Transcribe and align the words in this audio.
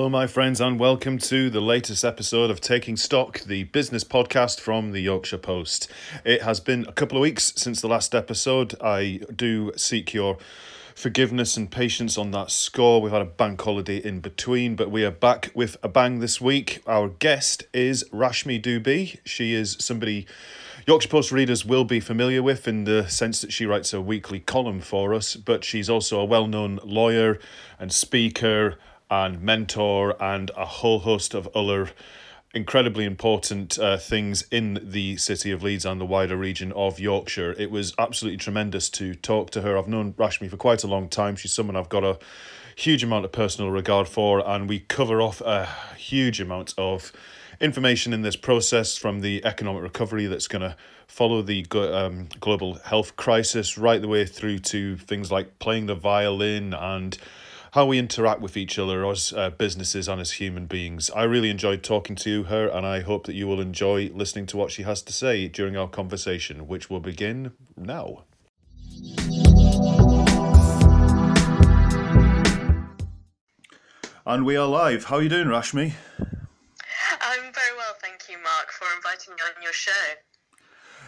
Hello, 0.00 0.08
my 0.08 0.26
friends, 0.26 0.62
and 0.62 0.80
welcome 0.80 1.18
to 1.18 1.50
the 1.50 1.60
latest 1.60 2.06
episode 2.06 2.50
of 2.50 2.58
Taking 2.58 2.96
Stock, 2.96 3.40
the 3.40 3.64
business 3.64 4.02
podcast 4.02 4.58
from 4.58 4.92
the 4.92 5.00
Yorkshire 5.00 5.36
Post. 5.36 5.90
It 6.24 6.40
has 6.40 6.58
been 6.58 6.86
a 6.88 6.92
couple 6.92 7.18
of 7.18 7.20
weeks 7.20 7.52
since 7.54 7.82
the 7.82 7.86
last 7.86 8.14
episode. 8.14 8.74
I 8.80 9.20
do 9.36 9.72
seek 9.76 10.14
your 10.14 10.38
forgiveness 10.94 11.58
and 11.58 11.70
patience 11.70 12.16
on 12.16 12.30
that 12.30 12.50
score. 12.50 13.02
We've 13.02 13.12
had 13.12 13.20
a 13.20 13.26
bank 13.26 13.60
holiday 13.60 13.98
in 13.98 14.20
between, 14.20 14.74
but 14.74 14.90
we 14.90 15.04
are 15.04 15.10
back 15.10 15.50
with 15.52 15.76
a 15.82 15.88
bang 15.88 16.20
this 16.20 16.40
week. 16.40 16.82
Our 16.86 17.08
guest 17.08 17.64
is 17.74 18.02
Rashmi 18.04 18.58
Dubey. 18.58 19.18
She 19.26 19.52
is 19.52 19.76
somebody 19.80 20.26
Yorkshire 20.86 21.10
Post 21.10 21.30
readers 21.30 21.66
will 21.66 21.84
be 21.84 22.00
familiar 22.00 22.42
with 22.42 22.66
in 22.66 22.84
the 22.84 23.06
sense 23.10 23.42
that 23.42 23.52
she 23.52 23.66
writes 23.66 23.92
a 23.92 24.00
weekly 24.00 24.40
column 24.40 24.80
for 24.80 25.12
us, 25.12 25.36
but 25.36 25.62
she's 25.62 25.90
also 25.90 26.18
a 26.18 26.24
well 26.24 26.46
known 26.46 26.80
lawyer 26.82 27.38
and 27.78 27.92
speaker 27.92 28.78
and 29.10 29.42
mentor 29.42 30.16
and 30.22 30.50
a 30.56 30.64
whole 30.64 31.00
host 31.00 31.34
of 31.34 31.48
other 31.54 31.90
incredibly 32.52 33.04
important 33.04 33.78
uh, 33.78 33.96
things 33.96 34.42
in 34.50 34.80
the 34.82 35.16
city 35.16 35.50
of 35.50 35.62
Leeds 35.62 35.84
and 35.84 36.00
the 36.00 36.06
wider 36.06 36.36
region 36.36 36.72
of 36.72 36.98
Yorkshire. 36.98 37.54
It 37.58 37.70
was 37.70 37.94
absolutely 37.98 38.38
tremendous 38.38 38.88
to 38.90 39.14
talk 39.14 39.50
to 39.50 39.62
her. 39.62 39.78
I've 39.78 39.88
known 39.88 40.14
Rashmi 40.14 40.50
for 40.50 40.56
quite 40.56 40.82
a 40.82 40.88
long 40.88 41.08
time. 41.08 41.36
She's 41.36 41.52
someone 41.52 41.76
I've 41.76 41.88
got 41.88 42.02
a 42.02 42.18
huge 42.74 43.04
amount 43.04 43.24
of 43.24 43.32
personal 43.32 43.70
regard 43.70 44.08
for, 44.08 44.46
and 44.46 44.68
we 44.68 44.80
cover 44.80 45.22
off 45.22 45.40
a 45.42 45.68
huge 45.96 46.40
amount 46.40 46.74
of 46.76 47.12
information 47.60 48.12
in 48.12 48.22
this 48.22 48.36
process 48.36 48.96
from 48.96 49.20
the 49.20 49.44
economic 49.44 49.82
recovery 49.82 50.26
that's 50.26 50.48
going 50.48 50.62
to 50.62 50.74
follow 51.06 51.42
the 51.42 51.66
um, 51.74 52.28
global 52.40 52.74
health 52.84 53.16
crisis 53.16 53.76
right 53.76 54.00
the 54.00 54.08
way 54.08 54.24
through 54.24 54.58
to 54.58 54.96
things 54.96 55.30
like 55.30 55.58
playing 55.58 55.86
the 55.86 55.94
violin 55.94 56.72
and 56.72 57.18
how 57.72 57.86
we 57.86 57.98
interact 57.98 58.40
with 58.40 58.56
each 58.56 58.78
other 58.78 59.06
as 59.06 59.32
uh, 59.32 59.50
businesses 59.50 60.08
and 60.08 60.20
as 60.20 60.32
human 60.32 60.66
beings. 60.66 61.08
I 61.10 61.22
really 61.22 61.50
enjoyed 61.50 61.82
talking 61.82 62.16
to 62.16 62.44
her, 62.44 62.66
and 62.66 62.84
I 62.84 63.00
hope 63.00 63.26
that 63.26 63.34
you 63.34 63.46
will 63.46 63.60
enjoy 63.60 64.10
listening 64.12 64.46
to 64.46 64.56
what 64.56 64.72
she 64.72 64.82
has 64.82 65.02
to 65.02 65.12
say 65.12 65.46
during 65.46 65.76
our 65.76 65.88
conversation, 65.88 66.66
which 66.66 66.90
will 66.90 67.00
begin 67.00 67.52
now. 67.76 68.24
And 74.26 74.44
we 74.44 74.56
are 74.56 74.66
live. 74.66 75.04
How 75.04 75.16
are 75.16 75.22
you 75.22 75.28
doing, 75.28 75.46
Rashmi? 75.46 75.92
I'm 77.22 77.52
very 77.52 77.76
well, 77.76 77.94
thank 78.00 78.28
you, 78.28 78.36
Mark, 78.42 78.70
for 78.70 78.86
inviting 78.96 79.34
me 79.34 79.40
on 79.56 79.62
your 79.62 79.72
show. 79.72 79.92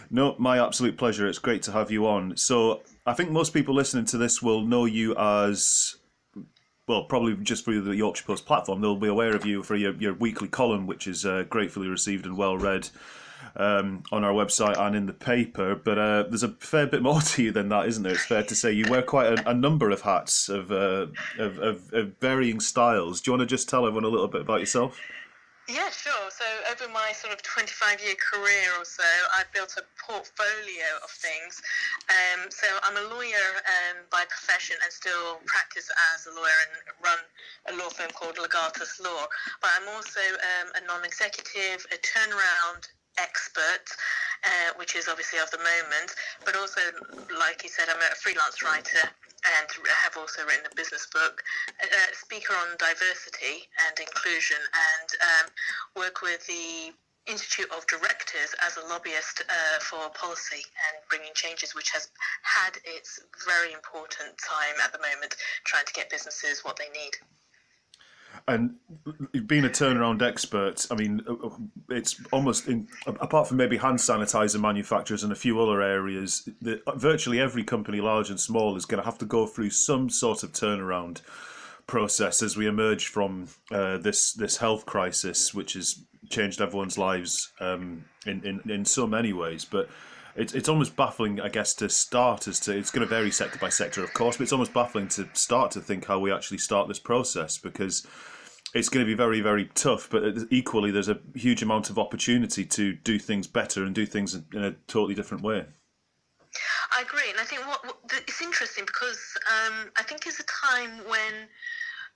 No, 0.09 0.35
my 0.37 0.63
absolute 0.63 0.97
pleasure. 0.97 1.27
It's 1.27 1.39
great 1.39 1.61
to 1.63 1.71
have 1.71 1.91
you 1.91 2.07
on. 2.07 2.37
So, 2.37 2.83
I 3.05 3.13
think 3.13 3.31
most 3.31 3.53
people 3.53 3.73
listening 3.75 4.05
to 4.05 4.17
this 4.17 4.41
will 4.41 4.61
know 4.61 4.85
you 4.85 5.15
as 5.17 5.95
well, 6.87 7.05
probably 7.05 7.35
just 7.37 7.63
through 7.63 7.81
the 7.81 7.95
Yorkshire 7.95 8.25
Post 8.25 8.45
platform, 8.45 8.81
they'll 8.81 8.95
be 8.95 9.07
aware 9.07 9.35
of 9.35 9.45
you 9.45 9.63
for 9.63 9.75
your, 9.75 9.93
your 9.95 10.13
weekly 10.13 10.47
column, 10.47 10.85
which 10.85 11.07
is 11.07 11.25
uh, 11.25 11.43
gratefully 11.49 11.87
received 11.87 12.25
and 12.25 12.37
well 12.37 12.57
read 12.57 12.89
um, 13.55 14.03
on 14.11 14.23
our 14.23 14.33
website 14.33 14.77
and 14.79 14.95
in 14.95 15.05
the 15.05 15.13
paper. 15.13 15.75
But 15.75 15.97
uh, 15.97 16.23
there's 16.23 16.43
a 16.43 16.49
fair 16.49 16.85
bit 16.87 17.01
more 17.01 17.21
to 17.33 17.43
you 17.43 17.51
than 17.51 17.69
that, 17.69 17.87
isn't 17.87 18.03
there? 18.03 18.13
It's 18.13 18.25
fair 18.25 18.43
to 18.43 18.55
say 18.55 18.73
you 18.73 18.85
wear 18.89 19.01
quite 19.01 19.39
a, 19.39 19.49
a 19.49 19.53
number 19.53 19.91
of 19.91 20.01
hats 20.01 20.49
of, 20.49 20.71
uh, 20.71 21.07
of, 21.39 21.57
of, 21.59 21.93
of 21.93 22.17
varying 22.19 22.59
styles. 22.59 23.21
Do 23.21 23.31
you 23.31 23.37
want 23.37 23.47
to 23.47 23.53
just 23.53 23.69
tell 23.69 23.85
everyone 23.85 24.03
a 24.03 24.09
little 24.09 24.27
bit 24.27 24.41
about 24.41 24.59
yourself? 24.59 24.99
Yeah, 25.67 25.89
sure. 25.95 26.27
So 26.27 26.43
over 26.67 26.91
my 26.91 27.13
sort 27.15 27.31
of 27.31 27.41
25 27.41 28.03
year 28.03 28.15
career 28.19 28.67
or 28.77 28.83
so, 28.83 29.07
I've 29.31 29.51
built 29.53 29.75
a 29.79 29.83
portfolio 29.95 30.99
of 30.99 31.09
things. 31.09 31.61
Um, 32.11 32.51
so 32.51 32.67
I'm 32.83 32.97
a 32.99 33.07
lawyer 33.15 33.47
um, 33.63 34.03
by 34.11 34.25
profession 34.27 34.75
and 34.83 34.91
still 34.91 35.39
practice 35.45 35.87
as 36.13 36.27
a 36.27 36.35
lawyer 36.35 36.59
and 36.67 36.73
run 36.99 37.19
a 37.71 37.73
law 37.79 37.89
firm 37.89 38.11
called 38.11 38.35
Legatus 38.35 38.99
Law. 38.99 39.23
But 39.61 39.71
I'm 39.79 39.87
also 39.95 40.19
um, 40.19 40.67
a 40.75 40.85
non-executive, 40.85 41.87
a 41.95 41.97
turnaround 42.03 42.83
expert, 43.17 43.87
uh, 44.43 44.75
which 44.75 44.97
is 44.97 45.07
obviously 45.07 45.39
of 45.39 45.49
the 45.51 45.63
moment, 45.63 46.11
but 46.43 46.57
also, 46.57 46.81
like 47.39 47.63
you 47.63 47.69
said, 47.69 47.87
I'm 47.87 48.01
a 48.01 48.15
freelance 48.15 48.61
writer 48.63 49.07
and 49.59 49.67
have 50.03 50.17
also 50.17 50.45
written 50.45 50.65
a 50.71 50.75
business 50.75 51.07
book, 51.11 51.43
a 51.81 52.15
speaker 52.15 52.53
on 52.53 52.77
diversity 52.77 53.67
and 53.87 53.99
inclusion, 53.99 54.57
and 54.59 55.09
um, 55.21 55.45
work 55.95 56.21
with 56.21 56.45
the 56.47 56.93
Institute 57.25 57.71
of 57.71 57.87
Directors 57.87 58.53
as 58.61 58.75
a 58.77 58.85
lobbyist 58.87 59.43
uh, 59.47 59.79
for 59.79 60.09
policy 60.11 60.63
and 60.91 60.99
bringing 61.09 61.31
changes, 61.33 61.73
which 61.73 61.89
has 61.91 62.09
had 62.43 62.77
its 62.83 63.19
very 63.47 63.71
important 63.71 64.35
time 64.37 64.75
at 64.83 64.91
the 64.91 64.99
moment, 64.99 65.35
trying 65.63 65.85
to 65.85 65.93
get 65.93 66.09
businesses 66.09 66.65
what 66.65 66.75
they 66.75 66.89
need. 66.89 67.15
And 68.47 68.75
being 69.47 69.63
a 69.63 69.69
turnaround 69.69 70.21
expert, 70.21 70.85
I 70.91 70.95
mean, 70.95 71.21
uh, 71.27 71.47
uh, 71.47 71.49
it's 71.89 72.19
almost 72.31 72.67
in, 72.67 72.87
apart 73.05 73.47
from 73.47 73.57
maybe 73.57 73.77
hand 73.77 73.99
sanitizer 73.99 74.59
manufacturers 74.59 75.23
and 75.23 75.31
a 75.31 75.35
few 75.35 75.61
other 75.61 75.81
areas, 75.81 76.49
the, 76.61 76.81
virtually 76.95 77.39
every 77.39 77.63
company, 77.63 78.01
large 78.01 78.29
and 78.29 78.39
small, 78.39 78.75
is 78.75 78.85
going 78.85 79.01
to 79.01 79.05
have 79.05 79.17
to 79.19 79.25
go 79.25 79.45
through 79.47 79.69
some 79.69 80.09
sort 80.09 80.43
of 80.43 80.51
turnaround 80.51 81.21
process 81.87 82.41
as 82.41 82.57
we 82.57 82.67
emerge 82.67 83.07
from 83.07 83.47
uh, 83.71 83.97
this 83.97 84.33
this 84.33 84.57
health 84.57 84.85
crisis, 84.85 85.53
which 85.53 85.73
has 85.73 86.03
changed 86.29 86.61
everyone's 86.61 86.97
lives 86.97 87.51
um, 87.59 88.03
in, 88.25 88.45
in 88.45 88.71
in 88.71 88.85
so 88.85 89.07
many 89.07 89.31
ways, 89.33 89.65
but 89.65 89.89
it's 90.35 90.53
it's 90.53 90.69
almost 90.69 90.95
baffling, 90.95 91.39
I 91.39 91.49
guess, 91.49 91.73
to 91.75 91.89
start 91.89 92.47
as 92.47 92.59
to 92.61 92.75
it's 92.75 92.91
going 92.91 93.07
to 93.07 93.09
vary 93.09 93.31
sector 93.31 93.59
by 93.59 93.69
sector, 93.69 94.03
of 94.03 94.13
course, 94.13 94.37
but 94.37 94.43
it's 94.43 94.53
almost 94.53 94.73
baffling 94.73 95.07
to 95.09 95.27
start 95.33 95.71
to 95.71 95.81
think 95.81 96.05
how 96.05 96.19
we 96.19 96.31
actually 96.31 96.57
start 96.57 96.87
this 96.87 96.99
process 96.99 97.57
because 97.57 98.05
it's 98.73 98.89
going 98.89 99.05
to 99.05 99.09
be 99.09 99.15
very 99.15 99.41
very 99.41 99.65
tough. 99.75 100.09
But 100.09 100.23
equally, 100.49 100.91
there's 100.91 101.09
a 101.09 101.19
huge 101.35 101.61
amount 101.61 101.89
of 101.89 101.99
opportunity 101.99 102.65
to 102.65 102.93
do 102.93 103.19
things 103.19 103.47
better 103.47 103.83
and 103.83 103.93
do 103.93 104.05
things 104.05 104.33
in 104.35 104.63
a 104.63 104.71
totally 104.87 105.15
different 105.15 105.43
way. 105.43 105.65
I 106.95 107.01
agree, 107.01 107.29
and 107.29 107.39
I 107.39 107.43
think 107.43 107.65
what, 107.67 107.83
what 107.85 107.97
it's 108.11 108.41
interesting 108.41 108.85
because 108.85 109.19
um, 109.49 109.89
I 109.97 110.03
think 110.03 110.25
it's 110.27 110.39
a 110.39 110.43
time 110.43 110.91
when 111.07 111.47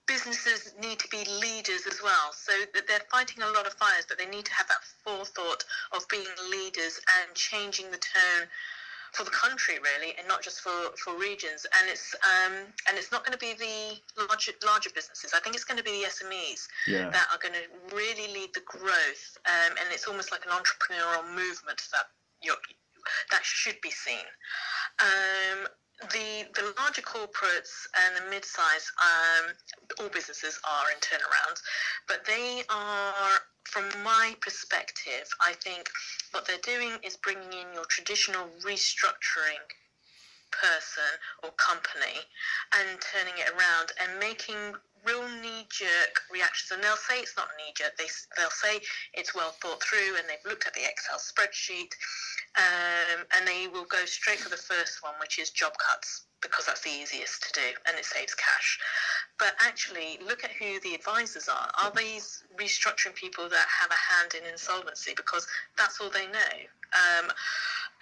businesses 0.08 0.74
need 0.82 1.00
to 1.00 1.08
be 1.10 1.24
leaders 1.42 1.86
as 1.86 2.02
well. 2.02 2.32
So 2.32 2.54
that 2.74 2.88
they're 2.88 3.06
fighting 3.12 3.44
a 3.44 3.48
lot 3.48 3.68
of 3.68 3.74
fires, 3.74 4.06
but 4.08 4.18
they 4.18 4.26
need 4.26 4.46
to 4.46 4.54
have 4.54 4.68
that 4.68 4.84
forethought 5.04 5.64
of 5.92 6.08
being 6.10 6.28
leaders 6.50 7.00
and 7.20 7.36
changing 7.36 7.92
the 7.92 7.98
tone 7.98 8.48
for 9.14 9.24
the 9.24 9.32
country 9.32 9.76
really 9.80 10.14
and 10.20 10.28
not 10.28 10.44
just 10.44 10.62
for, 10.62 10.94
for 10.98 11.18
regions 11.18 11.66
and 11.80 11.90
it's 11.90 12.14
um, 12.22 12.54
and 12.88 12.98
it's 12.98 13.12
not 13.12 13.26
going 13.26 13.32
to 13.32 13.40
be 13.40 13.54
the 13.56 13.98
larger 14.28 14.52
larger 14.66 14.90
businesses 14.94 15.34
I 15.34 15.40
think 15.40 15.56
it's 15.56 15.64
going 15.64 15.78
to 15.78 15.84
be 15.84 16.04
the 16.04 16.08
SMEs 16.12 16.68
yeah. 16.88 17.10
that 17.10 17.28
are 17.32 17.40
going 17.40 17.56
to 17.56 17.96
really 17.96 18.32
lead 18.34 18.54
the 18.54 18.62
growth 18.66 19.38
um, 19.48 19.74
and 19.80 19.88
it's 19.92 20.08
almost 20.08 20.32
like 20.32 20.46
an 20.46 20.52
entrepreneurial 20.52 21.24
movement 21.30 21.82
that 21.92 22.12
that 23.32 23.44
should 23.44 23.80
be 23.82 23.90
seen 23.90 24.28
um, 25.02 25.68
the 26.12 26.46
the 26.54 26.74
larger 26.78 27.02
corporates 27.02 27.88
and 28.06 28.16
the 28.16 28.30
mid-size, 28.30 28.92
um, 29.02 29.54
all 30.00 30.10
businesses 30.10 30.60
are 30.64 30.92
in 30.92 31.00
turnarounds, 31.00 31.62
but 32.08 32.26
they 32.26 32.64
are, 32.70 33.40
from 33.64 33.86
my 34.04 34.36
perspective, 34.42 35.28
I 35.42 35.54
think 35.54 35.90
what 36.32 36.46
they're 36.46 36.58
doing 36.64 36.98
is 37.04 37.18
bringing 37.18 37.52
in 37.52 37.74
your 37.74 37.86
traditional 37.86 38.48
restructuring 38.64 39.66
person 40.52 41.12
or 41.44 41.52
company 41.58 42.20
and 42.80 43.00
turning 43.02 43.36
it 43.38 43.50
around 43.54 43.92
and 44.02 44.20
making 44.20 44.76
real 45.06 45.24
knee-jerk 45.40 46.20
reactions 46.34 46.72
and 46.72 46.84
they'll 46.84 47.00
say 47.00 47.20
it's 47.20 47.38
not 47.38 47.48
knee-jerk 47.56 47.96
they, 47.98 48.10
they'll 48.36 48.52
say 48.52 48.82
it's 49.14 49.34
well 49.34 49.56
thought 49.62 49.82
through 49.82 50.18
and 50.18 50.28
they've 50.28 50.44
looked 50.50 50.68
at 50.68 50.74
the 50.74 50.84
excel 50.84 51.20
spreadsheet 51.20 51.94
um, 52.58 53.22
and 53.38 53.48
they 53.48 53.68
will 53.68 53.86
go 53.86 54.04
straight 54.06 54.40
for 54.40 54.50
the 54.50 54.58
first 54.58 55.04
one, 55.04 55.14
which 55.20 55.38
is 55.38 55.52
job 55.52 55.74
cuts, 55.78 56.26
because 56.42 56.66
that's 56.66 56.82
the 56.82 56.90
easiest 56.90 57.44
to 57.44 57.54
do 57.54 57.68
and 57.88 57.98
it 57.98 58.06
saves 58.06 58.34
cash. 58.34 58.80
But 59.38 59.54
actually, 59.62 60.18
look 60.26 60.44
at 60.44 60.52
who 60.52 60.80
the 60.82 60.96
advisors 60.96 61.48
are. 61.48 61.70
Are 61.82 61.92
these 61.96 62.44
restructuring 62.58 63.14
people 63.14 63.48
that 63.50 63.66
have 63.70 63.92
a 63.92 64.14
hand 64.14 64.34
in 64.34 64.52
insolvency? 64.52 65.14
Because 65.16 65.48
that's 65.78 66.02
all 66.02 66.10
they 66.10 66.26
know. 66.26 66.58
Um, 66.94 67.32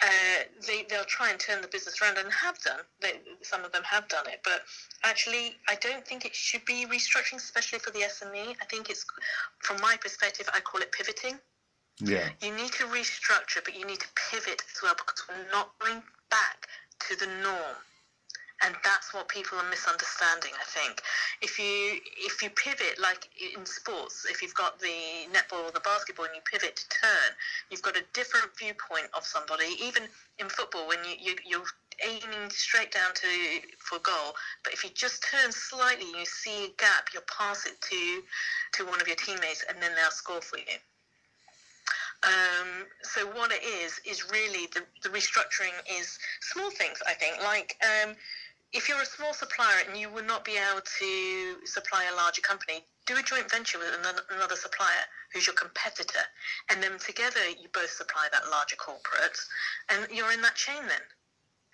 uh, 0.01 0.43
they, 0.67 0.85
they'll 0.89 1.05
try 1.05 1.29
and 1.29 1.39
turn 1.39 1.61
the 1.61 1.67
business 1.67 2.01
around 2.01 2.17
and 2.17 2.31
have 2.31 2.59
done. 2.59 2.79
They, 3.01 3.13
some 3.41 3.63
of 3.63 3.71
them 3.71 3.83
have 3.83 4.07
done 4.07 4.27
it, 4.27 4.41
but 4.43 4.63
actually, 5.03 5.55
I 5.67 5.75
don't 5.75 6.05
think 6.05 6.25
it 6.25 6.35
should 6.35 6.65
be 6.65 6.85
restructuring, 6.85 7.37
especially 7.37 7.79
for 7.79 7.91
the 7.91 7.99
SME. 7.99 8.55
I 8.61 8.65
think 8.65 8.89
it's, 8.89 9.05
from 9.59 9.81
my 9.81 9.97
perspective, 10.01 10.49
I 10.53 10.59
call 10.59 10.81
it 10.81 10.91
pivoting. 10.91 11.39
Yeah. 11.99 12.29
You 12.41 12.53
need 12.55 12.73
to 12.73 12.85
restructure, 12.85 13.63
but 13.63 13.77
you 13.77 13.85
need 13.85 13.99
to 13.99 14.07
pivot 14.29 14.61
as 14.73 14.81
well 14.83 14.95
because 14.95 15.23
we're 15.29 15.51
not 15.51 15.71
going 15.79 16.03
back 16.29 16.67
to 17.07 17.15
the 17.15 17.27
norm. 17.41 17.77
And 18.63 18.73
that's 18.83 19.13
what 19.13 19.27
people 19.27 19.57
are 19.59 19.69
misunderstanding, 19.69 20.51
I 20.55 20.63
think. 20.63 21.01
If 21.41 21.59
you 21.59 21.99
if 22.17 22.41
you 22.41 22.49
pivot 22.51 22.97
like 23.01 23.27
in 23.35 23.65
sports, 23.65 24.25
if 24.29 24.41
you've 24.41 24.55
got 24.55 24.79
the 24.79 25.27
netball 25.33 25.67
or 25.67 25.71
the 25.71 25.81
basketball 25.81 26.25
and 26.25 26.35
you 26.35 26.41
pivot 26.49 26.75
to 26.77 26.87
turn, 26.89 27.35
you've 27.69 27.81
got 27.81 27.97
a 27.97 28.03
different 28.13 28.47
viewpoint 28.57 29.07
of 29.13 29.25
somebody. 29.25 29.75
Even 29.83 30.03
in 30.39 30.47
football, 30.47 30.87
when 30.87 30.99
you, 31.03 31.15
you 31.19 31.35
you're 31.45 31.67
aiming 32.03 32.49
straight 32.49 32.91
down 32.93 33.13
to 33.15 33.27
for 33.77 33.99
goal. 33.99 34.33
But 34.63 34.73
if 34.73 34.83
you 34.85 34.89
just 34.95 35.23
turn 35.29 35.51
slightly, 35.51 36.07
you 36.17 36.25
see 36.25 36.65
a 36.65 36.69
gap, 36.79 37.09
you'll 37.13 37.23
pass 37.27 37.65
it 37.65 37.79
to 37.81 38.23
to 38.73 38.89
one 38.89 39.01
of 39.01 39.07
your 39.07 39.17
teammates, 39.17 39.65
and 39.67 39.81
then 39.83 39.91
they'll 39.95 40.11
score 40.11 40.41
for 40.41 40.57
you. 40.59 40.79
Um, 42.23 42.87
so 43.03 43.27
what 43.37 43.51
it 43.51 43.63
is 43.63 43.99
is 44.05 44.31
really 44.31 44.67
the, 44.73 44.81
the 45.03 45.09
restructuring 45.09 45.75
is 45.99 46.17
small 46.39 46.71
things. 46.71 47.03
I 47.05 47.13
think 47.13 47.43
like. 47.43 47.75
Um, 47.83 48.15
if 48.75 48.89
you're 48.89 49.01
a 49.01 49.05
small 49.05 49.33
supplier 49.33 49.87
and 49.87 49.97
you 49.97 50.09
will 50.09 50.25
not 50.25 50.43
be 50.43 50.59
able 50.59 50.81
to 50.99 51.65
supply 51.65 52.03
a 52.11 52.15
larger 52.15 52.41
company, 52.41 52.83
do 53.07 53.15
a 53.15 53.23
joint 53.23 53.49
venture 53.49 53.79
with 53.79 53.87
another 54.29 54.55
supplier 54.55 55.07
who's 55.31 55.47
your 55.47 55.55
competitor, 55.55 56.27
and 56.69 56.83
then 56.83 56.99
together 56.99 57.39
you 57.49 57.69
both 57.73 57.89
supply 57.89 58.27
that 58.33 58.49
larger 58.51 58.75
corporate, 58.75 59.39
and 59.89 60.05
you're 60.11 60.33
in 60.33 60.41
that 60.41 60.55
chain 60.55 60.81
then, 60.89 61.05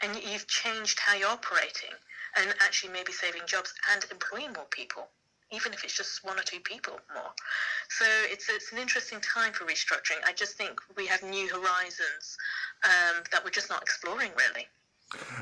and 0.04 0.24
you've 0.24 0.48
changed 0.48 1.00
how 1.00 1.16
you're 1.16 1.28
operating, 1.28 1.96
and 2.38 2.54
actually 2.62 2.94
maybe 2.94 3.12
saving 3.12 3.42
jobs 3.48 3.74
and 3.92 4.06
employing 4.12 4.54
more 4.54 4.70
people, 4.70 5.08
even 5.52 5.74
if 5.74 5.84
it's 5.84 5.98
just 5.98 6.24
one 6.24 6.38
or 6.38 6.44
two 6.44 6.60
people 6.60 7.00
more. 7.16 7.34
So 7.90 8.06
it's 8.30 8.48
it's 8.48 8.72
an 8.72 8.78
interesting 8.78 9.20
time 9.22 9.54
for 9.54 9.66
restructuring. 9.66 10.22
I 10.26 10.34
just 10.34 10.56
think 10.56 10.80
we 10.96 11.08
have 11.08 11.24
new 11.24 11.50
horizons 11.50 12.38
um, 12.86 13.24
that 13.32 13.44
we're 13.44 13.50
just 13.50 13.70
not 13.72 13.82
exploring 13.82 14.32
really. 14.38 14.68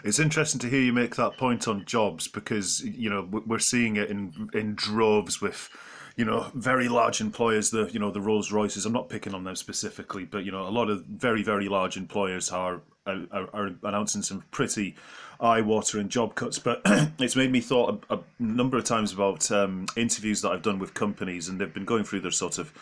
It's 0.04 0.20
interesting 0.20 0.60
to 0.62 0.70
hear 0.70 0.82
you 0.82 0.94
make 0.94 1.16
that 1.16 1.38
point 1.38 1.68
on 1.68 1.86
jobs 1.86 2.28
because 2.28 2.82
you 2.82 3.10
know 3.10 3.28
we're 3.46 3.60
seeing 3.60 3.98
it 3.98 4.10
in 4.10 4.50
in 4.54 4.76
droves 4.76 5.42
with 5.42 5.70
you 6.16 6.26
know 6.26 6.52
very 6.56 6.88
large 6.90 7.22
employers 7.22 7.70
the 7.70 7.90
you 7.92 8.00
know 8.00 8.12
the 8.12 8.22
Rolls 8.22 8.52
Royces. 8.52 8.86
I'm 8.86 8.94
not 8.94 9.10
picking 9.10 9.34
on 9.34 9.44
them 9.44 9.56
specifically 9.56 10.26
but 10.26 10.44
you 10.44 10.52
know 10.52 10.68
a 10.68 10.70
lot 10.70 10.90
of 10.90 11.06
very 11.06 11.44
very 11.44 11.70
large 11.70 11.98
employers 11.98 12.50
are 12.52 12.82
are, 13.06 13.50
are 13.54 13.70
announcing 13.84 14.22
some 14.22 14.44
pretty 14.52 14.96
eye-watering 15.40 16.10
job 16.10 16.36
cuts. 16.36 16.60
But 16.60 16.82
it's 17.20 17.36
made 17.36 17.52
me 17.52 17.62
thought 17.62 18.04
a, 18.10 18.16
a 18.16 18.20
number 18.40 18.78
of 18.78 18.84
times 18.84 19.14
about 19.14 19.52
um, 19.52 19.88
interviews 19.96 20.42
that 20.42 20.52
I've 20.52 20.62
done 20.62 20.80
with 20.80 20.94
companies 20.94 21.48
and 21.48 21.60
they've 21.60 21.74
been 21.74 21.86
going 21.86 22.04
through 22.04 22.22
their 22.22 22.32
sort 22.32 22.58
of 22.58 22.74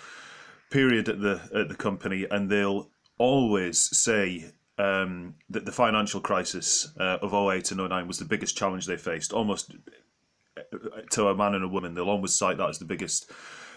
period 0.69 1.07
at 1.07 1.22
the 1.22 1.42
at 1.56 1.69
the 1.69 1.75
company 1.75 2.25
and 2.30 2.50
they'll 2.50 2.89
always 3.18 3.89
say 3.98 4.51
um, 4.77 5.35
that 5.50 5.65
the 5.65 5.71
financial 5.71 6.21
crisis 6.21 6.91
uh, 7.00 7.18
of 7.21 7.33
08 7.33 7.71
and 7.71 7.89
09 7.89 8.07
was 8.07 8.19
the 8.19 8.25
biggest 8.25 8.57
challenge 8.57 8.85
they 8.85 8.97
faced, 8.97 9.33
almost 9.33 9.74
uh, 10.57 10.62
to 11.12 11.27
a 11.27 11.35
man 11.35 11.56
and 11.56 11.63
a 11.63 11.68
woman. 11.68 11.94
They'll 11.94 12.09
always 12.09 12.38
cite 12.38 12.57
that 12.57 12.69
as 12.69 12.79
the 12.79 12.85
biggest 12.85 13.31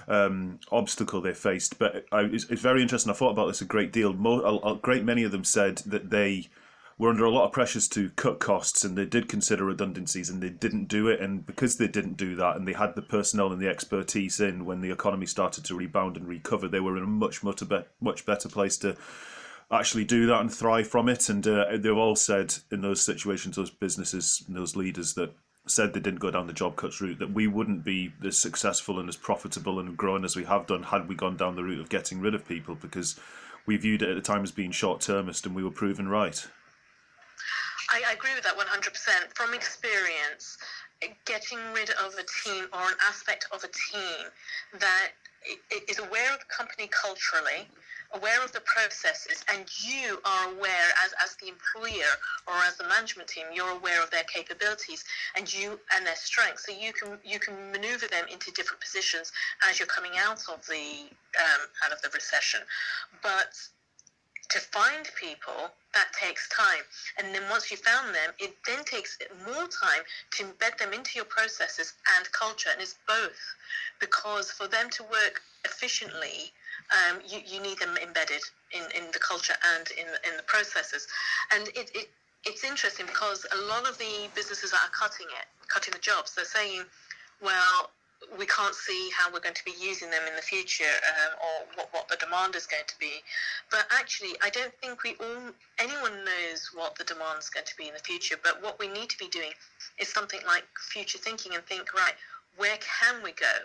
um, 0.08 0.58
obstacle 0.70 1.20
they 1.20 1.34
faced. 1.34 1.78
But 1.78 2.04
I, 2.12 2.22
it's, 2.22 2.44
it's, 2.50 2.62
very 2.62 2.82
interesting. 2.82 3.10
I 3.10 3.14
thought 3.14 3.30
about 3.30 3.46
this 3.46 3.60
a 3.60 3.66
great 3.66 3.92
deal. 3.92 4.12
Mo- 4.12 4.42
a, 4.42 4.74
a, 4.74 4.76
great 4.76 5.04
many 5.04 5.22
of 5.22 5.32
them 5.32 5.44
said 5.44 5.78
that 5.86 6.10
they 6.10 6.48
were 6.98 7.08
under 7.08 7.24
a 7.24 7.30
lot 7.30 7.46
of 7.46 7.52
pressures 7.52 7.88
to 7.88 8.10
cut 8.10 8.40
costs 8.40 8.84
and 8.84 8.96
they 8.96 9.06
did 9.06 9.26
consider 9.26 9.64
redundancies 9.64 10.28
and 10.28 10.42
they 10.42 10.50
didn't 10.50 10.84
do 10.84 11.08
it. 11.08 11.20
And 11.20 11.46
because 11.46 11.76
they 11.76 11.88
didn't 11.88 12.18
do 12.18 12.36
that 12.36 12.56
and 12.56 12.68
they 12.68 12.74
had 12.74 12.94
the 12.94 13.02
personnel 13.02 13.52
and 13.52 13.62
the 13.62 13.68
expertise 13.68 14.38
in 14.38 14.66
when 14.66 14.82
the 14.82 14.90
economy 14.90 15.24
started 15.24 15.64
to 15.64 15.74
rebound 15.74 16.18
and 16.18 16.28
recover, 16.28 16.68
they 16.68 16.80
were 16.80 16.98
in 16.98 17.04
a 17.04 17.06
much, 17.06 17.42
much, 17.42 17.62
much 18.02 18.26
better 18.26 18.50
place 18.50 18.76
to 18.78 18.96
actually 19.72 20.04
do 20.04 20.26
that 20.26 20.40
and 20.40 20.52
thrive 20.52 20.88
from 20.88 21.08
it. 21.08 21.28
And 21.28 21.46
uh, 21.46 21.66
they've 21.76 21.96
all 21.96 22.16
said 22.16 22.54
in 22.70 22.80
those 22.80 23.00
situations, 23.00 23.56
those 23.56 23.70
businesses, 23.70 24.44
those 24.48 24.76
leaders 24.76 25.14
that 25.14 25.32
said 25.66 25.92
they 25.92 26.00
didn't 26.00 26.20
go 26.20 26.30
down 26.30 26.46
the 26.46 26.52
job 26.52 26.76
cuts 26.76 27.00
route, 27.00 27.18
that 27.18 27.32
we 27.32 27.46
wouldn't 27.46 27.84
be 27.84 28.12
as 28.24 28.38
successful 28.38 28.98
and 28.98 29.08
as 29.08 29.16
profitable 29.16 29.78
and 29.78 29.96
growing 29.96 30.24
as 30.24 30.34
we 30.34 30.44
have 30.44 30.66
done 30.66 30.82
had 30.82 31.08
we 31.08 31.14
gone 31.14 31.36
down 31.36 31.54
the 31.54 31.62
route 31.62 31.80
of 31.80 31.88
getting 31.88 32.20
rid 32.20 32.34
of 32.34 32.46
people 32.48 32.74
because 32.74 33.18
we 33.66 33.76
viewed 33.76 34.02
it 34.02 34.08
at 34.08 34.14
the 34.14 34.20
time 34.20 34.42
as 34.42 34.50
being 34.50 34.72
short 34.72 35.00
termist 35.00 35.46
and 35.46 35.54
we 35.54 35.62
were 35.62 35.70
proven 35.70 36.08
right. 36.08 36.48
I, 37.92 38.02
I 38.08 38.12
agree 38.12 38.34
with 38.34 38.44
that 38.44 38.56
100%. 38.56 39.36
From 39.36 39.54
experience, 39.54 40.58
getting 41.24 41.58
rid 41.74 41.90
of 41.90 42.14
a 42.14 42.24
team 42.44 42.66
or 42.72 42.80
an 42.80 42.96
aspect 43.08 43.46
of 43.52 43.62
a 43.64 43.68
team 43.68 44.26
that 44.78 45.10
is 45.88 45.98
aware 45.98 46.32
of 46.32 46.38
the 46.38 46.44
company 46.48 46.88
culturally, 46.88 47.68
aware 48.14 48.42
of 48.44 48.52
the 48.52 48.60
processes 48.60 49.44
and 49.52 49.64
you 49.84 50.18
are 50.24 50.52
aware 50.52 50.90
as, 51.04 51.14
as 51.22 51.36
the 51.36 51.48
employer 51.48 52.10
or 52.46 52.54
as 52.66 52.76
the 52.76 52.84
management 52.84 53.28
team 53.28 53.46
you're 53.52 53.70
aware 53.70 54.02
of 54.02 54.10
their 54.10 54.24
capabilities 54.24 55.04
and 55.36 55.52
you 55.52 55.78
and 55.94 56.04
their 56.04 56.16
strengths. 56.16 56.66
So 56.66 56.72
you 56.72 56.92
can 56.92 57.18
you 57.24 57.38
can 57.38 57.54
maneuver 57.70 58.06
them 58.06 58.26
into 58.30 58.50
different 58.52 58.80
positions 58.80 59.32
as 59.68 59.78
you're 59.78 59.86
coming 59.86 60.12
out 60.18 60.42
of 60.52 60.66
the 60.66 61.06
um, 61.38 61.62
out 61.84 61.92
of 61.92 62.02
the 62.02 62.10
recession. 62.12 62.60
But 63.22 63.54
to 64.50 64.58
find 64.58 65.08
people 65.14 65.70
that 65.94 66.08
takes 66.12 66.48
time. 66.48 66.82
And 67.18 67.32
then 67.32 67.42
once 67.48 67.70
you 67.70 67.76
found 67.76 68.14
them 68.14 68.32
it 68.40 68.54
then 68.66 68.84
takes 68.84 69.18
more 69.46 69.68
time 69.68 70.02
to 70.32 70.44
embed 70.44 70.78
them 70.78 70.92
into 70.92 71.12
your 71.14 71.26
processes 71.26 71.94
and 72.18 72.30
culture. 72.32 72.70
And 72.72 72.82
it's 72.82 72.96
both 73.06 73.38
because 74.00 74.50
for 74.50 74.66
them 74.66 74.90
to 74.90 75.04
work 75.04 75.42
efficiently 75.64 76.52
um, 76.92 77.20
you, 77.26 77.40
you 77.46 77.60
need 77.62 77.78
them 77.78 77.96
embedded 78.02 78.42
in, 78.72 78.82
in 78.96 79.10
the 79.12 79.18
culture 79.18 79.54
and 79.76 79.90
in, 79.92 80.06
in 80.28 80.36
the 80.36 80.42
processes. 80.44 81.06
And 81.54 81.68
it, 81.68 81.90
it, 81.94 82.10
it's 82.44 82.64
interesting 82.64 83.06
because 83.06 83.46
a 83.52 83.60
lot 83.68 83.88
of 83.88 83.98
the 83.98 84.28
businesses 84.34 84.70
that 84.70 84.80
are 84.82 84.94
cutting 84.94 85.26
it, 85.26 85.46
cutting 85.68 85.92
the 85.92 86.00
jobs, 86.00 86.34
they're 86.34 86.44
saying, 86.44 86.82
well, 87.42 87.90
we 88.38 88.44
can't 88.46 88.74
see 88.74 89.10
how 89.16 89.32
we're 89.32 89.40
going 89.40 89.54
to 89.54 89.64
be 89.64 89.72
using 89.80 90.10
them 90.10 90.20
in 90.28 90.36
the 90.36 90.42
future 90.42 90.84
um, 90.84 91.32
or 91.40 91.66
what, 91.74 91.88
what 91.92 92.08
the 92.08 92.16
demand 92.16 92.54
is 92.54 92.66
going 92.66 92.84
to 92.86 92.98
be. 92.98 93.22
But 93.70 93.86
actually, 93.90 94.36
I 94.42 94.50
don't 94.50 94.72
think 94.82 95.02
we 95.02 95.16
all, 95.20 95.52
anyone 95.78 96.24
knows 96.24 96.70
what 96.74 96.96
the 96.96 97.04
demand 97.04 97.38
is 97.40 97.48
going 97.48 97.66
to 97.66 97.76
be 97.76 97.88
in 97.88 97.94
the 97.94 98.00
future. 98.00 98.36
But 98.42 98.62
what 98.62 98.78
we 98.78 98.88
need 98.88 99.08
to 99.10 99.18
be 99.18 99.28
doing 99.28 99.52
is 99.98 100.08
something 100.08 100.40
like 100.46 100.64
future 100.92 101.18
thinking 101.18 101.54
and 101.54 101.64
think, 101.64 101.94
right, 101.94 102.14
where 102.56 102.76
can 102.76 103.22
we 103.22 103.32
go? 103.32 103.64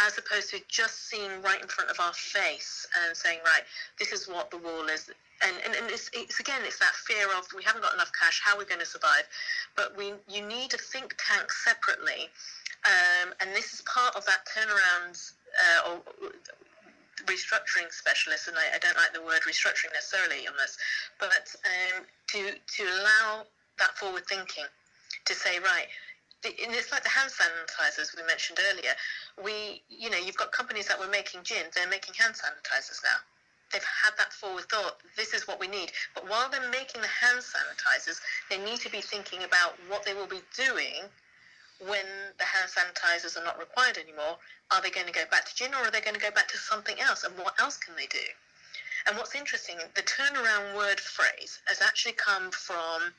As 0.00 0.16
opposed 0.16 0.50
to 0.50 0.60
just 0.68 1.08
seeing 1.08 1.42
right 1.42 1.60
in 1.60 1.68
front 1.68 1.90
of 1.90 2.00
our 2.00 2.12
face 2.12 2.86
and 3.04 3.16
saying, 3.16 3.38
right, 3.44 3.62
this 3.98 4.12
is 4.12 4.26
what 4.26 4.50
the 4.50 4.58
wall 4.58 4.88
is. 4.88 5.10
And, 5.44 5.56
and, 5.64 5.74
and 5.74 5.90
it's, 5.90 6.10
it's 6.12 6.40
again, 6.40 6.60
it's 6.64 6.78
that 6.78 6.94
fear 7.06 7.26
of 7.36 7.46
we 7.54 7.62
haven't 7.62 7.82
got 7.82 7.94
enough 7.94 8.12
cash, 8.18 8.40
how 8.44 8.56
are 8.56 8.58
we 8.58 8.64
going 8.64 8.80
to 8.80 8.86
survive? 8.86 9.28
But 9.76 9.96
we, 9.96 10.14
you 10.28 10.46
need 10.46 10.72
a 10.72 10.78
think 10.78 11.16
tank 11.18 11.52
separately. 11.52 12.30
Um, 12.82 13.34
and 13.40 13.50
this 13.54 13.74
is 13.74 13.82
part 13.82 14.16
of 14.16 14.24
that 14.26 14.42
turnaround 14.48 15.32
uh, 15.54 15.90
or 15.90 16.02
restructuring 17.26 17.90
specialist, 17.90 18.48
and 18.48 18.56
I, 18.56 18.74
I, 18.74 18.78
don't 18.78 18.96
like 18.96 19.12
the 19.12 19.22
word 19.22 19.40
restructuring 19.46 19.92
necessarily 19.94 20.48
on 20.48 20.54
this, 20.58 20.76
but 21.20 21.54
um, 21.62 22.04
to, 22.28 22.50
to 22.58 22.82
allow 22.82 23.44
that 23.78 23.96
forward 23.96 24.26
thinking 24.26 24.64
to 25.26 25.34
say, 25.34 25.58
right, 25.60 25.86
and 26.44 26.74
it's 26.74 26.90
like 26.90 27.02
the 27.02 27.08
hand 27.08 27.30
sanitizers 27.30 28.16
we 28.16 28.22
mentioned 28.26 28.58
earlier. 28.70 28.92
We, 29.42 29.82
you 29.88 30.10
know, 30.10 30.18
you've 30.18 30.36
got 30.36 30.52
companies 30.52 30.88
that 30.88 30.98
were 30.98 31.08
making 31.08 31.42
gin, 31.44 31.66
they're 31.74 31.88
making 31.88 32.14
hand 32.14 32.34
sanitizers 32.34 33.02
now. 33.02 33.22
They've 33.72 33.82
had 34.04 34.12
that 34.18 34.32
forward 34.32 34.64
thought, 34.68 35.00
this 35.16 35.32
is 35.32 35.48
what 35.48 35.58
we 35.58 35.66
need. 35.66 35.92
But 36.14 36.28
while 36.28 36.50
they're 36.50 36.70
making 36.70 37.00
the 37.00 37.08
hand 37.08 37.40
sanitizers, 37.40 38.20
they 38.50 38.58
need 38.58 38.80
to 38.80 38.90
be 38.90 39.00
thinking 39.00 39.44
about 39.44 39.78
what 39.88 40.04
they 40.04 40.12
will 40.12 40.26
be 40.26 40.42
doing 40.54 41.08
when 41.80 42.04
the 42.38 42.44
hand 42.44 42.68
sanitizers 42.68 43.40
are 43.40 43.44
not 43.44 43.58
required 43.58 43.96
anymore. 43.96 44.36
Are 44.70 44.82
they 44.82 44.90
going 44.90 45.06
to 45.06 45.12
go 45.12 45.24
back 45.30 45.46
to 45.46 45.54
gin 45.54 45.72
or 45.74 45.88
are 45.88 45.90
they 45.90 46.02
going 46.02 46.14
to 46.14 46.20
go 46.20 46.30
back 46.30 46.48
to 46.48 46.58
something 46.58 47.00
else? 47.00 47.24
And 47.24 47.36
what 47.38 47.58
else 47.58 47.78
can 47.78 47.96
they 47.96 48.06
do? 48.06 48.26
And 49.06 49.16
what's 49.16 49.34
interesting, 49.34 49.78
the 49.94 50.02
turnaround 50.02 50.76
word 50.76 51.00
phrase 51.00 51.60
has 51.64 51.80
actually 51.80 52.12
come 52.12 52.50
from 52.52 53.12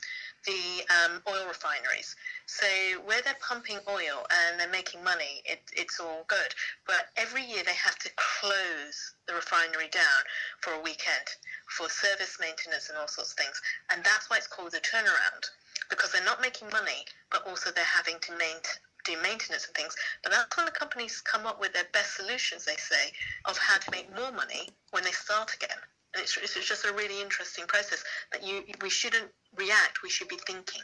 the 0.45 0.83
um, 0.91 1.21
oil 1.27 1.47
refineries. 1.47 2.15
So 2.45 2.65
where 3.05 3.21
they're 3.21 3.39
pumping 3.39 3.79
oil 3.87 4.25
and 4.29 4.59
they're 4.59 4.69
making 4.69 5.03
money, 5.03 5.41
it, 5.45 5.61
it's 5.75 5.99
all 5.99 6.25
good. 6.27 6.53
But 6.85 7.09
every 7.17 7.43
year 7.43 7.63
they 7.65 7.75
have 7.75 7.97
to 7.99 8.09
close 8.15 9.15
the 9.27 9.33
refinery 9.33 9.89
down 9.89 10.21
for 10.61 10.73
a 10.73 10.81
weekend 10.81 11.27
for 11.67 11.89
service 11.89 12.37
maintenance 12.39 12.89
and 12.89 12.97
all 12.97 13.07
sorts 13.07 13.31
of 13.31 13.37
things. 13.37 13.61
And 13.91 14.03
that's 14.03 14.29
why 14.29 14.37
it's 14.37 14.47
called 14.47 14.73
a 14.73 14.81
turnaround 14.81 15.49
because 15.89 16.11
they're 16.11 16.23
not 16.23 16.41
making 16.41 16.69
money, 16.71 17.05
but 17.31 17.45
also 17.47 17.71
they're 17.71 17.83
having 17.83 18.19
to 18.21 18.31
maintain 18.31 18.79
do 19.03 19.21
maintenance 19.21 19.65
and 19.67 19.75
things. 19.75 19.95
But 20.23 20.31
that's 20.31 20.55
when 20.55 20.65
the 20.65 20.71
companies 20.71 21.21
come 21.21 21.45
up 21.45 21.59
with 21.59 21.73
their 21.73 21.87
best 21.91 22.15
solutions, 22.15 22.65
they 22.65 22.77
say, 22.77 23.11
of 23.45 23.57
how 23.57 23.77
to 23.77 23.91
make 23.91 24.13
more 24.15 24.31
money 24.31 24.69
when 24.91 25.03
they 25.03 25.11
start 25.11 25.53
again. 25.53 25.77
It's, 26.15 26.37
it's 26.37 26.67
just 26.67 26.85
a 26.85 26.93
really 26.93 27.21
interesting 27.21 27.65
process 27.65 28.03
that 28.31 28.45
you 28.45 28.63
we 28.81 28.89
shouldn't 28.89 29.31
react, 29.57 30.03
we 30.03 30.09
should 30.09 30.27
be 30.27 30.37
thinking. 30.45 30.81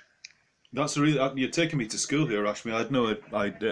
That's 0.71 0.98
really 0.98 1.19
you're 1.39 1.50
taking 1.50 1.79
me 1.79 1.88
to 1.88 1.98
school 1.98 2.27
here, 2.27 2.43
Rashmi. 2.43 2.74
I 2.74 2.79
had 2.79 2.91
no 2.91 3.15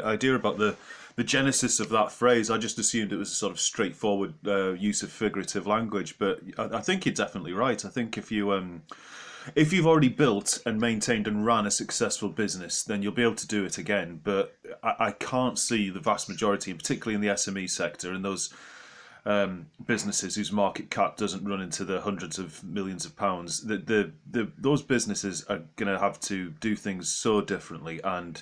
idea 0.03 0.35
about 0.35 0.57
the 0.57 0.75
the 1.15 1.23
genesis 1.23 1.79
of 1.79 1.89
that 1.89 2.11
phrase. 2.11 2.49
I 2.49 2.57
just 2.57 2.77
assumed 2.77 3.11
it 3.11 3.17
was 3.17 3.31
a 3.31 3.35
sort 3.35 3.51
of 3.51 3.59
straightforward 3.59 4.35
uh, 4.45 4.73
use 4.73 5.01
of 5.01 5.11
figurative 5.11 5.65
language, 5.65 6.17
but 6.19 6.39
I, 6.57 6.77
I, 6.77 6.81
think 6.81 7.05
you're 7.05 7.13
definitely 7.13 7.53
right. 7.53 7.83
I 7.83 7.89
think 7.89 8.19
if 8.19 8.31
you 8.31 8.53
um, 8.53 8.83
if 9.55 9.73
you've 9.73 9.87
already 9.87 10.09
built 10.09 10.61
and 10.65 10.79
maintained 10.79 11.27
and 11.27 11.45
ran 11.45 11.65
a 11.65 11.71
successful 11.71 12.29
business, 12.29 12.83
then 12.83 13.01
you'll 13.01 13.13
be 13.13 13.23
able 13.23 13.35
to 13.35 13.47
do 13.47 13.65
it 13.65 13.79
again. 13.79 14.21
But 14.23 14.55
I, 14.83 14.95
I 14.99 15.11
can't 15.11 15.57
see 15.57 15.89
the 15.89 15.99
vast 15.99 16.29
majority, 16.29 16.71
and 16.71 16.79
particularly 16.79 17.15
in 17.15 17.21
the 17.21 17.33
SME 17.35 17.69
sector, 17.69 18.11
and 18.11 18.23
those 18.23 18.53
um, 19.25 19.67
businesses 19.85 20.35
whose 20.35 20.51
market 20.51 20.89
cap 20.89 21.17
doesn't 21.17 21.45
run 21.45 21.61
into 21.61 21.83
the 21.83 22.01
hundreds 22.01 22.39
of 22.39 22.63
millions 22.63 23.05
of 23.05 23.15
pounds. 23.15 23.61
The 23.61 23.77
the, 23.77 24.11
the 24.29 24.51
those 24.57 24.81
businesses 24.81 25.43
are 25.45 25.61
going 25.75 25.91
to 25.91 25.99
have 25.99 26.19
to 26.21 26.51
do 26.59 26.75
things 26.75 27.09
so 27.09 27.41
differently, 27.41 27.99
and 28.03 28.41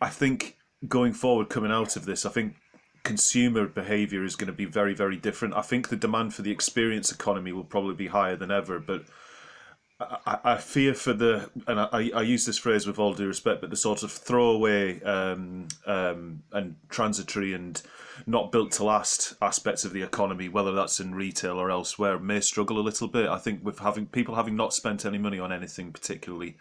I 0.00 0.08
think 0.08 0.56
going 0.88 1.12
forward, 1.12 1.48
coming 1.48 1.72
out 1.72 1.96
of 1.96 2.06
this, 2.06 2.24
I 2.24 2.30
think 2.30 2.56
consumer 3.02 3.66
behavior 3.66 4.24
is 4.24 4.36
going 4.36 4.46
to 4.48 4.52
be 4.52 4.66
very 4.66 4.94
very 4.94 5.16
different. 5.16 5.54
I 5.54 5.62
think 5.62 5.88
the 5.88 5.96
demand 5.96 6.34
for 6.34 6.42
the 6.42 6.50
experience 6.50 7.10
economy 7.12 7.52
will 7.52 7.64
probably 7.64 7.94
be 7.94 8.08
higher 8.08 8.36
than 8.36 8.50
ever, 8.50 8.78
but 8.78 9.04
I, 10.00 10.38
I 10.44 10.56
fear 10.56 10.94
for 10.94 11.12
the, 11.12 11.50
and 11.66 11.78
I, 11.78 12.10
I 12.14 12.22
use 12.22 12.46
this 12.46 12.58
phrase 12.58 12.86
with 12.86 12.98
all 12.98 13.12
due 13.12 13.26
respect, 13.26 13.60
but 13.60 13.70
the 13.70 13.76
sort 13.76 14.02
of 14.02 14.10
throwaway 14.10 15.02
um, 15.02 15.68
um, 15.86 16.42
and 16.52 16.76
transitory 16.88 17.52
and 17.52 17.80
not 18.26 18.50
built 18.50 18.72
to 18.72 18.84
last 18.84 19.34
aspects 19.42 19.84
of 19.84 19.92
the 19.92 20.02
economy, 20.02 20.48
whether 20.48 20.72
that's 20.72 21.00
in 21.00 21.14
retail 21.14 21.58
or 21.58 21.70
elsewhere, 21.70 22.18
may 22.18 22.40
struggle 22.40 22.78
a 22.78 22.80
little 22.80 23.08
bit. 23.08 23.28
I 23.28 23.38
think 23.38 23.64
with 23.64 23.80
having 23.80 24.06
people 24.06 24.36
having 24.36 24.56
not 24.56 24.72
spent 24.72 25.04
any 25.04 25.18
money 25.18 25.38
on 25.38 25.52
anything 25.52 25.92
particularly 25.92 26.56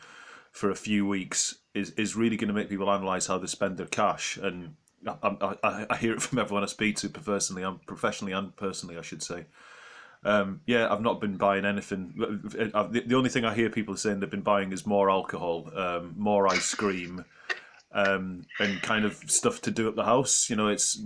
for 0.52 0.70
a 0.70 0.76
few 0.76 1.06
weeks 1.06 1.60
is, 1.74 1.92
is 1.92 2.16
really 2.16 2.36
going 2.36 2.50
to 2.50 2.54
make 2.54 2.70
people 2.70 2.92
analyse 2.92 3.28
how 3.28 3.38
they 3.38 3.48
spend 3.48 3.78
their 3.78 3.86
cash. 3.86 4.38
And 4.38 4.76
I, 5.08 5.56
I, 5.64 5.86
I 5.92 5.96
hear 5.96 6.14
it 6.14 6.22
from 6.22 6.40
everyone 6.40 6.64
I 6.64 6.68
speak 6.68 6.98
to, 6.98 7.10
personally 7.10 7.64
and 7.64 7.86
professionally 7.86 8.34
and 8.34 8.56
personally, 8.56 8.98
I 8.98 9.02
should 9.02 9.24
say. 9.24 9.46
Um, 10.24 10.62
yeah, 10.66 10.92
I've 10.92 11.02
not 11.02 11.22
been 11.22 11.38
buying 11.38 11.64
anything. 11.66 12.14
The, 12.18 13.04
the 13.06 13.16
only 13.16 13.30
thing 13.30 13.46
I 13.46 13.54
hear 13.54 13.70
people 13.70 13.96
saying 13.96 14.20
they've 14.20 14.30
been 14.30 14.42
buying 14.42 14.74
is 14.74 14.86
more 14.86 15.10
alcohol, 15.10 15.72
um, 15.76 16.14
more 16.18 16.48
ice 16.48 16.74
cream, 16.76 17.24
um, 17.94 18.46
and 18.60 18.82
kind 18.82 19.06
of 19.06 19.16
stuff 19.28 19.62
to 19.62 19.72
do 19.72 19.88
at 19.88 19.96
the 19.96 20.04
house. 20.04 20.50
You 20.50 20.58
know, 20.58 20.68
it's 20.68 21.00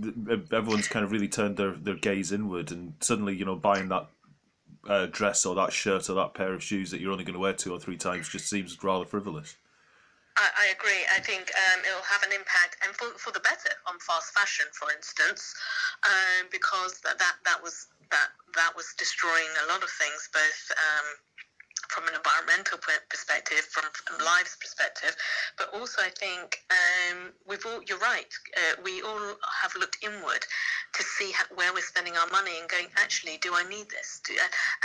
everyone's 0.52 0.88
kind 0.88 1.04
of 1.04 1.12
really 1.12 1.28
turned 1.28 1.56
their, 1.56 1.72
their 1.72 1.94
gaze 1.94 2.32
inward, 2.32 2.72
and 2.72 2.94
suddenly, 3.00 3.36
you 3.36 3.44
know, 3.44 3.54
buying 3.54 3.88
that 3.90 4.08
uh, 4.88 5.06
dress 5.06 5.46
or 5.46 5.54
that 5.54 5.72
shirt 5.72 6.10
or 6.10 6.14
that 6.14 6.34
pair 6.34 6.52
of 6.52 6.62
shoes 6.62 6.90
that 6.90 7.00
you're 7.00 7.12
only 7.12 7.24
going 7.24 7.34
to 7.34 7.40
wear 7.40 7.52
two 7.52 7.72
or 7.72 7.78
three 7.78 7.96
times 7.96 8.28
just 8.28 8.50
seems 8.50 8.82
rather 8.82 9.04
frivolous. 9.04 9.56
I, 10.36 10.50
I 10.58 10.72
agree. 10.76 11.06
I 11.14 11.20
think 11.20 11.52
um, 11.54 11.80
it'll 11.88 12.02
have 12.02 12.24
an 12.24 12.32
impact, 12.32 12.78
and 12.84 12.94
for, 12.96 13.16
for 13.16 13.32
the 13.32 13.40
better, 13.40 13.70
on 13.86 13.98
fast 14.00 14.34
fashion, 14.34 14.66
for 14.72 14.90
instance, 14.90 15.54
um, 16.04 16.48
because 16.50 16.98
that, 17.04 17.18
that 17.20 17.36
that 17.44 17.62
was 17.62 17.86
that 18.10 18.28
that 18.56 18.72
was 18.76 18.86
destroying 18.98 19.52
a 19.64 19.68
lot 19.68 19.82
of 19.82 19.90
things, 19.90 20.28
both 20.32 20.60
um, 20.72 21.06
from 21.88 22.08
an 22.08 22.14
environmental 22.14 22.78
perspective, 23.08 23.60
from, 23.70 23.84
from 23.92 24.24
lives 24.24 24.56
perspective, 24.60 25.14
but 25.58 25.68
also 25.74 26.02
I 26.02 26.10
think 26.10 26.58
um, 26.70 27.32
we've 27.46 27.64
all. 27.66 27.80
You're 27.86 27.98
right. 27.98 28.26
Uh, 28.56 28.80
we 28.82 29.02
all 29.02 29.36
have 29.62 29.74
looked 29.78 29.98
inward 30.02 30.44
to 30.94 31.02
see 31.02 31.32
how, 31.32 31.44
where 31.54 31.72
we're 31.72 31.82
spending 31.82 32.16
our 32.16 32.26
money 32.28 32.58
and 32.58 32.68
going. 32.68 32.86
Actually, 32.96 33.38
do 33.38 33.54
I 33.54 33.62
need 33.68 33.88
this? 33.90 34.20
Do, 34.26 34.34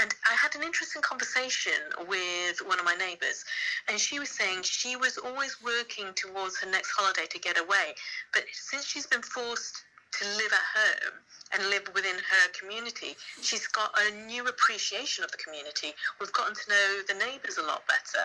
and 0.02 0.14
I 0.30 0.36
had 0.36 0.56
an 0.56 0.64
interesting 0.64 1.02
conversation 1.02 1.74
with 2.08 2.60
one 2.66 2.80
of 2.80 2.86
my 2.86 2.96
neighbours, 2.96 3.44
and 3.88 4.00
she 4.00 4.20
was 4.20 4.30
saying 4.30 4.64
she 4.64 4.96
was 4.96 5.18
always 5.18 5.58
working 5.64 6.14
towards 6.16 6.60
her 6.60 6.70
next 6.70 6.92
holiday 6.92 7.26
to 7.26 7.40
get 7.40 7.60
away, 7.60 7.96
but 8.34 8.44
since 8.52 8.86
she's 8.86 9.08
been 9.08 9.22
forced 9.22 9.84
to 10.12 10.26
live 10.38 10.54
at 10.54 10.68
home 10.74 11.16
and 11.54 11.70
live 11.70 11.90
within 11.94 12.16
her 12.16 12.46
community, 12.58 13.16
she's 13.42 13.68
got 13.68 13.94
a 13.98 14.26
new 14.26 14.46
appreciation 14.48 15.24
of 15.24 15.32
the 15.32 15.38
community. 15.38 15.94
We've 16.20 16.34
gotten 16.34 16.54
to 16.54 16.70
know 16.70 16.88
the 17.08 17.14
neighbours 17.16 17.58
a 17.58 17.64
lot 17.64 17.84
better, 17.88 18.24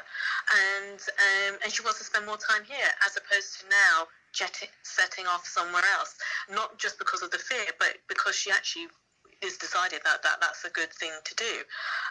and 0.81 1.01
um, 1.01 1.59
and 1.65 1.73
she 1.73 1.83
wants 1.83 1.99
to 1.99 2.05
spend 2.05 2.27
more 2.27 2.37
time 2.37 2.65
here 2.65 2.91
as 3.07 3.17
opposed 3.17 3.61
to 3.61 3.69
now 3.69 4.09
jetting, 4.33 4.69
setting 4.83 5.27
off 5.27 5.47
somewhere 5.47 5.85
else. 5.99 6.17
Not 6.51 6.79
just 6.79 6.99
because 6.99 7.23
of 7.23 7.31
the 7.31 7.39
fear, 7.39 7.67
but 7.79 7.97
because 8.09 8.37
she 8.37 8.51
actually 8.51 8.89
is 9.43 9.57
decided 9.57 10.01
that, 10.05 10.23
that 10.23 10.41
that's 10.41 10.65
a 10.65 10.71
good 10.71 10.93
thing 10.93 11.13
to 11.25 11.35
do. 11.35 11.55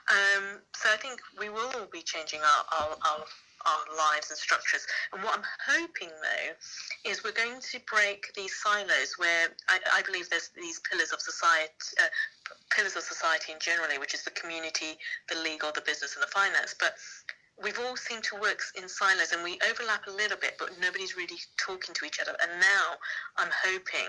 Um, 0.10 0.62
so 0.76 0.90
I 0.94 0.98
think 0.98 1.20
we 1.40 1.50
will 1.50 1.70
all 1.76 1.88
be 1.92 2.02
changing 2.02 2.42
our, 2.42 2.64
our, 2.78 2.90
our 3.10 3.26
our 3.66 3.98
lives 3.98 4.30
and 4.30 4.38
structures. 4.38 4.86
And 5.12 5.24
what 5.24 5.38
I'm 5.38 5.48
hoping, 5.66 6.10
though, 6.10 7.10
is 7.10 7.24
we're 7.24 7.32
going 7.32 7.60
to 7.60 7.80
break 7.90 8.34
these 8.36 8.54
silos 8.62 9.16
where 9.18 9.50
I, 9.70 9.80
I 10.00 10.02
believe 10.04 10.30
there's 10.30 10.50
these 10.56 10.80
pillars 10.90 11.12
of 11.12 11.22
society. 11.22 11.72
Uh, 12.00 12.08
pillars 12.70 12.96
of 12.96 13.04
society 13.04 13.54
in 13.54 13.60
generally, 13.60 13.98
which 13.98 14.14
is 14.14 14.24
the 14.24 14.32
community, 14.32 14.98
the 15.30 15.36
legal, 15.40 15.72
the 15.74 15.82
business, 15.82 16.16
and 16.16 16.24
the 16.24 16.28
finance. 16.28 16.76
But 16.78 16.96
we've 17.62 17.80
all 17.80 17.96
seemed 17.96 18.24
to 18.26 18.36
work 18.40 18.62
in 18.76 18.90
silos 18.90 19.32
and 19.32 19.44
we 19.44 19.60
overlap 19.70 20.08
a 20.08 20.12
little 20.12 20.38
bit, 20.38 20.56
but 20.58 20.72
nobody's 20.82 21.16
really 21.16 21.38
talking 21.58 21.94
to 21.94 22.06
each 22.06 22.20
other. 22.20 22.36
And 22.42 22.60
now 22.60 22.98
I'm 23.38 23.52
hoping 23.64 24.08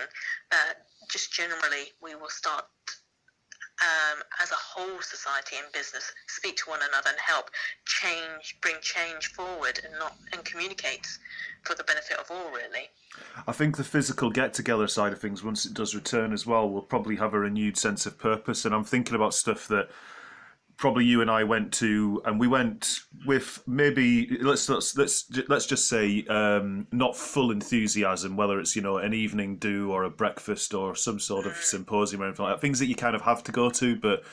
that 0.50 0.86
just 1.10 1.32
generally 1.32 1.92
we 2.02 2.14
will 2.14 2.30
start 2.30 2.64
um, 3.82 4.22
as 4.42 4.50
a 4.50 4.56
whole 4.56 5.00
society 5.00 5.56
and 5.62 5.72
business 5.72 6.12
speak 6.28 6.56
to 6.58 6.70
one 6.70 6.80
another 6.88 7.10
and 7.10 7.18
help 7.18 7.50
change, 7.86 8.56
bring 8.60 8.76
change 8.80 9.26
forward, 9.28 9.80
and 9.84 9.92
not 9.98 10.16
and 10.32 10.44
communicate 10.44 11.06
for 11.62 11.74
the 11.74 11.84
benefit 11.84 12.18
of 12.18 12.30
all. 12.30 12.50
Really. 12.50 12.88
I 13.46 13.52
think 13.52 13.76
the 13.76 13.84
physical 13.84 14.30
get-together 14.30 14.88
side 14.88 15.12
of 15.12 15.20
things, 15.20 15.44
once 15.44 15.64
it 15.64 15.74
does 15.74 15.94
return 15.94 16.32
as 16.32 16.46
well, 16.46 16.68
will 16.68 16.82
probably 16.82 17.16
have 17.16 17.34
a 17.34 17.38
renewed 17.38 17.76
sense 17.76 18.06
of 18.06 18.18
purpose. 18.18 18.64
And 18.64 18.74
I'm 18.74 18.84
thinking 18.84 19.14
about 19.14 19.34
stuff 19.34 19.68
that 19.68 19.88
probably 20.76 21.04
you 21.04 21.20
and 21.20 21.30
I 21.30 21.44
went 21.44 21.72
to, 21.74 22.22
and 22.24 22.38
we 22.38 22.48
went 22.48 23.00
with 23.26 23.62
maybe 23.66 24.36
let's 24.40 24.68
let's 24.68 24.96
let's 24.96 25.30
let's 25.48 25.66
just 25.66 25.88
say 25.88 26.24
um, 26.26 26.86
not 26.92 27.16
full 27.16 27.50
enthusiasm, 27.50 28.36
whether 28.36 28.58
it's 28.58 28.74
you 28.74 28.82
know 28.82 28.98
an 28.98 29.14
evening 29.14 29.56
do 29.56 29.90
or 29.92 30.04
a 30.04 30.10
breakfast 30.10 30.74
or 30.74 30.94
some 30.94 31.18
sort 31.20 31.46
of 31.46 31.56
symposium 31.56 32.22
or 32.22 32.26
anything 32.26 32.44
like 32.44 32.56
that. 32.56 32.60
Things 32.60 32.78
that 32.78 32.86
you 32.86 32.94
kind 32.94 33.14
of 33.14 33.22
have 33.22 33.42
to 33.44 33.52
go 33.52 33.70
to, 33.70 33.96
but 33.96 34.24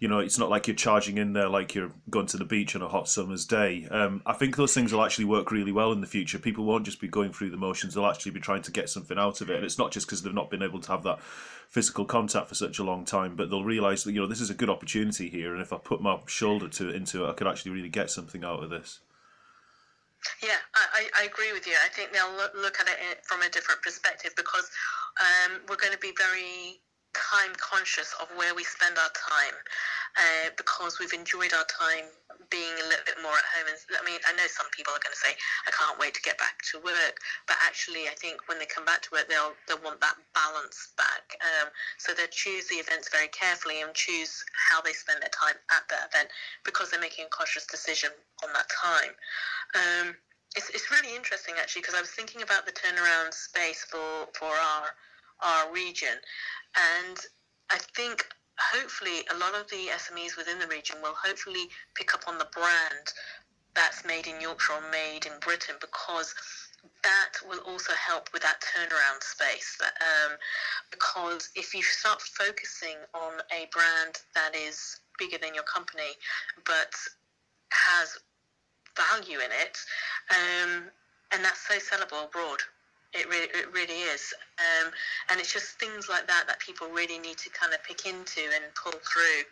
you 0.00 0.08
know 0.08 0.18
it's 0.18 0.38
not 0.38 0.48
like 0.48 0.66
you're 0.66 0.74
charging 0.74 1.18
in 1.18 1.34
there 1.34 1.48
like 1.48 1.74
you're 1.74 1.92
going 2.08 2.26
to 2.26 2.38
the 2.38 2.44
beach 2.44 2.74
on 2.74 2.82
a 2.82 2.88
hot 2.88 3.06
summer's 3.06 3.44
day. 3.44 3.86
Um, 3.90 4.22
I 4.24 4.32
think 4.32 4.56
those 4.56 4.74
things 4.74 4.92
will 4.92 5.04
actually 5.04 5.26
work 5.26 5.52
really 5.52 5.72
well 5.72 5.92
in 5.92 6.00
the 6.00 6.06
future. 6.06 6.38
People 6.38 6.64
won't 6.64 6.86
just 6.86 7.00
be 7.00 7.06
going 7.06 7.32
through 7.32 7.50
the 7.50 7.58
motions; 7.58 7.94
they'll 7.94 8.06
actually 8.06 8.32
be 8.32 8.40
trying 8.40 8.62
to 8.62 8.72
get 8.72 8.88
something 8.88 9.18
out 9.18 9.42
of 9.42 9.50
it, 9.50 9.56
and 9.56 9.64
it's 9.64 9.78
not 9.78 9.92
just 9.92 10.06
because 10.06 10.22
they've 10.22 10.34
not 10.34 10.50
been 10.50 10.62
able 10.62 10.80
to 10.80 10.90
have 10.90 11.02
that 11.02 11.20
physical 11.68 12.06
contact 12.06 12.48
for 12.48 12.54
such 12.54 12.78
a 12.78 12.84
long 12.84 13.04
time, 13.04 13.36
but 13.36 13.50
they'll 13.50 13.62
realise 13.62 14.02
that 14.04 14.12
you 14.12 14.20
know 14.20 14.26
this 14.26 14.40
is 14.40 14.50
a 14.50 14.54
good 14.54 14.70
opportunity 14.70 15.28
here, 15.28 15.52
and 15.52 15.62
if 15.62 15.72
I 15.72 15.76
put 15.76 16.00
my 16.00 16.18
shoulder 16.26 16.68
to 16.68 16.88
into 16.88 17.24
it, 17.24 17.30
I 17.30 17.32
could 17.34 17.46
actually 17.46 17.72
really 17.72 17.90
get 17.90 18.10
something 18.10 18.42
out 18.42 18.64
of 18.64 18.70
this. 18.70 19.00
Yeah, 20.42 20.56
I, 20.74 21.08
I 21.18 21.24
agree 21.24 21.52
with 21.52 21.66
you. 21.66 21.72
I 21.82 21.88
think 21.88 22.12
they'll 22.12 22.36
look, 22.36 22.52
look 22.54 22.78
at 22.78 22.88
it 22.88 23.24
from 23.24 23.40
a 23.40 23.48
different 23.48 23.80
perspective 23.80 24.32
because 24.36 24.70
um, 25.18 25.60
we're 25.68 25.76
going 25.76 25.94
to 25.94 25.98
be 25.98 26.12
very 26.16 26.80
time 27.14 27.52
conscious 27.58 28.14
of 28.20 28.28
where 28.36 28.54
we 28.54 28.64
spend 28.64 28.98
our 28.98 29.12
time 29.14 29.56
uh, 30.18 30.50
because 30.56 30.98
we've 30.98 31.12
enjoyed 31.12 31.52
our 31.54 31.66
time 31.66 32.06
being 32.50 32.74
a 32.82 32.86
little 32.86 33.06
bit 33.06 33.18
more 33.22 33.34
at 33.34 33.46
home. 33.54 33.68
And 33.70 33.78
I 33.98 34.02
mean, 34.06 34.18
I 34.26 34.32
know 34.34 34.46
some 34.50 34.66
people 34.74 34.94
are 34.94 35.02
going 35.02 35.14
to 35.14 35.22
say, 35.22 35.34
"I 35.66 35.70
can't 35.70 35.98
wait 35.98 36.14
to 36.14 36.22
get 36.22 36.38
back 36.38 36.62
to 36.72 36.80
work," 36.80 37.18
but 37.46 37.56
actually, 37.62 38.08
I 38.10 38.14
think 38.18 38.48
when 38.48 38.58
they 38.58 38.66
come 38.66 38.84
back 38.84 39.02
to 39.06 39.10
work, 39.12 39.28
they'll 39.28 39.54
they'll 39.66 39.82
want 39.82 40.00
that 40.00 40.16
balance 40.34 40.90
back. 40.96 41.38
Um, 41.42 41.68
so 41.98 42.14
they'll 42.14 42.32
choose 42.32 42.66
the 42.68 42.82
events 42.82 43.08
very 43.10 43.28
carefully 43.28 43.82
and 43.82 43.94
choose 43.94 44.44
how 44.70 44.80
they 44.80 44.92
spend 44.92 45.22
their 45.22 45.34
time 45.34 45.58
at 45.70 45.86
that 45.90 46.10
event 46.10 46.30
because 46.64 46.90
they're 46.90 47.00
making 47.00 47.26
a 47.26 47.32
conscious 47.34 47.66
decision 47.66 48.10
on 48.42 48.50
that 48.54 48.66
time. 48.70 49.14
Um, 49.74 50.16
it's, 50.56 50.70
it's 50.70 50.90
really 50.90 51.14
interesting 51.14 51.54
actually 51.60 51.82
because 51.82 51.94
I 51.94 52.00
was 52.00 52.10
thinking 52.10 52.42
about 52.42 52.66
the 52.66 52.72
turnaround 52.72 53.34
space 53.34 53.84
for 53.86 54.26
for 54.34 54.50
our 54.50 54.90
our 55.42 55.72
region, 55.72 56.20
and 56.76 57.18
I 57.70 57.78
think 57.96 58.26
hopefully 58.58 59.24
a 59.32 59.38
lot 59.38 59.54
of 59.54 59.68
the 59.70 59.88
SMEs 59.96 60.36
within 60.36 60.58
the 60.58 60.66
region 60.66 60.96
will 61.02 61.14
hopefully 61.14 61.68
pick 61.94 62.14
up 62.14 62.28
on 62.28 62.38
the 62.38 62.48
brand 62.52 63.12
that's 63.74 64.04
made 64.04 64.26
in 64.26 64.40
Yorkshire 64.40 64.74
or 64.74 64.90
made 64.90 65.26
in 65.26 65.32
Britain 65.40 65.76
because 65.80 66.34
that 67.02 67.32
will 67.48 67.60
also 67.60 67.92
help 67.94 68.28
with 68.32 68.42
that 68.42 68.60
turnaround 68.60 69.22
space. 69.22 69.78
Um, 69.80 70.36
because 70.90 71.50
if 71.54 71.74
you 71.74 71.82
start 71.82 72.20
focusing 72.20 72.96
on 73.14 73.40
a 73.52 73.68
brand 73.72 74.18
that 74.34 74.54
is 74.56 75.00
bigger 75.18 75.38
than 75.38 75.54
your 75.54 75.64
company 75.64 76.16
but 76.64 76.92
has 77.70 78.18
value 78.96 79.38
in 79.38 79.50
it, 79.52 79.78
um, 80.30 80.84
and 81.32 81.44
that's 81.44 81.66
so 81.68 81.74
sellable 81.74 82.26
abroad. 82.26 82.58
It 83.12 83.28
really, 83.28 83.48
it 83.48 83.72
really 83.72 84.00
is. 84.02 84.32
Um, 84.58 84.92
and 85.30 85.40
it's 85.40 85.52
just 85.52 85.80
things 85.80 86.08
like 86.08 86.26
that 86.28 86.44
that 86.46 86.60
people 86.60 86.88
really 86.88 87.18
need 87.18 87.38
to 87.38 87.50
kind 87.50 87.72
of 87.72 87.82
pick 87.82 88.06
into 88.06 88.40
and 88.54 88.64
pull 88.80 88.92
through 88.92 89.42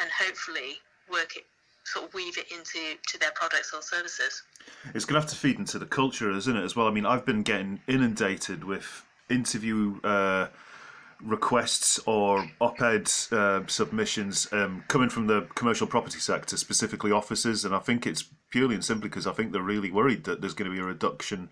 and 0.00 0.10
hopefully 0.18 0.80
work 1.10 1.36
it, 1.36 1.44
sort 1.84 2.06
of 2.06 2.14
weave 2.14 2.38
it 2.38 2.50
into 2.50 2.98
to 3.08 3.18
their 3.18 3.32
products 3.32 3.72
or 3.74 3.82
services. 3.82 4.42
It's 4.94 5.04
going 5.04 5.20
to 5.20 5.20
have 5.20 5.30
to 5.30 5.36
feed 5.36 5.58
into 5.58 5.78
the 5.78 5.86
culture, 5.86 6.30
isn't 6.30 6.56
it, 6.56 6.64
as 6.64 6.74
well? 6.74 6.86
I 6.86 6.90
mean, 6.90 7.04
I've 7.04 7.26
been 7.26 7.42
getting 7.42 7.80
inundated 7.86 8.64
with 8.64 9.04
interview 9.28 10.00
uh, 10.02 10.48
requests 11.22 12.00
or 12.06 12.46
op-ed 12.60 13.10
uh, 13.32 13.60
submissions 13.66 14.48
um, 14.52 14.84
coming 14.88 15.08
from 15.08 15.26
the 15.26 15.42
commercial 15.54 15.86
property 15.86 16.18
sector, 16.18 16.56
specifically 16.56 17.12
offices, 17.12 17.64
and 17.64 17.74
I 17.74 17.78
think 17.78 18.06
it's 18.06 18.24
purely 18.50 18.74
and 18.74 18.84
simply 18.84 19.08
because 19.08 19.26
I 19.26 19.32
think 19.32 19.52
they're 19.52 19.62
really 19.62 19.90
worried 19.90 20.24
that 20.24 20.40
there's 20.40 20.54
going 20.54 20.70
to 20.70 20.74
be 20.74 20.80
a 20.80 20.84
reduction 20.84 21.50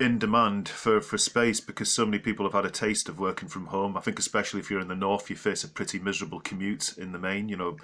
in 0.00 0.18
demand 0.18 0.68
for, 0.68 1.00
for 1.00 1.16
space 1.16 1.60
because 1.60 1.90
so 1.90 2.04
many 2.04 2.18
people 2.18 2.44
have 2.44 2.52
had 2.52 2.64
a 2.66 2.70
taste 2.70 3.08
of 3.08 3.18
working 3.18 3.48
from 3.48 3.66
home. 3.66 3.96
I 3.96 4.00
think 4.00 4.18
especially 4.18 4.60
if 4.60 4.70
you're 4.70 4.80
in 4.80 4.88
the 4.88 4.94
north, 4.94 5.30
you 5.30 5.36
face 5.36 5.62
a 5.64 5.68
pretty 5.68 5.98
miserable 5.98 6.40
commute 6.40 6.96
in 6.98 7.12
the 7.12 7.18
main. 7.18 7.48
You 7.48 7.56
know, 7.56 7.76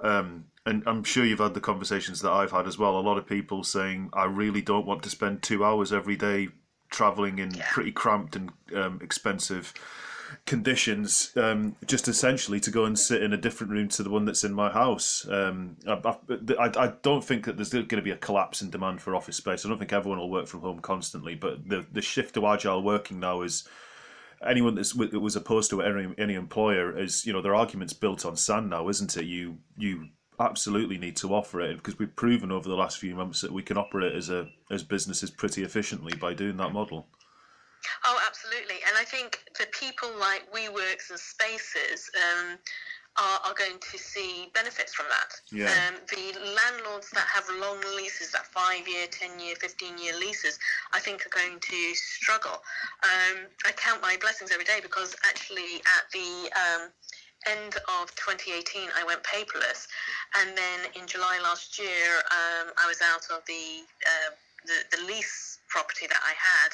um, 0.00 0.46
and 0.64 0.82
I'm 0.86 1.04
sure 1.04 1.24
you've 1.24 1.38
had 1.38 1.54
the 1.54 1.60
conversations 1.60 2.20
that 2.22 2.32
I've 2.32 2.50
had 2.50 2.66
as 2.66 2.78
well. 2.78 2.98
A 2.98 3.00
lot 3.00 3.18
of 3.18 3.26
people 3.26 3.62
saying, 3.62 4.10
"I 4.12 4.24
really 4.24 4.62
don't 4.62 4.86
want 4.86 5.02
to 5.04 5.10
spend 5.10 5.42
two 5.42 5.64
hours 5.64 5.92
every 5.92 6.16
day 6.16 6.48
traveling 6.90 7.38
in 7.38 7.54
Yeah. 7.54 7.66
pretty 7.70 7.92
cramped 7.92 8.36
and 8.36 8.50
um, 8.74 8.98
expensive." 9.00 9.72
Conditions 10.44 11.32
um, 11.36 11.76
just 11.86 12.08
essentially 12.08 12.60
to 12.60 12.70
go 12.70 12.84
and 12.84 12.98
sit 12.98 13.22
in 13.22 13.32
a 13.32 13.36
different 13.36 13.72
room 13.72 13.88
to 13.88 14.02
the 14.02 14.10
one 14.10 14.24
that's 14.24 14.44
in 14.44 14.52
my 14.52 14.70
house. 14.70 15.26
Um, 15.28 15.76
I, 15.86 16.16
I, 16.58 16.70
I 16.76 16.92
don't 17.02 17.24
think 17.24 17.44
that 17.44 17.56
there's 17.56 17.70
going 17.70 17.88
to 17.88 18.02
be 18.02 18.10
a 18.10 18.16
collapse 18.16 18.62
in 18.62 18.70
demand 18.70 19.00
for 19.00 19.14
office 19.14 19.36
space. 19.36 19.64
I 19.64 19.68
don't 19.68 19.78
think 19.78 19.92
everyone 19.92 20.18
will 20.18 20.30
work 20.30 20.46
from 20.46 20.60
home 20.60 20.80
constantly, 20.80 21.34
but 21.34 21.68
the, 21.68 21.86
the 21.92 22.02
shift 22.02 22.34
to 22.34 22.46
agile 22.46 22.82
working 22.82 23.20
now 23.20 23.42
is 23.42 23.68
anyone 24.46 24.74
that's, 24.74 24.92
that 24.92 25.20
was 25.20 25.36
opposed 25.36 25.70
to 25.70 25.82
any, 25.82 26.14
any 26.18 26.34
employer 26.34 26.98
is, 26.98 27.24
you 27.26 27.32
know, 27.32 27.42
their 27.42 27.54
argument's 27.54 27.94
built 27.94 28.24
on 28.24 28.36
sand 28.36 28.70
now, 28.70 28.88
isn't 28.88 29.16
it? 29.16 29.24
You, 29.24 29.58
you 29.76 30.08
absolutely 30.38 30.98
need 30.98 31.16
to 31.16 31.34
offer 31.34 31.60
it 31.60 31.76
because 31.76 31.98
we've 31.98 32.14
proven 32.14 32.52
over 32.52 32.68
the 32.68 32.74
last 32.74 32.98
few 32.98 33.14
months 33.14 33.40
that 33.40 33.52
we 33.52 33.62
can 33.62 33.76
operate 33.76 34.14
as 34.14 34.28
a 34.28 34.46
as 34.70 34.82
businesses 34.82 35.30
pretty 35.30 35.62
efficiently 35.62 36.14
by 36.18 36.34
doing 36.34 36.56
that 36.58 36.72
model. 36.72 37.06
Oh, 38.04 38.20
absolutely. 38.26 38.76
And 38.86 38.96
I 38.98 39.04
think 39.04 39.44
the 39.58 39.66
people 39.78 40.10
like 40.18 40.50
WeWorks 40.52 41.10
and 41.10 41.18
Spaces 41.18 42.10
um, 42.16 42.58
are, 43.18 43.40
are 43.48 43.54
going 43.54 43.78
to 43.80 43.98
see 43.98 44.50
benefits 44.54 44.94
from 44.94 45.06
that. 45.10 45.32
Yeah. 45.50 45.66
Um, 45.66 45.94
the 46.08 46.38
landlords 46.38 47.10
that 47.10 47.26
have 47.32 47.44
long 47.60 47.80
leases, 47.96 48.32
that 48.32 48.46
five 48.46 48.86
year, 48.86 49.06
10 49.10 49.40
year, 49.40 49.54
15 49.56 49.98
year 49.98 50.16
leases, 50.18 50.58
I 50.92 51.00
think 51.00 51.26
are 51.26 51.30
going 51.30 51.58
to 51.58 51.94
struggle. 51.94 52.62
Um, 53.02 53.46
I 53.64 53.72
count 53.72 54.02
my 54.02 54.16
blessings 54.20 54.50
every 54.52 54.64
day 54.64 54.80
because 54.82 55.16
actually 55.24 55.80
at 55.80 56.04
the 56.12 56.50
um, 56.56 56.90
end 57.48 57.76
of 58.00 58.14
2018, 58.16 58.88
I 58.98 59.04
went 59.04 59.22
paperless. 59.22 59.86
And 60.40 60.56
then 60.56 60.92
in 61.00 61.06
July 61.06 61.40
last 61.42 61.78
year, 61.78 62.20
um, 62.30 62.72
I 62.76 62.86
was 62.86 63.00
out 63.00 63.26
of 63.36 63.44
the, 63.46 63.84
uh, 64.04 64.30
the, 64.66 64.96
the 64.96 65.04
lease 65.06 65.55
property 65.68 66.06
that 66.06 66.20
I 66.22 66.34
had 66.36 66.70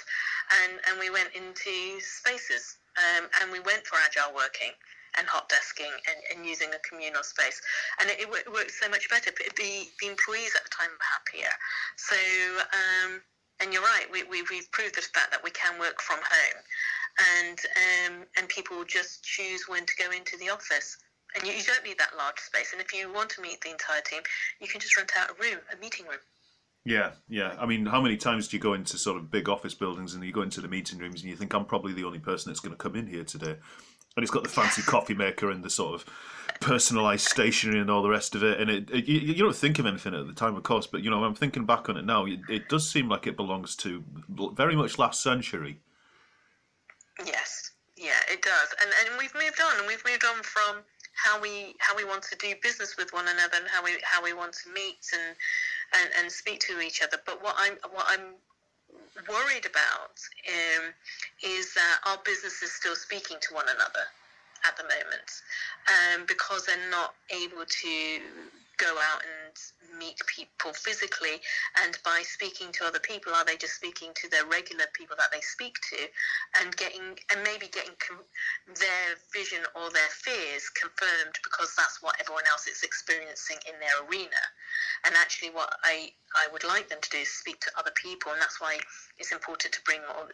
and, 0.61 0.73
and 0.89 0.95
we 1.01 1.11
went 1.11 1.31
into 1.35 2.01
spaces 2.01 2.77
um, 2.99 3.29
and 3.41 3.53
we 3.53 3.61
went 3.61 3.87
for 3.87 3.97
agile 4.05 4.35
working 4.35 4.73
and 5.19 5.27
hot 5.29 5.49
desking 5.49 5.93
and, 6.09 6.19
and 6.33 6.47
using 6.47 6.69
a 6.73 6.81
communal 6.81 7.23
space. 7.23 7.61
And 8.01 8.09
it, 8.11 8.25
it, 8.25 8.49
worked 8.49 8.73
so 8.73 8.89
much 8.89 9.09
better 9.11 9.31
the, 9.31 9.89
the 10.01 10.09
employees 10.09 10.53
at 10.57 10.65
the 10.65 10.73
time 10.73 10.89
were 10.89 11.09
happier. 11.13 11.53
So 11.97 12.17
um, 12.73 13.21
and 13.61 13.73
you're 13.73 13.85
right 13.85 14.09
we, 14.11 14.25
we, 14.25 14.43
we've 14.51 14.71
proved 14.73 14.97
the 14.97 15.05
fact 15.15 15.31
that 15.31 15.45
we 15.45 15.51
can 15.53 15.79
work 15.79 16.01
from 16.01 16.19
home. 16.21 16.61
And 17.37 17.59
um, 17.77 18.15
and 18.37 18.49
people 18.49 18.85
just 18.85 19.23
choose 19.23 19.69
when 19.69 19.85
to 19.85 19.95
go 19.99 20.11
into 20.11 20.37
the 20.39 20.49
office. 20.49 20.97
And 21.37 21.47
you, 21.47 21.53
you 21.53 21.63
don't 21.65 21.85
need 21.85 21.99
that 21.99 22.17
large 22.17 22.41
space. 22.41 22.73
And 22.73 22.81
if 22.81 22.93
you 22.93 23.13
want 23.13 23.31
to 23.37 23.43
meet 23.43 23.61
the 23.61 23.71
entire 23.71 24.01
team 24.01 24.23
you 24.61 24.69
can 24.69 24.81
just 24.81 24.97
rent 24.97 25.13
out 25.19 25.31
a 25.31 25.35
room 25.35 25.61
a 25.73 25.77
meeting 25.81 26.07
room 26.07 26.21
Yeah, 26.85 27.12
yeah. 27.29 27.55
I 27.61 27.67
mean, 27.67 27.87
how 27.87 28.01
many 28.01 28.17
times 28.17 28.49
do 28.49 28.57
you 28.57 28.62
go 28.62 28.75
into 28.75 28.99
sort 28.99 29.17
of 29.17 29.31
big 29.31 29.49
office 29.49 29.75
buildings 29.75 30.15
and 30.15 30.25
you 30.25 30.33
go 30.33 30.43
into 30.43 30.61
the 30.61 30.69
meeting 30.69 30.99
rooms 30.99 31.21
and 31.21 31.31
you 31.31 31.37
think 31.37 31.55
I'm 31.55 31.65
probably 31.65 31.93
the 31.93 32.05
only 32.05 32.19
person 32.19 32.51
that's 32.51 32.61
going 32.61 32.75
to 32.75 32.77
come 32.77 32.97
in 32.97 33.07
here 33.07 33.25
today, 33.25 33.57
and 34.17 34.23
it's 34.23 34.31
got 34.31 34.43
the 34.43 34.49
fancy 34.49 34.83
coffee 34.87 35.15
maker 35.15 35.51
and 35.51 35.62
the 35.62 35.71
sort 35.71 35.95
of 35.95 36.05
personalised 36.61 37.29
stationery 37.29 37.81
and 37.81 37.91
all 37.91 38.03
the 38.03 38.09
rest 38.09 38.35
of 38.35 38.43
it, 38.43 38.61
and 38.61 38.69
it, 38.69 38.91
it 38.91 39.07
you, 39.07 39.21
you 39.21 39.35
don't 39.35 39.55
think 39.55 39.79
of 39.79 39.87
anything 39.87 40.15
at 40.15 40.27
the 40.27 40.33
time, 40.33 40.57
of 40.57 40.65
course, 40.65 40.87
but 40.87 41.03
you 41.03 41.11
know, 41.11 41.23
I'm 41.23 41.35
thinking 41.35 41.67
back 41.67 41.89
on 41.89 41.97
it 41.97 42.05
now, 42.05 42.27
it, 42.27 42.41
it 42.49 42.69
does 42.69 42.89
seem 42.89 43.09
like 43.09 43.27
it 43.29 43.37
belongs 43.37 43.77
to 43.77 44.03
very 44.29 44.75
much 44.75 44.99
last 44.99 45.23
century. 45.23 45.81
Yes, 47.25 47.73
yeah, 47.97 48.19
it 48.29 48.43
does, 48.43 48.75
and 48.81 48.91
and 49.07 49.19
we've 49.19 49.35
moved 49.35 49.61
on, 49.61 49.79
and 49.79 49.87
we've 49.87 50.05
moved 50.05 50.25
on 50.25 50.43
from 50.43 50.79
how 51.23 51.41
we 51.41 51.75
how 51.79 51.97
we 51.97 52.05
want 52.05 52.23
to 52.25 52.37
do 52.37 52.55
business 52.63 52.97
with 52.97 53.13
one 53.13 53.29
another, 53.29 53.57
and 53.57 53.69
how 53.69 53.83
we 53.85 53.93
how 54.03 54.23
we 54.23 54.33
want 54.33 54.53
to 54.65 54.73
meet 54.73 55.05
and 55.15 55.37
and, 55.95 56.11
and 56.21 56.33
speak 56.33 56.61
to 56.61 56.81
each 56.81 57.03
other. 57.03 57.19
But 57.25 57.43
what 57.43 57.55
I'm 57.59 57.75
what 57.93 58.07
I'm 58.09 58.35
worried 59.29 59.67
about 59.67 60.19
um, 60.49 60.93
is 61.43 61.75
that 61.75 61.99
our 62.07 62.19
business 62.25 62.63
is 62.63 62.73
still 62.73 62.97
speaking 62.97 63.37
to 63.41 63.55
one 63.55 63.67
another 63.69 64.07
at 64.67 64.77
the 64.77 64.85
moment 64.85 65.31
um, 65.89 66.25
because 66.27 66.67
they're 66.67 66.91
not 66.91 67.15
able 67.31 67.65
to 67.67 68.21
go 68.83 68.99
out 68.99 69.23
and 69.23 69.55
meet 69.99 70.18
people 70.27 70.75
physically 70.75 71.38
and 71.85 71.99
by 72.05 72.23
speaking 72.27 72.75
to 72.75 72.85
other 72.85 72.99
people 72.99 73.33
are 73.33 73.45
they 73.45 73.57
just 73.57 73.79
speaking 73.79 74.11
to 74.18 74.29
their 74.29 74.45
regular 74.47 74.87
people 74.92 75.14
that 75.16 75.31
they 75.31 75.40
speak 75.40 75.79
to? 75.95 76.03
And 76.61 76.75
getting 76.77 77.14
and 77.31 77.38
maybe 77.47 77.71
getting 77.71 77.95
com- 78.03 78.27
their 78.66 79.14
vision 79.33 79.62
or 79.79 79.90
their 79.95 80.11
fears 80.11 80.66
confirmed 80.75 81.38
because 81.47 81.71
that's 81.79 82.03
what 82.03 82.18
everyone 82.18 82.45
else 82.51 82.66
is 82.66 82.83
experiencing 82.83 83.62
in 83.71 83.79
their 83.79 83.95
arena. 84.11 84.42
And 85.07 85.14
actually 85.14 85.51
what 85.51 85.71
i 85.85 86.11
i 86.35 86.51
would 86.53 86.64
like 86.64 86.88
them 86.88 86.99
to 87.01 87.11
do 87.11 87.18
is 87.18 87.31
speak 87.31 87.61
to 87.61 87.71
other 87.79 87.92
people 87.95 88.33
and 88.33 88.40
that's 88.40 88.61
why 88.61 88.79
it's 89.18 89.33
important 89.33 89.73
to 89.75 89.81
bring 89.87 90.01
all 90.11 90.27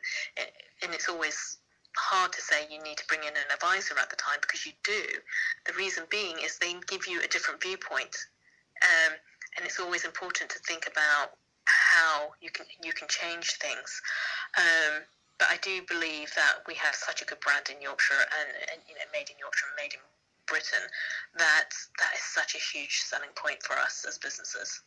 and 0.83 0.95
it's 0.95 1.09
always 1.09 1.59
hard 1.97 2.33
to 2.33 2.41
say 2.41 2.67
you 2.71 2.83
need 2.83 2.97
to 2.97 3.07
bring 3.07 3.21
in 3.23 3.35
an 3.35 3.51
advisor 3.53 3.95
at 3.99 4.11
the 4.11 4.17
time 4.17 4.39
because 4.41 4.65
you 4.67 4.73
do. 4.85 5.03
The 5.67 5.73
reason 5.75 6.05
being 6.11 6.37
is 6.43 6.59
they 6.59 6.75
give 6.87 7.07
you 7.07 7.21
a 7.21 7.29
different 7.29 7.63
viewpoint, 7.63 8.17
um, 8.83 9.15
and 9.57 9.67
it's 9.67 9.81
always 9.81 10.05
important 10.05 10.51
to 10.51 10.59
think 10.61 10.87
about 10.87 11.33
how 11.65 12.33
you 12.41 12.51
can 12.51 12.67
you 12.83 12.93
can 12.93 13.09
change 13.09 13.53
things. 13.59 14.01
Um, 14.57 15.03
but 15.39 15.49
I 15.51 15.59
do 15.63 15.83
believe 15.89 16.35
that 16.35 16.67
we 16.67 16.75
have 16.75 16.95
such 16.95 17.23
a 17.23 17.25
good 17.25 17.39
brand 17.41 17.71
in 17.71 17.81
Yorkshire, 17.81 18.15
and, 18.15 18.49
and 18.73 18.81
you 18.89 18.95
know, 18.95 19.07
made 19.13 19.31
in 19.31 19.39
Yorkshire, 19.39 19.67
and 19.71 19.77
made 19.77 19.95
in 19.95 20.01
Britain, 20.47 20.83
that 21.37 21.71
that 21.99 22.13
is 22.15 22.23
such 22.23 22.55
a 22.55 22.59
huge 22.59 23.03
selling 23.07 23.31
point 23.37 23.63
for 23.63 23.75
us 23.75 24.05
as 24.09 24.19
businesses. 24.19 24.81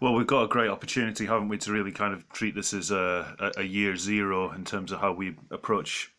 Well, 0.00 0.14
we've 0.14 0.26
got 0.26 0.44
a 0.44 0.48
great 0.48 0.70
opportunity, 0.70 1.26
haven't 1.26 1.48
we, 1.48 1.58
to 1.58 1.72
really 1.72 1.92
kind 1.92 2.14
of 2.14 2.28
treat 2.28 2.54
this 2.54 2.72
as 2.72 2.90
a, 2.92 3.52
a, 3.56 3.64
year 3.64 3.96
zero 3.96 4.52
in 4.52 4.64
terms 4.64 4.92
of 4.92 5.00
how 5.00 5.12
we 5.12 5.34
approach 5.50 6.12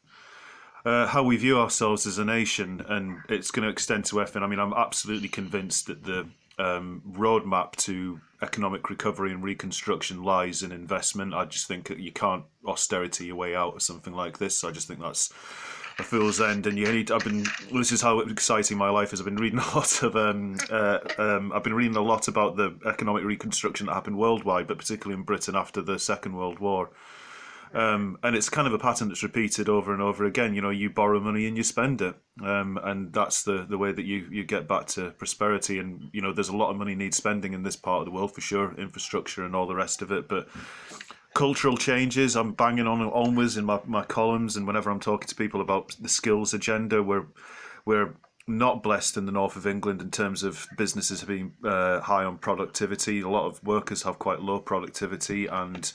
uh, 0.85 1.07
how 1.07 1.23
we 1.23 1.37
view 1.37 1.59
ourselves 1.59 2.05
as 2.05 2.17
a 2.17 2.25
nation, 2.25 2.83
and 2.87 3.19
it's 3.29 3.51
going 3.51 3.63
to 3.63 3.69
extend 3.69 4.05
to 4.05 4.15
FN. 4.17 4.41
I 4.41 4.47
mean, 4.47 4.59
I'm 4.59 4.73
absolutely 4.73 5.27
convinced 5.27 5.87
that 5.87 6.03
the 6.03 6.27
um, 6.57 7.01
roadmap 7.11 7.75
to 7.77 8.19
economic 8.41 8.89
recovery 8.89 9.31
and 9.31 9.43
reconstruction 9.43 10.23
lies 10.23 10.63
in 10.63 10.71
investment. 10.71 11.33
I 11.33 11.45
just 11.45 11.67
think 11.67 11.89
you 11.89 12.11
can't 12.11 12.43
austerity 12.65 13.25
your 13.25 13.35
way 13.35 13.55
out 13.55 13.75
of 13.75 13.81
something 13.81 14.13
like 14.13 14.37
this. 14.37 14.63
I 14.63 14.71
just 14.71 14.87
think 14.87 14.99
that's 14.99 15.31
a 15.99 16.03
fool's 16.03 16.39
end. 16.39 16.67
And 16.67 16.77
you 16.77 16.91
need. 16.91 17.11
I've 17.11 17.23
been. 17.23 17.45
This 17.71 17.91
is 17.91 18.01
how 18.01 18.19
exciting 18.19 18.77
my 18.77 18.89
life 18.89 19.13
is. 19.13 19.19
I've 19.19 19.25
been 19.25 19.37
reading 19.37 19.59
a 19.73 19.75
lot 19.75 20.03
of. 20.03 20.15
Um, 20.15 20.57
uh, 20.69 20.99
um, 21.17 21.51
I've 21.53 21.63
been 21.63 21.73
reading 21.73 21.97
a 21.97 22.01
lot 22.01 22.27
about 22.27 22.57
the 22.57 22.77
economic 22.85 23.23
reconstruction 23.23 23.87
that 23.87 23.93
happened 23.93 24.17
worldwide, 24.17 24.67
but 24.67 24.77
particularly 24.77 25.19
in 25.19 25.25
Britain 25.25 25.55
after 25.55 25.81
the 25.81 25.99
Second 25.99 26.35
World 26.35 26.59
War. 26.59 26.89
Um, 27.73 28.17
and 28.23 28.35
it's 28.35 28.49
kind 28.49 28.67
of 28.67 28.73
a 28.73 28.79
pattern 28.79 29.09
that's 29.09 29.23
repeated 29.23 29.69
over 29.69 29.93
and 29.93 30.01
over 30.01 30.25
again. 30.25 30.53
You 30.53 30.61
know, 30.61 30.69
you 30.69 30.89
borrow 30.89 31.19
money 31.19 31.47
and 31.47 31.57
you 31.57 31.63
spend 31.63 32.01
it, 32.01 32.15
um, 32.43 32.79
and 32.83 33.11
that's 33.13 33.43
the, 33.43 33.65
the 33.69 33.77
way 33.77 33.91
that 33.91 34.05
you, 34.05 34.27
you 34.31 34.43
get 34.43 34.67
back 34.67 34.87
to 34.87 35.11
prosperity. 35.11 35.79
And 35.79 36.09
you 36.13 36.21
know, 36.21 36.33
there's 36.33 36.49
a 36.49 36.55
lot 36.55 36.71
of 36.71 36.77
money 36.77 36.95
needs 36.95 37.17
spending 37.17 37.53
in 37.53 37.63
this 37.63 37.75
part 37.75 37.99
of 37.99 38.05
the 38.05 38.11
world 38.11 38.33
for 38.33 38.41
sure, 38.41 38.73
infrastructure 38.75 39.43
and 39.43 39.55
all 39.55 39.67
the 39.67 39.75
rest 39.75 40.01
of 40.01 40.11
it. 40.11 40.27
But 40.27 40.47
cultural 41.33 41.77
changes, 41.77 42.35
I'm 42.35 42.53
banging 42.53 42.87
on 42.87 43.05
always 43.05 43.57
in 43.57 43.65
my, 43.65 43.79
my 43.85 44.03
columns, 44.03 44.55
and 44.55 44.65
whenever 44.65 44.89
I'm 44.89 44.99
talking 44.99 45.27
to 45.27 45.35
people 45.35 45.61
about 45.61 45.95
the 45.99 46.09
skills 46.09 46.53
agenda, 46.53 47.03
we're 47.03 47.25
we're 47.85 48.15
not 48.47 48.81
blessed 48.81 49.17
in 49.17 49.25
the 49.25 49.31
north 49.31 49.57
of 49.57 49.67
England 49.67 50.01
in 50.01 50.09
terms 50.09 50.41
of 50.41 50.67
businesses 50.77 51.23
being 51.23 51.53
uh, 51.65 51.99
high 51.99 52.23
on 52.23 52.37
productivity. 52.37 53.19
A 53.19 53.29
lot 53.29 53.45
of 53.45 53.61
workers 53.63 54.03
have 54.03 54.19
quite 54.19 54.41
low 54.41 54.59
productivity 54.59 55.47
and 55.47 55.91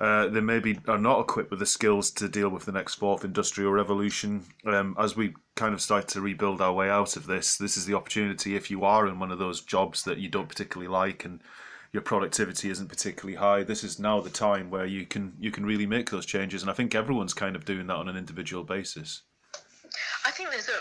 uh, 0.00 0.26
they 0.26 0.40
maybe 0.40 0.78
are 0.88 0.98
not 0.98 1.20
equipped 1.20 1.50
with 1.50 1.60
the 1.60 1.66
skills 1.66 2.10
to 2.10 2.28
deal 2.28 2.48
with 2.48 2.64
the 2.64 2.72
next 2.72 2.94
fourth 2.94 3.24
industrial 3.24 3.70
revolution. 3.70 4.44
Um, 4.66 4.96
as 4.98 5.16
we 5.16 5.34
kind 5.54 5.72
of 5.72 5.80
start 5.80 6.08
to 6.08 6.20
rebuild 6.20 6.60
our 6.60 6.72
way 6.72 6.90
out 6.90 7.16
of 7.16 7.26
this, 7.26 7.56
this 7.56 7.76
is 7.76 7.86
the 7.86 7.94
opportunity 7.94 8.56
if 8.56 8.70
you 8.70 8.84
are 8.84 9.06
in 9.06 9.20
one 9.20 9.30
of 9.30 9.38
those 9.38 9.60
jobs 9.60 10.02
that 10.04 10.18
you 10.18 10.28
don't 10.28 10.48
particularly 10.48 10.88
like 10.88 11.24
and 11.24 11.40
your 11.92 12.02
productivity 12.02 12.70
isn't 12.70 12.88
particularly 12.88 13.36
high. 13.36 13.62
This 13.62 13.84
is 13.84 14.00
now 14.00 14.20
the 14.20 14.30
time 14.30 14.68
where 14.68 14.84
you 14.84 15.06
can 15.06 15.32
you 15.38 15.52
can 15.52 15.64
really 15.64 15.86
make 15.86 16.10
those 16.10 16.26
changes, 16.26 16.60
and 16.60 16.70
I 16.70 16.74
think 16.74 16.92
everyone's 16.92 17.34
kind 17.34 17.54
of 17.54 17.64
doing 17.64 17.86
that 17.86 17.94
on 17.94 18.08
an 18.08 18.16
individual 18.16 18.64
basis. 18.64 19.22
I 20.26 20.32
think 20.32 20.50
there's 20.50 20.68
a 20.68 20.72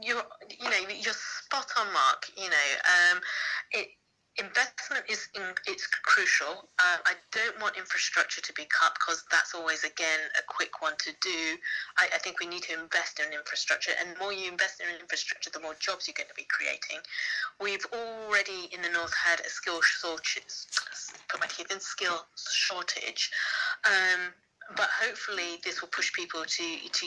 you're 0.00 0.22
you 0.58 0.70
know 0.70 0.88
you're 0.88 1.12
spot 1.12 1.70
on, 1.78 1.92
Mark. 1.92 2.30
You 2.34 2.48
know, 2.48 2.68
um, 3.12 3.20
it 3.72 3.88
investment 4.38 5.04
is 5.08 5.28
in, 5.34 5.42
it's 5.66 5.86
crucial. 5.86 6.68
Uh, 6.78 6.98
I 7.04 7.14
don't 7.32 7.60
want 7.60 7.76
infrastructure 7.76 8.40
to 8.40 8.52
be 8.54 8.64
cut 8.66 8.94
because 8.94 9.24
that's 9.30 9.54
always 9.54 9.84
again 9.84 10.20
a 10.38 10.42
quick 10.46 10.80
one 10.80 10.94
to 10.98 11.12
do. 11.20 11.58
I, 11.98 12.08
I, 12.14 12.18
think 12.18 12.40
we 12.40 12.46
need 12.46 12.62
to 12.70 12.74
invest 12.74 13.20
in 13.20 13.32
infrastructure, 13.32 13.92
and 13.98 14.14
the 14.14 14.18
more 14.18 14.32
you 14.32 14.50
invest 14.50 14.80
in 14.80 14.86
infrastructure, 15.00 15.50
the 15.50 15.60
more 15.60 15.74
jobs 15.80 16.06
you're 16.06 16.16
going 16.16 16.28
to 16.28 16.38
be 16.38 16.46
creating. 16.48 17.02
We've 17.60 17.84
already 17.92 18.70
in 18.72 18.82
the 18.82 18.90
north 18.90 19.14
had 19.14 19.40
a 19.40 19.48
skill 19.48 19.80
shortage. 19.82 20.66
Put 21.28 21.40
my 21.40 21.46
teeth 21.46 21.70
in 21.70 21.80
skill 21.80 22.24
shortage. 22.36 23.30
Um, 23.86 24.32
but 24.76 24.88
hopefully 25.00 25.58
this 25.64 25.80
will 25.80 25.88
push 25.88 26.12
people 26.12 26.44
to 26.44 26.66
to 26.92 27.06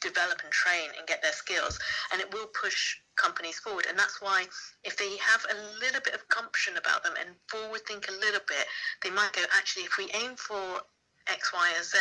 develop 0.00 0.40
and 0.42 0.52
train 0.52 0.90
and 0.96 1.06
get 1.06 1.22
their 1.22 1.32
skills, 1.32 1.78
and 2.12 2.20
it 2.20 2.32
will 2.32 2.48
push 2.60 2.96
companies 3.16 3.58
forward. 3.58 3.86
And 3.88 3.98
that's 3.98 4.20
why 4.22 4.46
if 4.84 4.96
they 4.96 5.16
have 5.18 5.44
a 5.50 5.56
little 5.80 6.00
bit 6.00 6.14
of 6.14 6.26
gumption 6.28 6.76
about 6.76 7.02
them 7.02 7.14
and 7.18 7.34
forward 7.48 7.82
think 7.86 8.08
a 8.08 8.12
little 8.12 8.42
bit, 8.46 8.66
they 9.02 9.10
might 9.10 9.32
go, 9.32 9.42
actually, 9.56 9.84
if 9.84 9.98
we 9.98 10.10
aim 10.14 10.36
for 10.36 10.80
X, 11.28 11.52
Y, 11.52 11.68
or 11.76 11.82
Z 11.82 11.98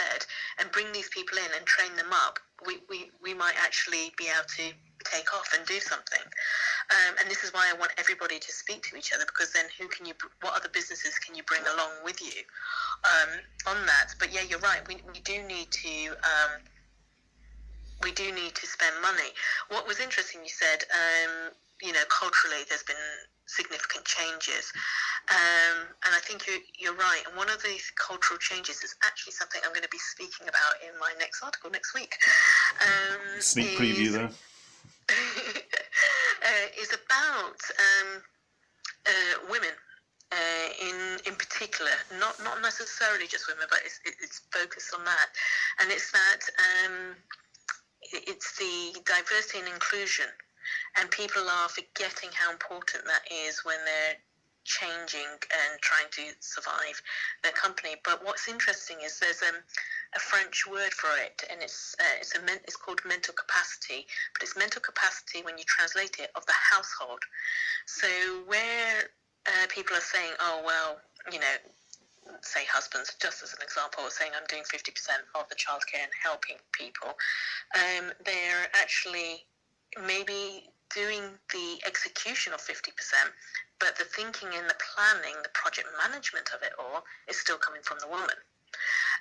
and 0.59 0.71
bring 0.71 0.91
these 0.93 1.09
people 1.09 1.37
in 1.37 1.51
and 1.57 1.65
train 1.65 1.95
them 1.95 2.13
up, 2.13 2.39
we, 2.65 2.79
we, 2.89 3.11
we 3.21 3.33
might 3.33 3.55
actually 3.61 4.11
be 4.17 4.25
able 4.25 4.47
to 4.47 4.73
take 5.03 5.33
off 5.33 5.53
and 5.55 5.65
do 5.67 5.79
something. 5.79 6.23
Um, 6.89 7.15
and 7.19 7.29
this 7.29 7.43
is 7.43 7.53
why 7.53 7.69
I 7.69 7.77
want 7.77 7.91
everybody 7.97 8.39
to 8.39 8.51
speak 8.51 8.83
to 8.89 8.95
each 8.95 9.13
other 9.13 9.25
because 9.25 9.51
then 9.53 9.65
who 9.77 9.87
can 9.87 10.05
you, 10.05 10.13
what 10.41 10.55
other 10.55 10.69
businesses 10.69 11.19
can 11.19 11.35
you 11.35 11.43
bring 11.43 11.61
along 11.75 11.91
with 12.03 12.21
you 12.21 12.41
um, 13.03 13.29
on 13.67 13.85
that? 13.85 14.15
But 14.19 14.33
yeah, 14.33 14.41
you're 14.47 14.59
right. 14.59 14.81
We, 14.87 14.97
we 15.13 15.19
do 15.21 15.43
need 15.43 15.71
to. 15.71 16.09
Um, 16.23 16.61
we 18.03 18.11
do 18.11 18.31
need 18.31 18.53
to 18.55 18.67
spend 18.67 18.95
money. 19.01 19.33
What 19.69 19.87
was 19.87 19.99
interesting, 19.99 20.41
you 20.43 20.49
said, 20.49 20.83
um, 20.93 21.51
you 21.81 21.93
know, 21.93 22.03
culturally 22.09 22.65
there's 22.69 22.83
been 22.83 22.95
significant 23.47 24.05
changes. 24.05 24.71
Um, 25.29 25.87
and 26.05 26.15
I 26.15 26.19
think 26.21 26.47
you're, 26.47 26.63
you're 26.77 26.95
right. 26.95 27.23
And 27.27 27.35
one 27.35 27.49
of 27.49 27.61
these 27.63 27.91
cultural 27.95 28.37
changes 28.39 28.83
is 28.83 28.95
actually 29.03 29.33
something 29.33 29.61
I'm 29.65 29.71
going 29.71 29.83
to 29.83 29.91
be 29.91 29.99
speaking 29.99 30.47
about 30.47 30.79
in 30.83 30.97
my 30.99 31.13
next 31.19 31.41
article 31.43 31.71
next 31.71 31.93
week. 31.93 32.15
Um, 32.81 33.41
Sneak 33.41 33.73
is, 33.73 33.79
preview 33.79 34.11
there. 34.11 34.29
uh, 35.09 36.67
is 36.79 36.91
about 36.93 37.59
um, 37.79 38.21
uh, 39.07 39.51
women. 39.51 39.73
Uh, 40.29 40.67
in 40.83 41.17
in 41.25 41.35
particular, 41.39 41.91
not 42.19 42.35
not 42.43 42.61
necessarily 42.61 43.27
just 43.27 43.47
women, 43.47 43.63
but 43.69 43.79
it's, 43.85 44.01
it's 44.03 44.41
focused 44.51 44.93
on 44.93 45.05
that, 45.05 45.27
and 45.79 45.89
it's 45.89 46.11
that 46.11 46.41
um, 46.59 47.15
it's 48.13 48.57
the 48.57 48.99
diversity 49.05 49.59
and 49.59 49.67
inclusion, 49.67 50.27
and 50.99 51.09
people 51.11 51.43
are 51.49 51.69
forgetting 51.69 52.29
how 52.33 52.51
important 52.51 53.05
that 53.05 53.23
is 53.31 53.63
when 53.63 53.77
they're 53.85 54.17
changing 54.67 55.31
and 55.31 55.79
trying 55.81 56.11
to 56.11 56.35
survive 56.41 57.01
their 57.41 57.53
company. 57.53 57.95
But 58.03 58.23
what's 58.23 58.47
interesting 58.49 58.97
is 59.03 59.17
there's 59.17 59.41
um, 59.41 59.55
a 60.15 60.19
French 60.19 60.67
word 60.67 60.93
for 60.93 61.09
it, 61.23 61.43
and 61.49 61.63
it's 61.63 61.95
uh, 61.99 62.19
it's 62.19 62.35
a 62.35 62.39
it's 62.65 62.75
called 62.75 62.99
mental 63.07 63.33
capacity. 63.33 64.05
But 64.33 64.43
it's 64.43 64.57
mental 64.57 64.81
capacity 64.81 65.41
when 65.41 65.57
you 65.57 65.63
translate 65.65 66.17
it 66.19 66.31
of 66.35 66.45
the 66.45 66.59
household. 66.71 67.23
So 67.85 68.07
where 68.45 69.09
uh, 69.47 69.67
people 69.69 69.95
are 69.95 70.01
saying, 70.01 70.33
oh 70.39 70.61
well, 70.65 70.99
you 71.31 71.39
know, 71.39 71.55
say 72.41 72.65
husbands, 72.65 73.15
just 73.21 73.43
as 73.43 73.53
an 73.53 73.61
example, 73.61 74.03
saying 74.09 74.31
I'm 74.35 74.47
doing 74.47 74.63
50% 74.63 74.91
of 75.35 75.47
the 75.49 75.55
childcare 75.55 76.03
and 76.03 76.13
helping 76.21 76.57
people, 76.71 77.15
um, 77.75 78.11
they're 78.25 78.67
actually 78.73 79.45
maybe 80.05 80.69
doing 80.93 81.23
the 81.51 81.79
execution 81.85 82.53
of 82.53 82.61
50%, 82.61 82.91
but 83.79 83.97
the 83.97 84.05
thinking 84.05 84.49
and 84.55 84.69
the 84.69 84.79
planning, 84.79 85.35
the 85.43 85.53
project 85.53 85.87
management 85.99 86.49
of 86.55 86.63
it 86.63 86.73
all 86.79 87.03
is 87.27 87.37
still 87.37 87.57
coming 87.57 87.81
from 87.83 87.97
the 87.99 88.07
woman. 88.07 88.37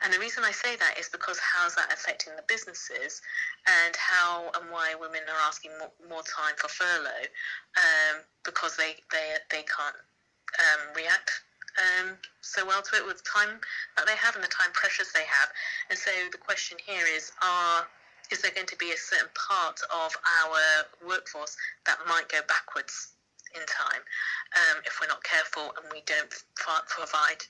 And 0.02 0.12
the 0.12 0.18
reason 0.18 0.44
I 0.44 0.52
say 0.52 0.76
that 0.76 0.98
is 0.98 1.08
because 1.08 1.38
how's 1.40 1.74
that 1.76 1.92
affecting 1.92 2.36
the 2.36 2.44
businesses 2.46 3.22
and 3.66 3.96
how 3.96 4.50
and 4.60 4.70
why 4.70 4.94
women 4.94 5.22
are 5.28 5.42
asking 5.48 5.72
more, 5.78 5.92
more 6.08 6.22
time 6.22 6.54
for 6.58 6.68
furlough 6.68 7.28
um, 7.76 8.20
because 8.44 8.76
they, 8.76 8.96
they, 9.10 9.40
they 9.50 9.64
can't 9.64 9.96
um, 10.60 10.94
react 10.94 11.42
um, 11.78 12.16
so 12.40 12.64
well 12.66 12.82
to 12.82 12.96
it 12.96 13.06
with 13.06 13.22
time 13.24 13.60
that 13.96 14.06
they 14.06 14.16
have 14.16 14.34
and 14.34 14.44
the 14.44 14.48
time 14.48 14.72
pressures 14.72 15.12
they 15.12 15.24
have. 15.24 15.48
And 15.90 15.98
so 15.98 16.10
the 16.32 16.38
question 16.38 16.78
here 16.84 17.04
is, 17.16 17.32
are 17.42 17.86
is 18.32 18.42
there 18.42 18.50
going 18.50 18.66
to 18.66 18.76
be 18.76 18.90
a 18.90 18.98
certain 18.98 19.30
part 19.38 19.78
of 19.86 20.10
our 20.42 20.58
workforce 21.06 21.56
that 21.86 21.98
might 22.08 22.28
go 22.28 22.40
backwards 22.48 23.14
in 23.54 23.62
time 23.66 24.02
um, 24.58 24.82
if 24.84 24.98
we're 25.00 25.06
not 25.06 25.22
careful 25.22 25.72
and 25.78 25.86
we 25.92 26.02
don't 26.06 26.28
provide 26.88 27.40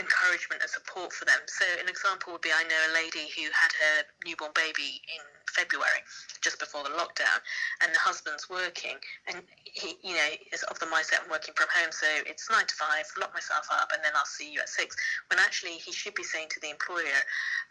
encouragement 0.00 0.62
and 0.62 0.70
support 0.70 1.12
for 1.12 1.24
them. 1.24 1.40
So 1.46 1.64
an 1.80 1.88
example 1.88 2.32
would 2.32 2.44
be 2.44 2.52
I 2.52 2.62
know 2.64 2.82
a 2.90 2.94
lady 2.94 3.32
who 3.32 3.48
had 3.48 3.72
her 3.72 3.96
newborn 4.24 4.52
baby 4.54 5.00
in 5.08 5.24
February, 5.56 6.04
just 6.42 6.58
before 6.58 6.82
the 6.84 6.92
lockdown, 6.92 7.40
and 7.80 7.94
the 7.94 7.98
husband's 7.98 8.50
working, 8.50 9.00
and 9.26 9.40
he, 9.64 9.96
you 10.04 10.14
know, 10.14 10.30
is 10.52 10.62
of 10.64 10.78
the 10.80 10.86
mindset 10.86 11.24
I'm 11.24 11.30
working 11.30 11.54
from 11.56 11.68
home, 11.72 11.88
so 11.92 12.06
it's 12.26 12.50
nine 12.50 12.66
to 12.66 12.74
five, 12.74 13.08
lock 13.16 13.32
myself 13.32 13.66
up, 13.72 13.90
and 13.94 14.04
then 14.04 14.12
I'll 14.14 14.28
see 14.28 14.52
you 14.52 14.60
at 14.60 14.68
six. 14.68 14.94
When 15.30 15.40
actually 15.40 15.80
he 15.80 15.92
should 15.92 16.14
be 16.14 16.24
saying 16.24 16.48
to 16.50 16.60
the 16.60 16.68
employer, 16.68 17.20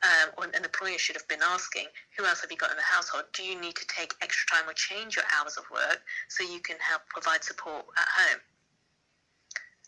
um, 0.02 0.34
or 0.38 0.46
an 0.46 0.66
employer 0.66 0.98
should 0.98 1.16
have 1.16 1.28
been 1.28 1.46
asking, 1.46 1.86
who 2.18 2.26
else 2.26 2.42
have 2.42 2.52
you 2.52 2.58
got 2.58 2.72
in 2.72 2.78
the 2.78 2.84
household? 2.84 3.26
Do 3.34 3.44
you 3.44 3.60
need 3.60 3.76
to 3.76 3.86
take 3.88 4.16
extra 4.22 4.58
time 4.58 4.70
or 4.70 4.74
change 4.74 5.16
your 5.16 5.26
hours 5.38 5.58
of 5.58 5.70
work 5.70 6.02
so 6.28 6.44
you 6.44 6.60
can 6.60 6.78
help 6.80 7.06
provide 7.10 7.44
support 7.44 7.86
at 7.98 8.08
home? 8.08 8.42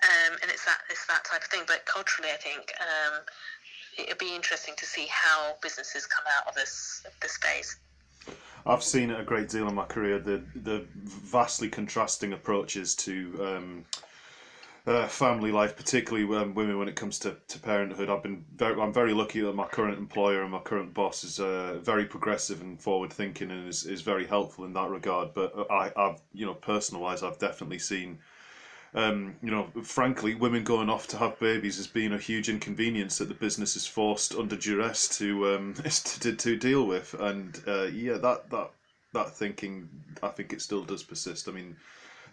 Um, 0.04 0.38
and 0.42 0.52
it's 0.52 0.66
that 0.66 0.80
it's 0.90 1.06
that 1.08 1.26
type 1.26 1.42
of 1.42 1.48
thing. 1.48 1.64
But 1.68 1.86
culturally, 1.86 2.30
I 2.32 2.38
think 2.38 2.72
um, 2.80 3.22
it'll 3.98 4.18
be 4.18 4.36
interesting 4.36 4.76
to 4.78 4.86
see 4.86 5.08
how 5.10 5.56
businesses 5.62 6.06
come 6.06 6.26
out 6.38 6.48
of 6.48 6.56
this 6.56 7.06
this 7.22 7.38
phase. 7.38 7.78
I've 8.66 8.84
seen 8.84 9.10
it 9.10 9.20
a 9.20 9.24
great 9.24 9.50
deal 9.50 9.68
in 9.68 9.76
my 9.76 9.86
career. 9.86 10.20
The 10.20 10.44
the 10.56 10.86
vastly 10.94 11.70
contrasting 11.70 12.34
approaches 12.34 12.96
to 12.96 13.40
um, 13.42 13.86
uh, 14.88 15.06
family 15.08 15.52
life, 15.52 15.76
particularly 15.76 16.24
um, 16.38 16.54
women 16.54 16.80
when 16.80 16.88
it 16.88 16.96
comes 16.96 17.20
to, 17.20 17.36
to 17.50 17.60
parenthood. 17.60 18.10
I've 18.10 18.24
been 18.24 18.46
very 18.56 18.80
I'm 18.80 18.94
very 18.94 19.14
lucky 19.14 19.42
that 19.42 19.54
my 19.54 19.66
current 19.66 19.98
employer 19.98 20.44
and 20.44 20.52
my 20.52 20.60
current 20.60 20.94
boss 20.94 21.24
is 21.24 21.40
uh, 21.40 21.80
very 21.82 22.06
progressive 22.06 22.62
and 22.62 22.82
forward 22.82 23.12
thinking 23.12 23.52
and 23.52 23.68
is, 23.68 23.86
is 23.86 24.02
very 24.02 24.26
helpful 24.26 24.66
in 24.66 24.74
that 24.74 24.90
regard. 24.90 25.34
But 25.34 25.54
I 25.70 25.92
I've 25.96 26.22
you 26.34 26.46
know 26.46 26.54
personal 26.54 27.02
wise 27.02 27.24
I've 27.24 27.40
definitely 27.40 27.80
seen 27.80 28.20
um, 28.93 29.36
you 29.43 29.52
know, 29.52 29.67
frankly, 29.84 30.36
women 30.36 30.63
going 30.63 30.89
off 30.89 31.08
to 31.08 31.17
have 31.17 31.39
babies 31.39 31.78
has 31.78 31.88
been 31.88 32.13
a 32.13 32.17
huge 32.17 32.50
inconvenience 32.50 33.17
that 33.17 33.28
the 33.28 33.34
business 33.34 33.76
is 33.76 33.86
forced 33.86 34.34
under 34.36 34.56
duress 34.56 35.17
to 35.17 35.56
um, 35.56 35.73
to, 35.84 36.36
to 36.36 36.56
deal 36.56 36.86
with, 36.86 37.13
and 37.19 37.62
uh, 37.67 37.84
yeah, 37.84 38.17
that 38.17 38.50
that 38.50 38.71
that 39.13 39.36
thinking, 39.36 39.89
I 40.23 40.30
think 40.30 40.54
it 40.54 40.62
still 40.62 40.84
does 40.84 41.04
persist. 41.04 41.50
I 41.50 41.52
mean, 41.52 41.76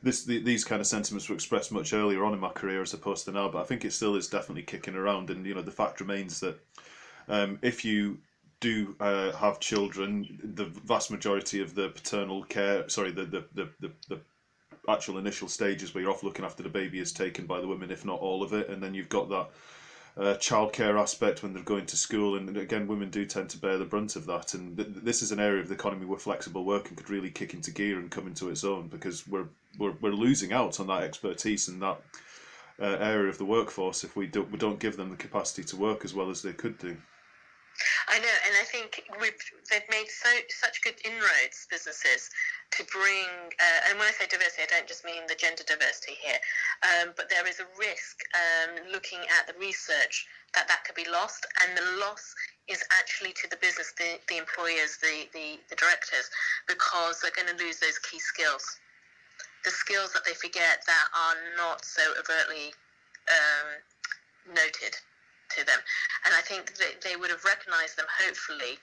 this 0.03 0.25
the, 0.25 0.41
these 0.41 0.65
kind 0.65 0.81
of 0.81 0.87
sentiments 0.87 1.29
were 1.29 1.35
expressed 1.35 1.73
much 1.73 1.93
earlier 1.93 2.25
on 2.25 2.35
in 2.35 2.41
my 2.41 2.51
career 2.51 2.83
as 2.83 2.95
opposed 2.95 3.25
to 3.25 3.33
now, 3.33 3.49
but 3.49 3.61
I 3.61 3.65
think 3.65 3.85
it 3.85 3.93
still 3.93 4.15
is 4.15 4.29
definitely 4.29 4.63
kicking 4.63 4.95
around, 4.95 5.31
and 5.31 5.45
you 5.45 5.55
know, 5.55 5.63
the 5.63 5.71
fact 5.71 6.01
remains 6.01 6.41
that 6.41 6.59
um, 7.29 7.59
if 7.63 7.85
you 7.85 8.19
do 8.61 8.95
uh, 9.01 9.33
have 9.33 9.61
children, 9.61 10.39
the 10.55 10.67
vast 10.67 11.11
majority 11.11 11.61
of 11.61 11.75
the 11.75 11.89
paternal 11.89 12.45
care, 12.45 12.89
sorry, 12.89 13.11
the 13.11 13.25
the, 13.25 13.45
the, 13.55 13.69
the, 13.81 13.93
the 14.09 14.21
actual 14.89 15.19
initial 15.19 15.49
stages 15.49 15.95
where 15.95 16.03
you're 16.03 16.13
off 16.13 16.23
looking 16.23 16.45
after 16.45 16.63
the 16.63 16.69
baby 16.69 16.99
is 16.99 17.13
taken 17.13 17.47
by 17.47 17.61
the 17.61 17.69
women, 17.69 17.91
if 17.91 18.05
not 18.05 18.21
all 18.21 18.43
of 18.43 18.53
it, 18.53 18.69
and 18.69 18.83
then 18.83 18.95
you've 18.95 19.09
got 19.09 19.29
that 19.29 19.49
uh, 20.17 20.35
childcare 20.37 21.01
aspect 21.01 21.43
when 21.43 21.53
they're 21.53 21.63
going 21.63 21.87
to 21.87 21.97
school, 21.97 22.37
and 22.37 22.57
again, 22.57 22.87
women 22.87 23.11
do 23.11 23.25
tend 23.25 23.51
to 23.51 23.59
bear 23.59 23.79
the 23.79 23.85
brunt 23.85 24.15
of 24.15 24.27
that. 24.27 24.55
And 24.55 24.77
th- 24.77 24.89
this 24.91 25.23
is 25.23 25.33
an 25.33 25.41
area 25.41 25.61
of 25.61 25.69
the 25.69 25.75
economy 25.75 26.07
where 26.07 26.19
flexible 26.19 26.65
working 26.65 26.97
could 26.97 27.11
really 27.11 27.31
kick 27.31 27.53
into 27.53 27.73
gear 27.73 27.99
and 27.99 28.11
come 28.11 28.29
into 28.29 28.49
its 28.49 28.63
own 28.63 28.89
because 28.89 29.27
we're 29.27 29.49
we're, 29.79 29.95
we're 30.01 30.11
losing 30.11 30.53
out 30.53 30.79
on 30.79 30.87
that 30.87 31.03
expertise 31.03 31.67
and 31.67 31.83
that 31.83 32.01
uh, 32.81 32.85
area 32.85 33.29
of 33.29 33.39
the 33.39 33.45
workforce 33.45 34.05
if 34.05 34.15
we 34.15 34.27
don't 34.27 34.51
we 34.53 34.59
don't 34.59 34.79
give 34.79 34.97
them 34.97 35.11
the 35.11 35.17
capacity 35.17 35.65
to 35.65 35.77
work 35.77 36.05
as 36.05 36.15
well 36.15 36.31
as 36.31 36.43
they 36.43 36.53
could 36.53 36.79
do. 36.79 36.97
I 38.09 38.21
know, 38.21 38.37
and 38.47 38.55
I 38.61 38.65
think 38.65 39.03
we've 39.21 39.33
they've 39.69 39.83
made 39.91 40.07
so 40.09 40.29
such 40.49 40.81
good 40.83 40.95
inroads 41.05 41.67
businesses 41.69 42.31
to 42.79 42.85
bring, 42.91 43.31
uh, 43.61 43.81
and 43.89 43.99
when 43.99 44.09
I 44.09 44.15
say 44.15 44.27
diversity, 44.27 44.67
I 44.67 44.71
don't 44.71 44.89
just 44.89 45.05
mean 45.05 45.23
the 45.29 45.39
gender 45.39 45.63
diversity 45.63 46.19
here, 46.19 46.39
um, 46.83 47.15
but 47.17 47.31
there 47.31 47.47
is 47.47 47.61
a 47.61 47.69
risk 47.79 48.23
um, 48.35 48.91
looking 48.91 49.23
at 49.39 49.47
the 49.47 49.55
research 49.59 50.27
that 50.55 50.67
that 50.67 50.83
could 50.83 50.99
be 50.99 51.07
lost, 51.11 51.47
and 51.63 51.77
the 51.79 51.87
loss 52.03 52.35
is 52.67 52.83
actually 52.99 53.33
to 53.39 53.47
the 53.51 53.59
business, 53.63 53.93
the, 53.99 54.19
the 54.29 54.39
employers, 54.39 54.99
the, 55.03 55.29
the, 55.33 55.61
the 55.71 55.77
directors, 55.77 56.31
because 56.67 57.21
they're 57.21 57.35
going 57.37 57.51
to 57.51 57.59
lose 57.63 57.79
those 57.79 57.99
key 57.99 58.19
skills. 58.19 58.65
The 59.65 59.71
skills 59.71 60.13
that 60.13 60.25
they 60.25 60.35
forget 60.35 60.83
that 60.87 61.07
are 61.15 61.37
not 61.57 61.85
so 61.85 62.03
overtly 62.19 62.75
um, 63.31 63.69
noted 64.55 64.97
to 65.57 65.65
them. 65.65 65.79
And 66.25 66.35
I 66.35 66.41
think 66.41 66.75
that 66.77 67.01
they 67.03 67.17
would 67.17 67.31
have 67.31 67.45
recognised 67.45 67.97
them, 67.97 68.07
hopefully, 68.09 68.77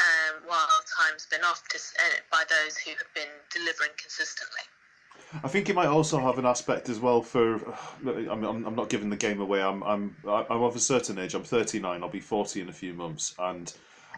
um, 0.00 0.42
while 0.46 0.68
time's 0.98 1.26
been 1.26 1.44
off 1.44 1.66
to, 1.68 1.78
uh, 1.78 2.20
by 2.30 2.44
those 2.48 2.76
who 2.78 2.90
have 2.90 3.12
been 3.14 3.30
delivering 3.52 3.92
consistently. 3.96 4.62
I 5.42 5.48
think 5.48 5.68
it 5.68 5.74
might 5.74 5.88
also 5.88 6.20
have 6.20 6.38
an 6.38 6.46
aspect 6.46 6.88
as 6.88 7.00
well 7.00 7.22
for. 7.22 7.60
I'm, 8.06 8.44
I'm 8.44 8.74
not 8.76 8.88
giving 8.88 9.10
the 9.10 9.16
game 9.16 9.40
away. 9.40 9.62
I'm 9.62 9.82
I'm 9.82 10.16
I'm 10.26 10.62
of 10.62 10.76
a 10.76 10.80
certain 10.80 11.18
age. 11.18 11.34
I'm 11.34 11.42
39. 11.42 12.02
I'll 12.02 12.08
be 12.08 12.20
40 12.20 12.60
in 12.60 12.68
a 12.68 12.72
few 12.72 12.94
months, 12.94 13.34
and 13.38 13.72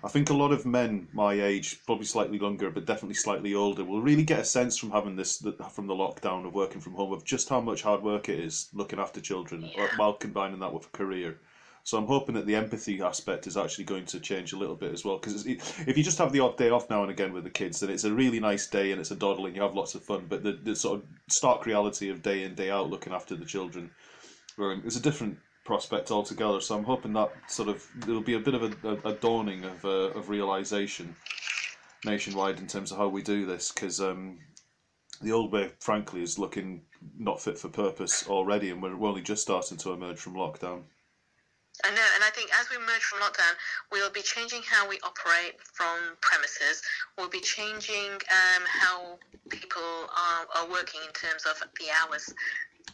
I 0.04 0.08
think 0.08 0.28
a 0.28 0.34
lot 0.34 0.52
of 0.52 0.66
men 0.66 1.08
my 1.12 1.32
age, 1.32 1.80
probably 1.86 2.04
slightly 2.04 2.38
younger, 2.38 2.70
but 2.70 2.84
definitely 2.84 3.14
slightly 3.14 3.54
older, 3.54 3.84
will 3.84 4.02
really 4.02 4.24
get 4.24 4.40
a 4.40 4.44
sense 4.44 4.76
from 4.76 4.90
having 4.90 5.16
this 5.16 5.44
from 5.72 5.86
the 5.86 5.94
lockdown 5.94 6.46
of 6.46 6.54
working 6.54 6.80
from 6.80 6.94
home 6.94 7.12
of 7.12 7.24
just 7.24 7.48
how 7.48 7.60
much 7.60 7.82
hard 7.82 8.02
work 8.02 8.28
it 8.28 8.38
is 8.38 8.68
looking 8.74 8.98
after 8.98 9.20
children 9.20 9.70
yeah. 9.76 9.88
while 9.96 10.12
combining 10.12 10.60
that 10.60 10.72
with 10.72 10.86
a 10.86 10.96
career. 10.96 11.38
So 11.86 11.96
I'm 11.96 12.06
hoping 12.08 12.34
that 12.34 12.46
the 12.46 12.56
empathy 12.56 13.00
aspect 13.00 13.46
is 13.46 13.56
actually 13.56 13.84
going 13.84 14.06
to 14.06 14.18
change 14.18 14.52
a 14.52 14.58
little 14.58 14.74
bit 14.74 14.92
as 14.92 15.04
well. 15.04 15.18
Because 15.18 15.46
if 15.46 15.96
you 15.96 16.02
just 16.02 16.18
have 16.18 16.32
the 16.32 16.40
odd 16.40 16.56
day 16.56 16.70
off 16.70 16.90
now 16.90 17.02
and 17.02 17.12
again 17.12 17.32
with 17.32 17.44
the 17.44 17.50
kids, 17.50 17.78
then 17.78 17.90
it's 17.90 18.02
a 18.02 18.12
really 18.12 18.40
nice 18.40 18.66
day 18.66 18.90
and 18.90 19.00
it's 19.00 19.12
a 19.12 19.14
doddle 19.14 19.46
and 19.46 19.54
you 19.54 19.62
have 19.62 19.76
lots 19.76 19.94
of 19.94 20.02
fun. 20.02 20.26
But 20.28 20.42
the, 20.42 20.54
the 20.54 20.74
sort 20.74 20.98
of 20.98 21.06
stark 21.28 21.64
reality 21.64 22.10
of 22.10 22.22
day 22.22 22.42
in 22.42 22.56
day 22.56 22.72
out 22.72 22.90
looking 22.90 23.12
after 23.12 23.36
the 23.36 23.44
children, 23.44 23.92
it's 24.58 24.96
a 24.96 25.00
different 25.00 25.38
prospect 25.64 26.10
altogether. 26.10 26.60
So 26.60 26.76
I'm 26.76 26.82
hoping 26.82 27.12
that 27.12 27.30
sort 27.46 27.68
of 27.68 27.86
there'll 27.98 28.20
be 28.20 28.34
a 28.34 28.40
bit 28.40 28.54
of 28.54 28.64
a, 28.64 28.88
a, 28.88 29.10
a 29.10 29.14
dawning 29.14 29.62
of 29.62 29.84
uh, 29.84 30.10
of 30.18 30.28
realization 30.28 31.14
nationwide 32.04 32.58
in 32.58 32.66
terms 32.66 32.90
of 32.90 32.98
how 32.98 33.06
we 33.06 33.22
do 33.22 33.46
this 33.46 33.70
because 33.70 34.00
um, 34.00 34.40
the 35.22 35.30
old 35.30 35.52
way, 35.52 35.70
frankly, 35.78 36.24
is 36.24 36.36
looking 36.36 36.82
not 37.16 37.40
fit 37.40 37.60
for 37.60 37.68
purpose 37.68 38.26
already, 38.26 38.70
and 38.70 38.82
we're 38.82 39.06
only 39.06 39.22
just 39.22 39.42
starting 39.42 39.78
to 39.78 39.92
emerge 39.92 40.18
from 40.18 40.34
lockdown. 40.34 40.82
I 41.84 41.90
know, 41.90 42.08
and 42.14 42.24
I 42.24 42.30
think 42.30 42.50
as 42.58 42.70
we 42.70 42.76
emerge 42.76 43.04
from 43.04 43.20
lockdown, 43.20 43.52
we'll 43.92 44.10
be 44.10 44.22
changing 44.22 44.62
how 44.64 44.88
we 44.88 44.98
operate 45.02 45.60
from 45.60 46.16
premises. 46.20 46.82
We'll 47.18 47.28
be 47.28 47.40
changing 47.40 48.12
um, 48.12 48.62
how 48.64 49.18
people 49.50 50.08
are, 50.08 50.46
are 50.56 50.70
working 50.70 51.00
in 51.06 51.12
terms 51.12 51.44
of 51.44 51.60
the 51.78 51.86
hours. 51.92 52.32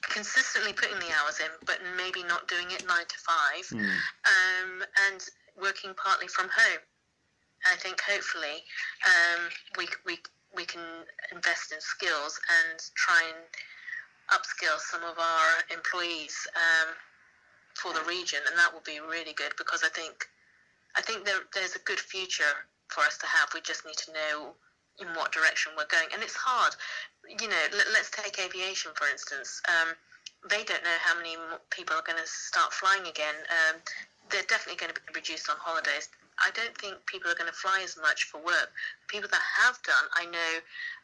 Consistently 0.03 0.73
putting 0.73 0.99
the 0.99 1.13
hours 1.23 1.39
in, 1.39 1.51
but 1.65 1.79
maybe 1.97 2.25
not 2.25 2.49
doing 2.49 2.71
it 2.71 2.85
nine 2.89 3.07
to 3.07 3.19
five, 3.23 3.65
mm. 3.71 3.87
um, 3.87 4.83
and 5.07 5.21
working 5.61 5.95
partly 5.95 6.27
from 6.27 6.49
home. 6.49 6.83
I 7.71 7.77
think 7.77 8.01
hopefully 8.01 8.65
um, 9.07 9.49
we, 9.79 9.87
we, 10.05 10.19
we 10.57 10.65
can 10.65 10.83
invest 11.31 11.73
in 11.73 11.81
skills 11.81 12.41
and 12.51 12.81
try 12.97 13.23
and 13.23 13.47
upskill 14.33 14.79
some 14.79 15.05
of 15.05 15.19
our 15.19 15.51
employees 15.71 16.35
um, 16.57 16.95
for 17.75 17.93
the 17.93 18.03
region, 18.09 18.41
and 18.49 18.59
that 18.59 18.73
will 18.73 18.85
be 18.85 19.01
really 19.01 19.33
good 19.33 19.53
because 19.59 19.83
I 19.83 19.89
think 19.89 20.29
I 20.97 21.01
think 21.01 21.25
there, 21.25 21.41
there's 21.55 21.75
a 21.75 21.83
good 21.89 22.01
future 22.01 22.69
for 22.89 23.01
us 23.01 23.17
to 23.19 23.27
have. 23.27 23.49
We 23.55 23.61
just 23.63 23.87
need 23.87 23.97
to 24.09 24.13
know 24.13 24.53
in 25.01 25.09
what 25.17 25.33
direction 25.33 25.73
we're 25.77 25.89
going, 25.89 26.09
and 26.13 26.23
it's 26.23 26.37
hard. 26.37 26.77
You 27.27 27.49
know, 27.49 27.65
let, 27.73 27.87
us 28.01 28.11
take 28.11 28.39
aviation 28.39 28.93
for 28.95 29.09
instance. 29.09 29.63
Um, 29.69 29.95
they 30.51 30.65
don't 30.65 30.83
know 30.83 30.99
how 31.01 31.17
many 31.17 31.37
people 31.71 31.97
are 31.97 32.03
going 32.03 32.19
to 32.19 32.27
start 32.27 32.73
flying 32.73 33.07
again. 33.07 33.35
Um, 33.49 33.81
they're 34.31 34.47
definitely 34.49 34.81
going 34.81 34.93
to 34.93 35.01
be 35.01 35.15
reduced 35.15 35.49
on 35.49 35.57
holidays. 35.59 36.09
I 36.43 36.51
don't 36.51 36.77
think 36.79 36.99
people 37.07 37.31
are 37.31 37.39
going 37.39 37.51
to 37.51 37.55
fly 37.55 37.81
as 37.85 37.97
much 38.01 38.25
for 38.25 38.43
work. 38.43 38.73
People 39.07 39.29
that 39.31 39.45
have 39.63 39.79
done, 39.85 40.07
I 40.15 40.27
know, 40.27 40.53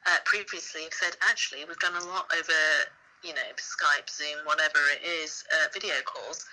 uh, 0.07 0.19
previously 0.25 0.83
have 0.85 0.95
said, 0.95 1.15
actually, 1.23 1.65
we've 1.65 1.79
done 1.79 1.95
a 1.95 2.05
lot 2.07 2.27
over 2.35 2.59
you 3.23 3.35
know, 3.35 3.41
Skype, 3.57 4.09
Zoom, 4.09 4.45
whatever 4.45 4.79
it 4.93 5.07
is, 5.07 5.45
uh, 5.53 5.69
video 5.73 5.95
calls, 6.05 6.47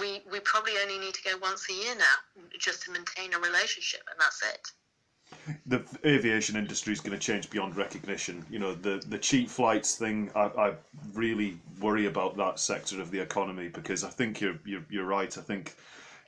we 0.00 0.22
we 0.30 0.40
probably 0.40 0.72
only 0.82 0.98
need 0.98 1.14
to 1.14 1.22
go 1.22 1.36
once 1.38 1.68
a 1.70 1.72
year 1.72 1.94
now 1.96 2.42
just 2.58 2.82
to 2.82 2.90
maintain 2.90 3.32
a 3.34 3.38
relationship, 3.38 4.02
and 4.10 4.20
that's 4.20 4.42
it. 4.42 4.68
The 5.66 5.84
aviation 6.04 6.56
industry 6.56 6.92
is 6.92 7.00
going 7.00 7.18
to 7.18 7.24
change 7.24 7.50
beyond 7.50 7.76
recognition. 7.76 8.44
You 8.50 8.58
know, 8.58 8.74
the 8.74 9.02
the 9.08 9.18
cheap 9.18 9.48
flights 9.48 9.96
thing. 9.96 10.30
I, 10.34 10.44
I 10.44 10.74
really 11.14 11.58
worry 11.80 12.06
about 12.06 12.36
that 12.36 12.60
sector 12.60 13.00
of 13.00 13.10
the 13.10 13.20
economy 13.20 13.68
because 13.68 14.04
I 14.04 14.10
think 14.10 14.40
you're 14.40 14.58
you're, 14.64 14.84
you're 14.88 15.06
right. 15.06 15.36
I 15.36 15.40
think 15.40 15.74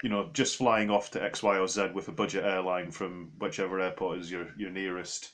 you 0.03 0.09
know, 0.09 0.31
just 0.33 0.57
flying 0.57 0.91
off 0.91 1.11
to 1.13 1.23
X, 1.23 1.43
Y, 1.43 1.59
or 1.59 1.67
Z 1.67 1.91
with 1.93 2.09
a 2.09 2.13
budget 2.13 2.45
airline 2.45 2.91
from 2.91 3.33
whichever 3.39 3.81
airport 3.81 4.19
is 4.19 4.31
your 4.31 4.49
your 4.57 4.71
nearest 4.71 5.31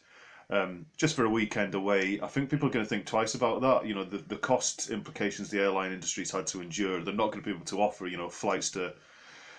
um, 0.55 0.87
just 0.97 1.17
for 1.17 1.25
a 1.25 1.31
weekend 1.31 1.75
away, 1.75 2.21
I 2.23 2.27
think 2.29 2.51
people 2.51 2.69
are 2.69 2.73
going 2.73 2.85
to 2.85 2.89
think 2.89 3.07
twice 3.07 3.35
about 3.35 3.61
that. 3.63 3.87
You 3.87 3.95
know, 3.95 4.05
the, 4.05 4.19
the 4.19 4.37
cost 4.37 4.91
implications 4.91 5.51
the 5.51 5.61
airline 5.61 5.93
industry's 5.93 6.31
had 6.31 6.47
to 6.49 6.61
endure. 6.61 7.03
They're 7.03 7.15
not 7.15 7.33
going 7.33 7.43
to 7.43 7.49
be 7.49 7.55
able 7.55 7.67
to 7.67 7.81
offer, 7.81 8.07
you 8.07 8.17
know, 8.17 8.29
flights 8.29 8.71
to 8.73 8.95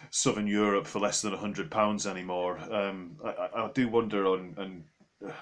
southern 0.10 0.48
Europe 0.48 0.88
for 0.88 1.00
less 1.00 1.22
than 1.22 1.34
hundred 1.34 1.72
pounds 1.72 2.08
anymore. 2.08 2.60
Um, 2.72 3.18
I, 3.24 3.50
I 3.56 3.70
do 3.74 3.88
wonder 3.88 4.28
on 4.28 4.54
and 4.58 4.84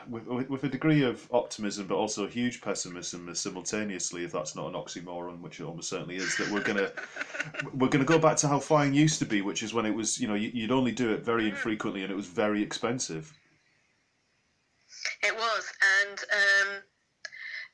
with, 0.07 0.25
with 0.49 0.63
a 0.63 0.69
degree 0.69 1.03
of 1.03 1.27
optimism, 1.31 1.87
but 1.87 1.95
also 1.95 2.25
a 2.25 2.29
huge 2.29 2.61
pessimism 2.61 3.33
simultaneously, 3.33 4.23
if 4.23 4.31
that's 4.31 4.55
not 4.55 4.67
an 4.67 4.73
oxymoron, 4.73 5.41
which 5.41 5.59
it 5.59 5.63
almost 5.63 5.89
certainly 5.89 6.15
is, 6.15 6.37
that 6.37 6.49
we're 6.49 6.63
gonna 6.63 6.91
we're 7.73 7.89
gonna 7.89 8.05
go 8.05 8.19
back 8.19 8.37
to 8.37 8.47
how 8.47 8.59
flying 8.59 8.93
used 8.93 9.19
to 9.19 9.25
be, 9.25 9.41
which 9.41 9.63
is 9.63 9.73
when 9.73 9.85
it 9.85 9.93
was, 9.93 10.19
you 10.19 10.27
know, 10.27 10.35
you'd 10.35 10.71
only 10.71 10.91
do 10.91 11.11
it 11.11 11.25
very 11.25 11.49
infrequently 11.49 12.03
and 12.03 12.11
it 12.11 12.15
was 12.15 12.27
very 12.27 12.61
expensive. 12.61 13.33
It 15.21 15.35
was, 15.35 15.63
and 16.03 16.19
um, 16.19 16.69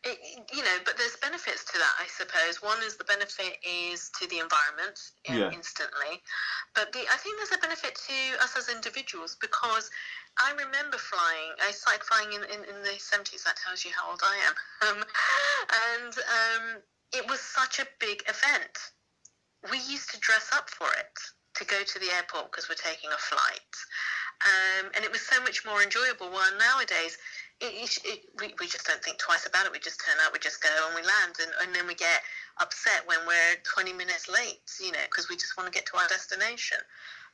it, 0.04 0.18
you 0.54 0.64
know, 0.64 0.78
but 0.86 0.98
there's 0.98 1.18
benefits 1.18 1.66
to 1.66 1.78
that, 1.78 1.96
I 2.00 2.08
suppose. 2.08 2.62
One 2.64 2.80
is 2.84 2.96
the 2.96 3.04
benefit 3.04 3.60
is 3.68 4.10
to 4.20 4.28
the 4.30 4.40
environment 4.40 4.96
yeah. 5.28 5.52
instantly, 5.52 6.24
but 6.74 6.94
the, 6.94 7.04
I 7.12 7.18
think 7.20 7.38
there's 7.38 7.52
a 7.52 7.62
benefit 7.62 8.00
to 8.08 8.44
us 8.44 8.56
as 8.56 8.70
individuals 8.70 9.36
because 9.42 9.92
I 10.40 10.52
remember 10.52 10.98
flying. 10.98 11.52
I 11.60 11.72
started 11.72 12.04
flying 12.04 12.32
in, 12.32 12.44
in, 12.48 12.64
in 12.64 12.80
the 12.84 12.96
70s. 12.96 13.44
That 13.44 13.60
tells 13.60 13.84
you 13.84 13.92
how 13.92 14.12
old 14.12 14.22
I 14.24 14.38
am. 14.48 14.56
Um, 14.80 15.04
and 16.00 16.14
um, 16.16 16.82
it 17.12 17.28
was 17.30 17.42
such 17.42 17.80
a 17.80 17.88
big 18.00 18.24
event. 18.24 18.72
We 19.70 19.78
used 19.92 20.10
to 20.12 20.20
dress 20.20 20.50
up 20.54 20.70
for 20.70 20.88
it 20.88 21.20
to 21.56 21.66
go 21.66 21.84
to 21.84 22.00
the 22.00 22.10
airport 22.16 22.52
because 22.52 22.70
we're 22.70 22.80
taking 22.80 23.12
a 23.12 23.18
flight. 23.20 23.76
Um, 24.40 24.92
and 24.96 25.04
it 25.04 25.12
was 25.12 25.22
so 25.22 25.42
much 25.44 25.66
more 25.66 25.84
enjoyable. 25.84 26.32
While 26.32 26.52
nowadays, 26.58 27.18
it, 27.60 28.00
it, 28.06 28.20
we, 28.40 28.54
we 28.60 28.68
just 28.68 28.88
don't 28.88 29.04
think 29.04 29.18
twice 29.18 29.46
about 29.46 29.66
it. 29.66 29.72
We 29.72 29.80
just 29.80 30.00
turn 30.00 30.16
up, 30.26 30.32
we 30.32 30.40
just 30.40 30.64
go, 30.64 30.70
and 30.88 30.96
we 30.96 31.02
land, 31.02 31.36
and, 31.44 31.52
and 31.62 31.76
then 31.76 31.88
we 31.88 31.96
get 31.96 32.22
upset 32.60 33.04
when 33.06 33.20
we're 33.28 33.56
20 33.64 33.92
minutes 33.94 34.30
late, 34.30 34.64
you 34.80 34.92
know, 34.92 35.04
because 35.06 35.30
we 35.30 35.36
just 35.36 35.58
want 35.58 35.72
to 35.72 35.76
get 35.76 35.86
to 35.88 35.98
our 35.98 36.08
destination. 36.08 36.78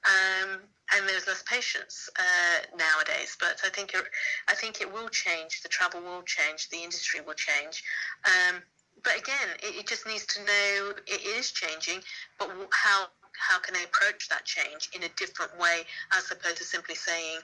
Um, 0.05 0.59
and 0.95 1.09
there's 1.09 1.27
less 1.27 1.43
patience 1.43 2.09
uh, 2.17 2.77
nowadays. 2.77 3.37
But 3.39 3.61
I 3.65 3.69
think 3.69 3.93
it, 3.93 4.03
I 4.47 4.53
think 4.53 4.81
it 4.81 4.91
will 4.91 5.09
change. 5.09 5.61
The 5.61 5.69
travel 5.69 6.01
will 6.01 6.21
change. 6.23 6.69
The 6.69 6.83
industry 6.83 7.21
will 7.21 7.33
change. 7.33 7.83
Um, 8.25 8.61
but 9.03 9.17
again, 9.17 9.49
it, 9.61 9.75
it, 9.79 9.87
just 9.87 10.07
needs 10.07 10.25
to 10.27 10.39
know 10.41 10.93
it 11.07 11.21
is 11.25 11.51
changing. 11.51 12.01
But 12.39 12.49
how 12.71 13.07
how 13.39 13.59
can 13.59 13.73
they 13.73 13.83
approach 13.83 14.29
that 14.29 14.45
change 14.45 14.89
in 14.95 15.03
a 15.03 15.09
different 15.17 15.57
way 15.59 15.83
as 16.13 16.31
opposed 16.31 16.57
to 16.57 16.63
simply 16.63 16.95
saying 16.95 17.39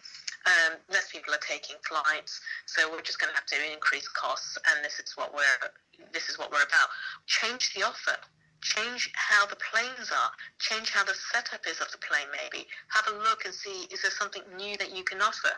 um, 0.45 0.77
less 0.89 1.11
people 1.11 1.33
are 1.33 1.45
taking 1.45 1.75
flights, 1.87 2.41
so 2.65 2.91
we're 2.91 3.01
just 3.01 3.19
going 3.19 3.31
to 3.31 3.35
have 3.35 3.45
to 3.47 3.73
increase 3.73 4.07
costs, 4.07 4.57
and 4.67 4.83
this 4.83 4.99
is 4.99 5.15
what 5.15 5.33
we're 5.33 5.69
this 6.13 6.29
is 6.29 6.39
what 6.39 6.51
we're 6.51 6.63
about. 6.63 6.89
Change 7.27 7.73
the 7.73 7.83
offer. 7.83 8.17
Change 8.61 9.11
how 9.15 9.45
the 9.47 9.55
planes 9.55 10.11
are. 10.11 10.31
Change 10.59 10.91
how 10.91 11.03
the 11.03 11.13
setup 11.13 11.61
is 11.67 11.79
of 11.79 11.91
the 11.91 11.97
plane. 11.97 12.27
Maybe 12.31 12.67
have 12.89 13.07
a 13.13 13.17
look 13.17 13.45
and 13.45 13.53
see 13.53 13.87
is 13.91 14.01
there 14.01 14.11
something 14.11 14.43
new 14.57 14.77
that 14.77 14.95
you 14.95 15.03
can 15.03 15.21
offer. 15.21 15.51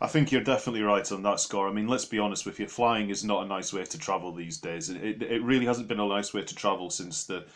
I 0.00 0.06
think 0.06 0.32
you're 0.32 0.42
definitely 0.42 0.82
right 0.82 1.10
on 1.12 1.22
that 1.24 1.40
score. 1.40 1.68
I 1.68 1.72
mean, 1.72 1.88
let's 1.88 2.04
be 2.04 2.18
honest 2.18 2.46
with 2.46 2.58
you. 2.58 2.66
Flying 2.66 3.10
is 3.10 3.24
not 3.24 3.44
a 3.44 3.48
nice 3.48 3.72
way 3.72 3.84
to 3.84 3.98
travel 3.98 4.32
these 4.32 4.58
days. 4.58 4.88
It, 4.88 5.04
it, 5.04 5.22
it 5.22 5.42
really 5.42 5.66
hasn't 5.66 5.88
been 5.88 6.00
a 6.00 6.06
nice 6.06 6.32
way 6.32 6.42
to 6.42 6.54
travel 6.54 6.88
since 6.88 7.24
the 7.24 7.46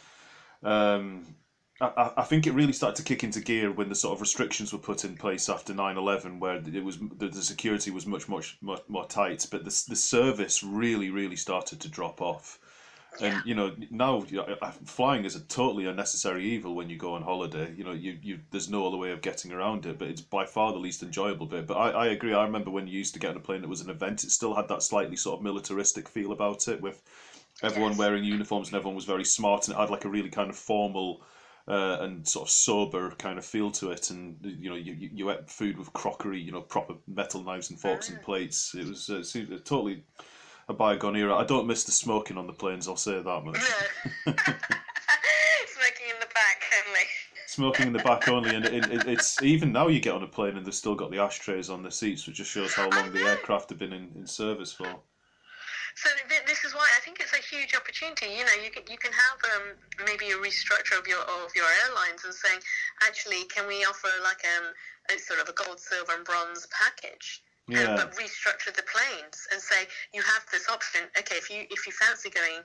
um, 0.62 1.34
I, 1.80 2.12
I 2.16 2.22
think 2.22 2.46
it 2.46 2.52
really 2.52 2.72
started 2.72 2.96
to 2.96 3.02
kick 3.02 3.22
into 3.22 3.40
gear 3.40 3.70
when 3.70 3.88
the 3.88 3.94
sort 3.94 4.14
of 4.14 4.20
restrictions 4.20 4.72
were 4.72 4.78
put 4.78 5.04
in 5.04 5.16
place 5.16 5.48
after 5.48 5.74
9-11 5.74 6.38
where 6.38 6.56
it 6.56 6.84
was 6.84 6.98
the, 7.18 7.28
the 7.28 7.42
security 7.42 7.90
was 7.90 8.06
much 8.06 8.28
much 8.28 8.56
more, 8.62 8.78
more 8.88 9.06
tight 9.06 9.46
but 9.50 9.64
the, 9.64 9.84
the 9.88 9.96
service 9.96 10.62
really 10.62 11.10
really 11.10 11.36
started 11.36 11.80
to 11.80 11.88
drop 11.88 12.22
off. 12.22 12.58
And 13.20 13.42
you 13.46 13.54
know 13.54 13.74
now 13.90 14.24
flying 14.84 15.24
is 15.24 15.36
a 15.36 15.40
totally 15.40 15.86
unnecessary 15.86 16.44
evil 16.44 16.74
when 16.74 16.90
you 16.90 16.96
go 16.96 17.14
on 17.14 17.22
holiday. 17.22 17.72
You 17.74 17.84
know 17.84 17.92
you, 17.92 18.18
you 18.22 18.40
there's 18.50 18.70
no 18.70 18.86
other 18.86 18.96
way 18.96 19.10
of 19.10 19.20
getting 19.20 19.52
around 19.52 19.84
it 19.86 19.98
but 19.98 20.08
it's 20.08 20.20
by 20.20 20.44
far 20.46 20.72
the 20.72 20.78
least 20.78 21.02
enjoyable 21.02 21.46
bit. 21.46 21.66
But 21.66 21.76
I, 21.76 21.90
I 21.90 22.06
agree. 22.08 22.32
I 22.34 22.44
remember 22.44 22.70
when 22.70 22.86
you 22.86 22.98
used 22.98 23.14
to 23.14 23.20
get 23.20 23.30
on 23.30 23.36
a 23.36 23.40
plane 23.40 23.62
it 23.62 23.68
was 23.68 23.82
an 23.82 23.90
event 23.90 24.24
it 24.24 24.30
still 24.30 24.54
had 24.54 24.68
that 24.68 24.82
slightly 24.82 25.16
sort 25.16 25.38
of 25.38 25.44
militaristic 25.44 26.08
feel 26.08 26.32
about 26.32 26.68
it 26.68 26.80
with 26.80 27.02
everyone 27.62 27.92
yes. 27.92 27.98
wearing 27.98 28.24
uniforms 28.24 28.68
and 28.68 28.76
everyone 28.76 28.96
was 28.96 29.04
very 29.04 29.24
smart 29.24 29.66
and 29.66 29.76
it 29.76 29.80
had 29.80 29.90
like 29.90 30.04
a 30.04 30.10
really 30.10 30.30
kind 30.30 30.50
of 30.50 30.56
formal 30.56 31.22
uh, 31.68 31.98
and 32.00 32.26
sort 32.26 32.48
of 32.48 32.50
sober 32.50 33.10
kind 33.18 33.38
of 33.38 33.44
feel 33.44 33.70
to 33.72 33.90
it. 33.90 34.10
And 34.10 34.36
you 34.42 34.70
know, 34.70 34.76
you, 34.76 34.92
you, 34.92 35.10
you 35.12 35.30
ate 35.30 35.50
food 35.50 35.78
with 35.78 35.92
crockery, 35.92 36.40
you 36.40 36.52
know, 36.52 36.60
proper 36.60 36.94
metal 37.06 37.42
knives 37.42 37.70
and 37.70 37.78
forks 37.78 38.08
and 38.08 38.18
ah. 38.20 38.24
plates. 38.24 38.74
It 38.74 38.86
was 38.86 39.10
uh, 39.10 39.24
totally 39.64 40.04
a 40.68 40.74
bygone 40.74 41.16
era. 41.16 41.34
I 41.34 41.44
don't 41.44 41.66
miss 41.66 41.84
the 41.84 41.92
smoking 41.92 42.38
on 42.38 42.46
the 42.46 42.52
planes. 42.52 42.88
I'll 42.88 42.96
say 42.96 43.20
that 43.20 43.44
much. 43.44 43.56
smoking 44.26 46.08
in 46.08 46.20
the 46.20 46.28
back 46.34 46.62
only. 46.86 47.00
Smoking 47.46 47.86
in 47.88 47.92
the 47.92 48.00
back 48.00 48.28
only, 48.28 48.54
and 48.54 48.64
it, 48.64 48.90
it, 48.92 49.08
it's 49.08 49.42
even 49.42 49.72
now 49.72 49.88
you 49.88 50.00
get 50.00 50.14
on 50.14 50.22
a 50.22 50.26
plane 50.26 50.56
and 50.56 50.66
they've 50.66 50.74
still 50.74 50.94
got 50.94 51.10
the 51.10 51.18
ashtrays 51.18 51.70
on 51.70 51.82
the 51.82 51.90
seats, 51.90 52.26
which 52.26 52.36
just 52.36 52.50
shows 52.50 52.74
how 52.74 52.88
long 52.90 53.12
the 53.12 53.22
aircraft 53.22 53.70
have 53.70 53.78
been 53.78 53.92
in, 53.92 54.10
in 54.16 54.26
service 54.26 54.72
for. 54.72 54.86
So 55.94 56.10
think 57.16 57.32
it's 57.32 57.38
a 57.38 57.56
huge 57.56 57.74
opportunity. 57.74 58.28
You 58.36 58.44
know, 58.44 58.56
you 58.60 58.70
can 58.70 58.84
you 58.90 58.98
can 58.98 59.12
have 59.12 59.38
um, 59.56 59.64
maybe 60.04 60.32
a 60.32 60.38
restructure 60.38 60.98
of 60.98 61.08
your 61.08 61.20
of 61.20 61.48
your 61.56 61.68
airlines 61.84 62.24
and 62.24 62.34
saying, 62.34 62.60
actually, 63.06 63.44
can 63.48 63.66
we 63.66 63.84
offer 63.84 64.12
like 64.22 64.44
um, 64.44 64.72
a 65.08 65.18
sort 65.18 65.40
of 65.40 65.48
a 65.48 65.56
gold, 65.56 65.80
silver, 65.80 66.12
and 66.12 66.24
bronze 66.24 66.68
package? 66.68 67.42
Yeah. 67.68 67.96
Um, 67.96 67.96
but 67.96 68.14
restructure 68.14 68.70
the 68.70 68.84
planes 68.86 69.48
and 69.50 69.60
say 69.60 69.88
you 70.12 70.22
have 70.22 70.44
this 70.52 70.68
option. 70.68 71.08
Okay, 71.18 71.36
if 71.36 71.48
you 71.48 71.64
if 71.70 71.86
you 71.86 71.92
fancy 71.92 72.28
going 72.28 72.60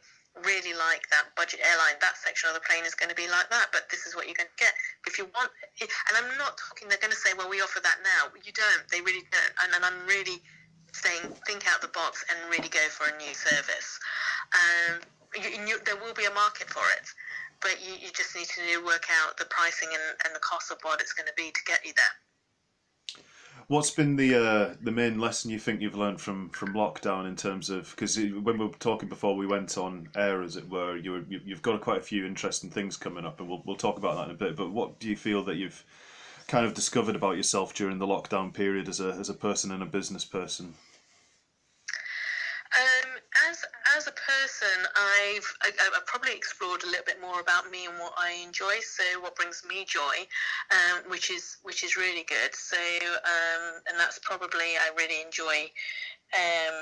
really 0.47 0.71
like 0.75 1.03
that 1.11 1.27
budget 1.35 1.59
airline, 1.59 1.99
that 1.99 2.15
section 2.15 2.47
of 2.47 2.55
the 2.55 2.63
plane 2.63 2.87
is 2.87 2.95
going 2.95 3.11
to 3.11 3.19
be 3.19 3.27
like 3.27 3.51
that, 3.51 3.67
but 3.75 3.91
this 3.91 4.07
is 4.07 4.15
what 4.15 4.31
you're 4.31 4.37
going 4.37 4.47
to 4.47 4.61
get. 4.63 4.71
If 5.03 5.19
you 5.19 5.27
want, 5.35 5.51
and 5.83 6.15
I'm 6.15 6.31
not 6.39 6.55
talking, 6.55 6.87
they're 6.87 7.03
going 7.03 7.11
to 7.11 7.19
say, 7.19 7.35
well, 7.35 7.51
we 7.51 7.59
offer 7.59 7.83
that 7.83 7.99
now. 7.99 8.31
You 8.39 8.55
don't. 8.55 8.83
They 8.87 9.03
really 9.03 9.27
don't. 9.27 9.53
And, 9.59 9.75
and 9.75 9.83
I'm 9.83 10.07
really 10.07 10.39
saying, 10.91 11.34
think 11.45 11.67
out 11.67 11.82
the 11.82 11.89
box 11.89 12.25
and 12.30 12.38
really 12.49 12.69
go 12.69 12.86
for 12.89 13.08
a 13.08 13.17
new 13.17 13.34
service. 13.34 13.99
Um, 14.54 15.01
you, 15.36 15.49
you, 15.67 15.80
there 15.86 15.95
will 15.95 16.13
be 16.13 16.25
a 16.25 16.34
market 16.34 16.69
for 16.69 16.84
it, 16.99 17.08
but 17.62 17.77
you, 17.82 17.93
you 17.93 18.12
just 18.13 18.36
need 18.36 18.47
to 18.47 18.86
work 18.86 19.08
out 19.23 19.38
the 19.38 19.45
pricing 19.45 19.89
and, 19.93 20.17
and 20.25 20.36
the 20.36 20.39
cost 20.39 20.71
of 20.71 20.77
what 20.82 21.01
it's 21.01 21.13
going 21.13 21.27
to 21.27 21.34
be 21.38 21.51
to 21.51 21.62
get 21.65 21.86
you 21.86 21.93
there. 21.95 23.23
What's 23.67 23.91
been 23.91 24.17
the 24.17 24.36
uh, 24.36 24.73
the 24.82 24.91
main 24.91 25.17
lesson 25.17 25.49
you 25.49 25.58
think 25.58 25.80
you've 25.80 25.95
learned 25.95 26.19
from, 26.19 26.49
from 26.49 26.73
lockdown 26.73 27.25
in 27.25 27.38
terms 27.38 27.69
of 27.69 27.89
because 27.91 28.17
when 28.17 28.58
we 28.58 28.65
were 28.65 28.73
talking 28.80 29.08
before 29.08 29.38
we 29.38 29.47
went 29.47 29.77
on 29.77 30.10
air, 30.13 30.41
as 30.41 30.58
it 30.58 30.69
were, 30.69 30.97
you 30.97 31.12
were, 31.12 31.23
you've 31.30 31.62
got 31.62 31.80
quite 31.80 31.99
a 31.99 32.04
few 32.04 32.25
interesting 32.25 32.69
things 32.69 32.97
coming 32.97 33.25
up, 33.25 33.39
and 33.39 33.47
we'll 33.47 33.63
we'll 33.65 33.77
talk 33.77 33.97
about 33.97 34.17
that 34.17 34.25
in 34.25 34.32
a 34.32 34.38
bit. 34.38 34.58
But 34.58 34.71
what 34.71 34.99
do 34.99 35.08
you 35.08 35.15
feel 35.15 35.45
that 35.45 35.56
you've 35.56 35.86
kind 36.51 36.65
of 36.65 36.73
discovered 36.73 37.15
about 37.15 37.37
yourself 37.37 37.73
during 37.73 37.97
the 37.97 38.05
lockdown 38.05 38.53
period 38.53 38.89
as 38.89 38.99
a 38.99 39.13
as 39.13 39.29
a 39.29 39.33
person 39.33 39.71
and 39.71 39.81
a 39.81 39.85
business 39.85 40.25
person? 40.25 40.73
Um, 42.75 43.09
as 43.49 43.63
as 43.95 44.07
a 44.07 44.11
person, 44.11 44.77
I've 44.95 45.47
I, 45.63 45.71
have 45.93 46.05
probably 46.05 46.33
explored 46.33 46.83
a 46.83 46.87
little 46.87 47.05
bit 47.05 47.21
more 47.21 47.39
about 47.39 47.71
me 47.71 47.85
and 47.85 47.97
what 47.97 48.13
I 48.17 48.33
enjoy. 48.45 48.79
So 48.83 49.03
what 49.21 49.37
brings 49.37 49.63
me 49.67 49.85
joy, 49.85 50.27
um, 50.71 51.09
which 51.09 51.31
is 51.31 51.57
which 51.63 51.85
is 51.85 51.95
really 51.95 52.23
good. 52.23 52.53
So 52.53 52.77
um, 52.77 53.79
and 53.87 53.97
that's 53.97 54.19
probably 54.19 54.75
I 54.75 54.91
really 54.97 55.21
enjoy 55.21 55.71
um, 56.35 56.75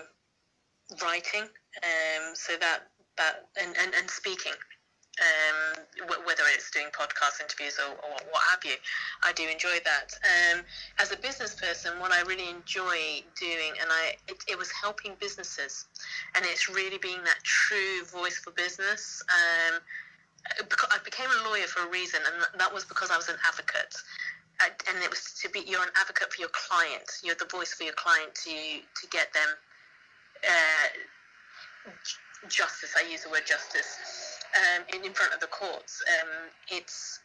writing. 1.03 1.43
Um, 1.43 2.33
so 2.33 2.53
that 2.59 2.89
that 3.17 3.49
and, 3.61 3.77
and, 3.77 3.93
and 3.93 4.09
speaking 4.09 4.57
um, 5.19 5.83
w- 6.07 6.21
whether 6.25 6.43
it's 6.53 6.71
doing 6.71 6.87
podcast 6.95 7.41
interviews 7.41 7.77
or, 7.79 7.91
or, 7.91 8.15
what 8.31 8.43
have 8.49 8.63
you. 8.63 8.75
I 9.23 9.33
do 9.33 9.43
enjoy 9.47 9.77
that. 9.83 10.13
Um, 10.23 10.61
as 10.99 11.11
a 11.11 11.17
business 11.17 11.55
person, 11.55 11.99
what 11.99 12.11
I 12.11 12.21
really 12.21 12.49
enjoy 12.49 13.23
doing, 13.39 13.75
and 13.81 13.89
I 13.91 14.15
it, 14.27 14.37
it, 14.47 14.57
was 14.57 14.71
helping 14.71 15.15
businesses, 15.19 15.85
and 16.35 16.45
it's 16.45 16.69
really 16.69 16.97
being 16.97 17.23
that 17.23 17.39
true 17.43 18.05
voice 18.05 18.37
for 18.37 18.51
business. 18.51 19.23
Um, 19.29 19.79
I 20.91 20.97
became 21.03 21.27
a 21.29 21.49
lawyer 21.49 21.67
for 21.67 21.85
a 21.85 21.89
reason, 21.91 22.21
and 22.25 22.59
that 22.59 22.73
was 22.73 22.85
because 22.85 23.11
I 23.11 23.17
was 23.17 23.27
an 23.27 23.35
advocate. 23.47 23.95
and 24.63 25.03
it 25.03 25.09
was 25.09 25.35
to 25.41 25.49
be 25.49 25.63
you're 25.67 25.83
an 25.83 25.93
advocate 25.99 26.31
for 26.31 26.41
your 26.41 26.51
client. 26.53 27.19
You're 27.23 27.35
the 27.35 27.49
voice 27.51 27.73
for 27.73 27.83
your 27.83 27.93
client 27.93 28.33
to 28.45 28.51
to 28.51 29.07
get 29.11 29.33
them 29.33 29.49
uh, 30.47 30.87
justice. 32.47 32.95
I 32.97 33.09
use 33.09 33.23
the 33.23 33.29
word 33.29 33.45
justice 33.45 34.38
um, 34.55 34.83
in, 34.93 35.05
in 35.05 35.13
front 35.13 35.33
of 35.33 35.39
the 35.39 35.47
courts. 35.47 36.01
Um, 36.19 36.29
it's 36.69 37.19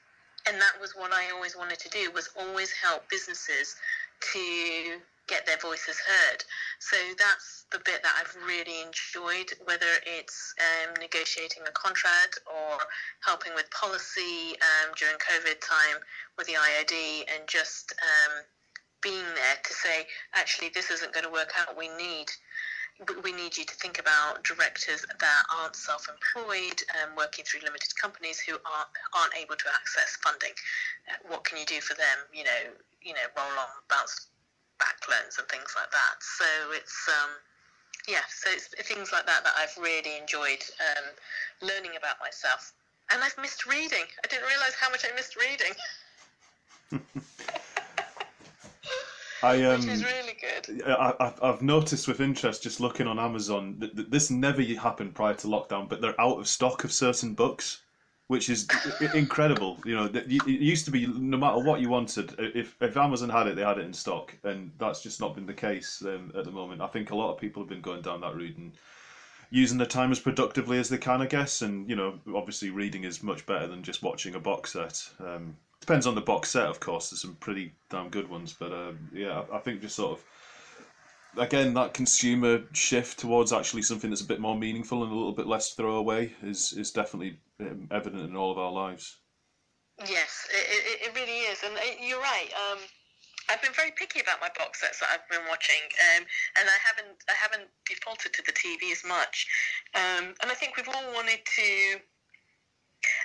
and 0.46 0.60
that 0.60 0.78
was 0.80 0.92
what 0.92 1.12
I 1.12 1.30
always 1.34 1.56
wanted 1.56 1.78
to 1.80 1.88
do 1.88 2.10
was 2.12 2.28
always 2.38 2.70
help 2.70 3.08
businesses 3.08 3.76
to 4.32 5.00
get 5.26 5.46
their 5.46 5.56
voices 5.56 5.98
heard. 5.98 6.44
So 6.80 6.96
that's 7.18 7.64
the 7.72 7.78
bit 7.78 8.02
that 8.02 8.12
I've 8.20 8.36
really 8.46 8.82
enjoyed, 8.82 9.52
whether 9.64 9.88
it's 10.04 10.54
um, 10.60 10.94
negotiating 11.00 11.62
a 11.66 11.72
contract 11.72 12.40
or 12.46 12.78
helping 13.20 13.54
with 13.54 13.70
policy 13.70 14.52
um, 14.60 14.92
during 14.98 15.16
COVID 15.16 15.60
time 15.60 15.96
with 16.36 16.46
the 16.46 16.54
IOD 16.54 17.24
and 17.34 17.48
just 17.48 17.94
um, 18.02 18.44
being 19.02 19.24
there 19.34 19.56
to 19.64 19.72
say, 19.72 20.06
actually, 20.34 20.70
this 20.74 20.90
isn't 20.90 21.12
going 21.12 21.24
to 21.24 21.32
work 21.32 21.52
out. 21.58 21.76
We 21.76 21.88
need 21.96 22.28
we 23.22 23.32
need 23.32 23.56
you 23.56 23.64
to 23.64 23.74
think 23.74 23.98
about 23.98 24.44
directors 24.44 25.04
that 25.04 25.42
aren't 25.50 25.74
self-employed, 25.74 26.78
um, 27.02 27.16
working 27.16 27.44
through 27.44 27.60
limited 27.64 27.94
companies 27.96 28.38
who 28.38 28.54
aren't 28.54 28.92
aren't 29.12 29.34
able 29.34 29.56
to 29.56 29.68
access 29.74 30.16
funding. 30.22 30.54
Uh, 31.10 31.18
what 31.28 31.44
can 31.44 31.58
you 31.58 31.66
do 31.66 31.80
for 31.80 31.94
them? 31.94 32.18
You 32.32 32.44
know, 32.44 32.62
you 33.02 33.12
know, 33.12 33.26
roll 33.36 33.58
on, 33.58 33.68
bounce 33.90 34.28
back 34.78 34.96
loans 35.10 35.38
and 35.38 35.48
things 35.48 35.74
like 35.74 35.90
that. 35.90 36.16
So 36.22 36.46
it's 36.70 37.08
um, 37.08 37.30
yeah, 38.06 38.22
so 38.28 38.50
it's 38.52 38.68
things 38.86 39.10
like 39.12 39.26
that 39.26 39.42
that 39.42 39.54
I've 39.58 39.76
really 39.82 40.16
enjoyed 40.18 40.62
um, 40.78 41.04
learning 41.66 41.98
about 41.98 42.20
myself. 42.20 42.72
And 43.10 43.22
I've 43.22 43.36
missed 43.40 43.66
reading. 43.66 44.06
I 44.24 44.28
didn't 44.28 44.46
realise 44.46 44.74
how 44.80 44.90
much 44.90 45.04
I 45.04 45.14
missed 45.14 45.36
reading. 45.36 45.74
I, 49.44 49.62
um, 49.64 49.80
Which 49.80 49.88
is 49.90 50.04
really 50.04 50.36
good. 50.40 50.82
I, 50.86 51.32
have 51.42 51.62
noticed 51.62 52.08
with 52.08 52.20
interest 52.20 52.62
just 52.62 52.80
looking 52.80 53.06
on 53.06 53.18
Amazon 53.18 53.76
that, 53.78 54.10
this 54.10 54.30
never 54.30 54.62
happened 54.62 55.14
prior 55.14 55.34
to 55.34 55.46
lockdown, 55.46 55.88
but 55.88 56.00
they're 56.00 56.18
out 56.20 56.38
of 56.38 56.48
stock 56.48 56.84
of 56.84 56.92
certain 56.92 57.34
books, 57.34 57.82
which 58.28 58.48
is 58.48 58.66
incredible. 59.14 59.78
You 59.84 59.96
know, 59.96 60.04
it 60.12 60.46
used 60.46 60.86
to 60.86 60.90
be 60.90 61.06
no 61.06 61.36
matter 61.36 61.58
what 61.58 61.80
you 61.80 61.90
wanted, 61.90 62.34
if 62.38 62.74
if 62.80 62.96
Amazon 62.96 63.28
had 63.28 63.46
it, 63.46 63.56
they 63.56 63.62
had 63.62 63.78
it 63.78 63.84
in 63.84 63.92
stock, 63.92 64.34
and 64.44 64.70
that's 64.78 65.02
just 65.02 65.20
not 65.20 65.34
been 65.34 65.46
the 65.46 65.52
case 65.52 66.02
um, 66.02 66.32
at 66.36 66.44
the 66.44 66.50
moment. 66.50 66.80
I 66.80 66.86
think 66.86 67.10
a 67.10 67.16
lot 67.16 67.32
of 67.32 67.38
people 67.38 67.62
have 67.62 67.68
been 67.68 67.82
going 67.82 68.02
down 68.02 68.22
that 68.22 68.34
route 68.34 68.56
and 68.56 68.72
using 69.50 69.78
their 69.78 69.86
time 69.86 70.10
as 70.10 70.18
productively 70.18 70.78
as 70.78 70.88
they 70.88 70.98
can, 70.98 71.20
I 71.20 71.26
guess. 71.26 71.60
And 71.60 71.88
you 71.88 71.96
know, 71.96 72.18
obviously, 72.34 72.70
reading 72.70 73.04
is 73.04 73.22
much 73.22 73.44
better 73.44 73.66
than 73.66 73.82
just 73.82 74.02
watching 74.02 74.34
a 74.34 74.40
box 74.40 74.72
set. 74.72 75.06
Um, 75.20 75.56
Depends 75.84 76.06
on 76.06 76.14
the 76.14 76.22
box 76.22 76.48
set, 76.48 76.64
of 76.64 76.80
course. 76.80 77.10
There's 77.10 77.20
some 77.20 77.34
pretty 77.40 77.74
damn 77.90 78.08
good 78.08 78.30
ones, 78.30 78.56
but 78.58 78.72
uh, 78.72 78.92
yeah, 79.12 79.42
I 79.52 79.58
think 79.58 79.82
just 79.82 79.96
sort 79.96 80.18
of 80.18 80.24
again 81.38 81.74
that 81.74 81.92
consumer 81.92 82.62
shift 82.72 83.18
towards 83.18 83.52
actually 83.52 83.82
something 83.82 84.08
that's 84.08 84.22
a 84.22 84.26
bit 84.26 84.40
more 84.40 84.56
meaningful 84.56 85.02
and 85.02 85.12
a 85.12 85.14
little 85.14 85.34
bit 85.34 85.46
less 85.46 85.74
throwaway 85.74 86.32
is 86.42 86.72
is 86.72 86.90
definitely 86.90 87.38
um, 87.60 87.86
evident 87.90 88.22
in 88.22 88.34
all 88.34 88.50
of 88.50 88.56
our 88.56 88.72
lives. 88.72 89.18
Yes, 90.08 90.48
it, 90.50 91.02
it, 91.04 91.14
really 91.14 91.40
is, 91.52 91.62
and 91.62 91.76
uh, 91.76 91.80
you're 92.00 92.18
right. 92.18 92.48
Um, 92.72 92.78
I've 93.50 93.60
been 93.60 93.74
very 93.76 93.90
picky 93.90 94.20
about 94.20 94.40
my 94.40 94.48
box 94.56 94.80
sets 94.80 95.00
that 95.00 95.10
I've 95.12 95.28
been 95.28 95.46
watching, 95.50 95.84
um, 96.16 96.24
and 96.56 96.66
I 96.66 96.78
haven't 96.80 97.18
I 97.28 97.34
haven't 97.38 97.68
defaulted 97.84 98.32
to 98.32 98.42
the 98.46 98.52
TV 98.52 98.90
as 98.90 99.04
much. 99.04 99.46
Um, 99.94 100.32
and 100.40 100.50
I 100.50 100.54
think 100.54 100.78
we've 100.78 100.88
all 100.88 101.12
wanted 101.12 101.44
to 101.44 102.00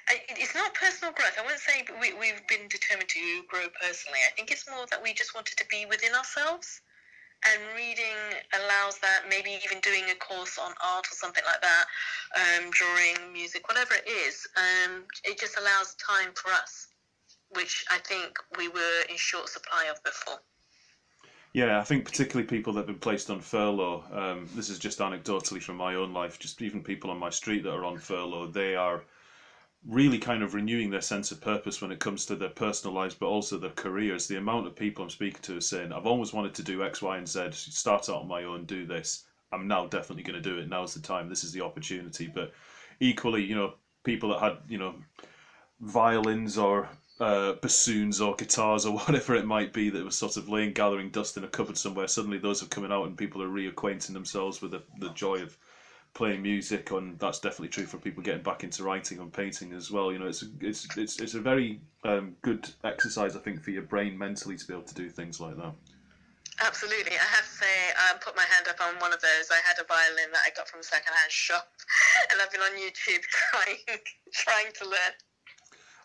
it's 0.10 0.56
not 0.56 0.74
personal 0.74 1.14
growth. 1.14 1.38
I 1.38 1.42
wouldn't 1.42 1.62
say 1.62 1.86
we, 2.02 2.14
we've 2.14 2.46
been 2.48 2.68
determined 2.68 3.10
to 3.10 3.44
grow 3.48 3.68
personally. 3.82 4.20
I 4.28 4.34
think 4.36 4.52
it's 4.52 4.70
more 4.70 4.86
that 4.90 5.02
we 5.02 5.14
just 5.14 5.36
wanted 5.36 5.58
to 5.58 5.66
be 5.70 5.86
within 5.86 6.14
ourselves. 6.16 6.82
And 7.46 7.62
reading 7.76 8.36
allows 8.54 9.00
that, 9.00 9.24
maybe 9.30 9.58
even 9.64 9.80
doing 9.80 10.04
a 10.12 10.16
course 10.16 10.58
on 10.58 10.74
art 10.84 11.06
or 11.08 11.16
something 11.16 11.44
like 11.46 11.62
that, 11.62 11.86
um, 12.36 12.70
drawing, 12.72 13.32
music, 13.32 13.68
whatever 13.70 13.94
it 13.94 14.10
is. 14.10 14.46
Um, 14.58 15.04
it 15.24 15.40
just 15.40 15.58
allows 15.58 15.96
time 15.96 16.34
for 16.36 16.52
us, 16.52 16.88
which 17.52 17.86
I 17.92 18.00
think 18.00 18.38
we 18.58 18.68
were 18.68 19.02
in 19.10 19.16
short 19.16 19.48
supply 19.48 19.86
of 19.90 20.04
before. 20.04 20.40
Yeah, 21.54 21.80
I 21.80 21.84
think 21.84 22.06
particularly 22.06 22.46
people 22.46 22.74
that 22.74 22.82
have 22.82 22.88
been 22.88 23.00
placed 23.00 23.30
on 23.30 23.40
furlough. 23.40 24.04
Um, 24.12 24.50
this 24.54 24.70
is 24.70 24.78
just 24.78 25.00
anecdotally 25.00 25.64
from 25.64 25.78
my 25.78 25.96
own 25.96 26.14
life. 26.14 26.40
Just 26.40 26.62
even 26.62 26.84
people 26.84 27.10
on 27.10 27.18
my 27.18 27.30
street 27.30 27.64
that 27.64 27.74
are 27.74 27.86
on 27.86 27.98
furlough, 27.98 28.48
they 28.48 28.76
are 28.76 29.04
really 29.86 30.20
kind 30.20 30.44
of 30.44 30.54
renewing 30.54 30.90
their 30.90 31.02
sense 31.02 31.32
of 31.32 31.42
purpose 31.42 31.82
when 31.82 31.92
it 31.92 32.00
comes 32.00 32.26
to 32.26 32.36
their 32.36 32.50
personal 32.50 32.94
lives, 32.94 33.16
but 33.16 33.28
also 33.28 33.58
their 33.58 33.70
careers. 33.72 34.28
The 34.28 34.38
amount 34.38 34.68
of 34.68 34.76
people 34.76 35.04
I'm 35.04 35.10
speaking 35.10 35.42
to 35.44 35.58
are 35.58 35.62
saying, 35.62 35.94
I've 35.94 36.06
always 36.06 36.34
wanted 36.34 36.54
to 36.56 36.64
do 36.64 36.84
X, 36.84 37.02
Y, 37.02 37.18
and 37.18 37.28
Z, 37.28 37.52
start 37.52 38.10
out 38.10 38.22
on 38.22 38.28
my 38.28 38.44
own, 38.44 38.66
do 38.66 38.86
this. 38.86 39.26
I'm 39.52 39.68
now 39.68 39.88
definitely 39.88 40.24
going 40.24 40.42
to 40.42 40.50
do 40.50 40.60
it. 40.60 40.68
Now's 40.68 40.94
the 40.94 41.02
time. 41.02 41.30
This 41.30 41.44
is 41.44 41.54
the 41.54 41.62
opportunity. 41.62 42.28
But 42.28 42.52
equally, 43.00 43.44
you 43.44 43.56
know, 43.56 43.74
people 44.04 44.30
that 44.30 44.40
had, 44.40 44.58
you 44.68 44.78
know, 44.78 44.96
violins 45.80 46.58
or 46.58 46.90
uh, 47.20 47.54
bassoons 47.54 48.22
or 48.22 48.36
guitars 48.36 48.86
or 48.86 48.94
whatever 48.98 49.36
it 49.36 49.46
might 49.46 49.74
be 49.74 49.90
that 49.90 50.06
was 50.06 50.16
sort 50.16 50.38
of 50.38 50.50
laying 50.50 50.74
gathering 50.74 51.10
dust 51.10 51.38
in 51.38 51.44
a 51.44 51.48
cupboard 51.48 51.78
somewhere. 51.78 52.08
Suddenly, 52.08 52.38
those 52.38 52.62
are 52.62 52.68
coming 52.68 52.92
out, 52.92 53.08
and 53.08 53.18
people 53.18 53.42
are 53.42 53.48
reacquainting 53.48 54.14
themselves 54.14 54.62
with 54.62 54.72
the, 54.72 54.84
the 55.00 55.10
joy 55.10 55.42
of 55.42 55.58
playing 56.20 56.42
music, 56.42 56.92
and 56.92 57.18
that's 57.18 57.40
definitely 57.40 57.70
true 57.70 57.86
for 57.86 57.98
people 57.98 58.22
getting 58.22 58.44
back 58.44 58.66
into 58.66 58.84
writing 58.84 59.20
and 59.20 59.32
painting 59.32 59.72
as 59.72 59.90
well. 59.90 60.12
You 60.12 60.20
know, 60.20 60.28
it's 60.28 60.44
it's 60.60 60.86
it's 60.98 61.18
it's 61.22 61.34
a 61.34 61.40
very 61.40 61.80
um, 62.04 62.36
good 62.42 62.70
exercise, 62.84 63.38
I 63.38 63.40
think, 63.40 63.64
for 63.64 63.72
your 63.72 63.84
brain 63.84 64.18
mentally 64.18 64.58
to 64.58 64.68
be 64.68 64.74
able 64.74 64.84
to 64.84 64.94
do 64.94 65.10
things 65.10 65.40
like 65.40 65.56
that. 65.56 65.72
Absolutely, 66.60 67.16
I 67.16 67.24
have 67.24 67.48
to 67.48 67.56
say, 67.64 67.74
I 67.96 68.18
put 68.20 68.36
my 68.36 68.44
hand 68.44 68.68
up 68.68 68.82
on 68.84 69.00
one 69.00 69.14
of 69.14 69.22
those. 69.22 69.48
I 69.50 69.64
had 69.66 69.80
a 69.80 69.88
violin 69.88 70.28
that 70.34 70.44
I 70.46 70.52
got 70.58 70.68
from 70.68 70.82
a 70.82 70.84
secondhand 70.84 71.32
shop, 71.32 71.72
and 72.32 72.42
I've 72.42 72.52
been 72.52 72.68
on 72.68 72.76
YouTube 72.76 73.24
trying 73.40 73.80
trying 74.34 74.72
to 74.76 74.90
learn. 74.90 75.16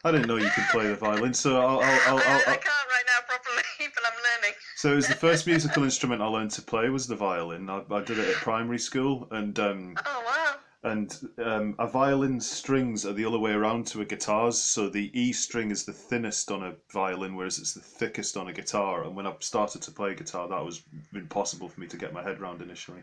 I 0.05 0.11
didn't 0.13 0.29
know 0.29 0.37
you 0.37 0.51
could 0.51 0.65
play 0.65 0.87
the 0.87 0.97
violin, 0.97 1.33
so 1.33 1.59
I'll. 1.59 1.81
I'll, 1.81 2.01
I'll, 2.07 2.19
I'll 2.19 2.41
I, 2.41 2.57
can't 2.57 2.67
right 2.67 3.05
now 3.07 3.27
properly, 3.27 3.63
but 3.79 4.03
I'm 4.05 4.13
learning. 4.13 4.55
So 4.77 4.93
it 4.93 4.97
was 4.97 5.09
the 5.09 5.15
first 5.15 5.47
musical 5.47 5.83
instrument 5.83 6.21
I 6.21 6.27
learned 6.27 6.51
to 6.53 6.63
play 6.63 6.91
was 6.91 7.07
the 7.07 7.17
violin. 7.17 7.71
I, 7.71 7.83
I 7.91 8.03
did 8.03 8.19
it 8.19 8.29
at 8.29 8.35
primary 8.35 8.79
school, 8.79 9.27
and 9.31 9.59
um, 9.59 9.95
oh 10.05 10.23
wow. 10.27 10.55
And 10.83 11.19
um, 11.43 11.75
a 11.79 11.87
violin's 11.87 12.49
strings 12.49 13.07
are 13.07 13.15
the 13.15 13.25
other 13.25 13.39
way 13.39 13.53
around 13.53 13.87
to 13.89 14.03
a 14.03 14.05
guitar's. 14.05 14.59
So 14.59 14.91
the 14.91 15.11
E 15.19 15.33
string 15.33 15.71
is 15.71 15.87
the 15.87 15.95
thinnest 15.95 16.51
on 16.51 16.63
a 16.63 16.75
violin, 16.93 17.35
whereas 17.35 17.59
it's 17.59 17.73
the 17.73 17.81
thickest 17.81 18.37
on 18.37 18.49
a 18.49 18.53
guitar. 18.53 19.05
And 19.05 19.17
when 19.17 19.27
I 19.27 19.33
started 19.41 19.81
to 19.81 19.91
play 19.91 20.15
guitar, 20.15 20.47
that 20.47 20.63
was 20.63 20.83
impossible 21.15 21.71
for 21.71 21.81
me 21.81 21.87
to 21.87 21.97
get 21.97 22.13
my 22.13 22.23
head 22.23 22.39
around 22.39 22.61
initially. 22.61 23.01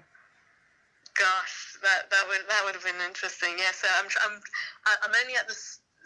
Gosh, 1.17 1.77
that 1.81 2.11
that 2.11 2.25
would 2.27 2.41
that 2.47 2.61
would 2.63 2.75
have 2.75 2.85
been 2.85 3.03
interesting. 3.07 3.55
Yeah, 3.57 3.71
so 3.73 3.87
I'm 3.97 4.05
I'm 4.29 4.39
I'm 5.03 5.15
only 5.19 5.35
at 5.35 5.47
the 5.47 5.57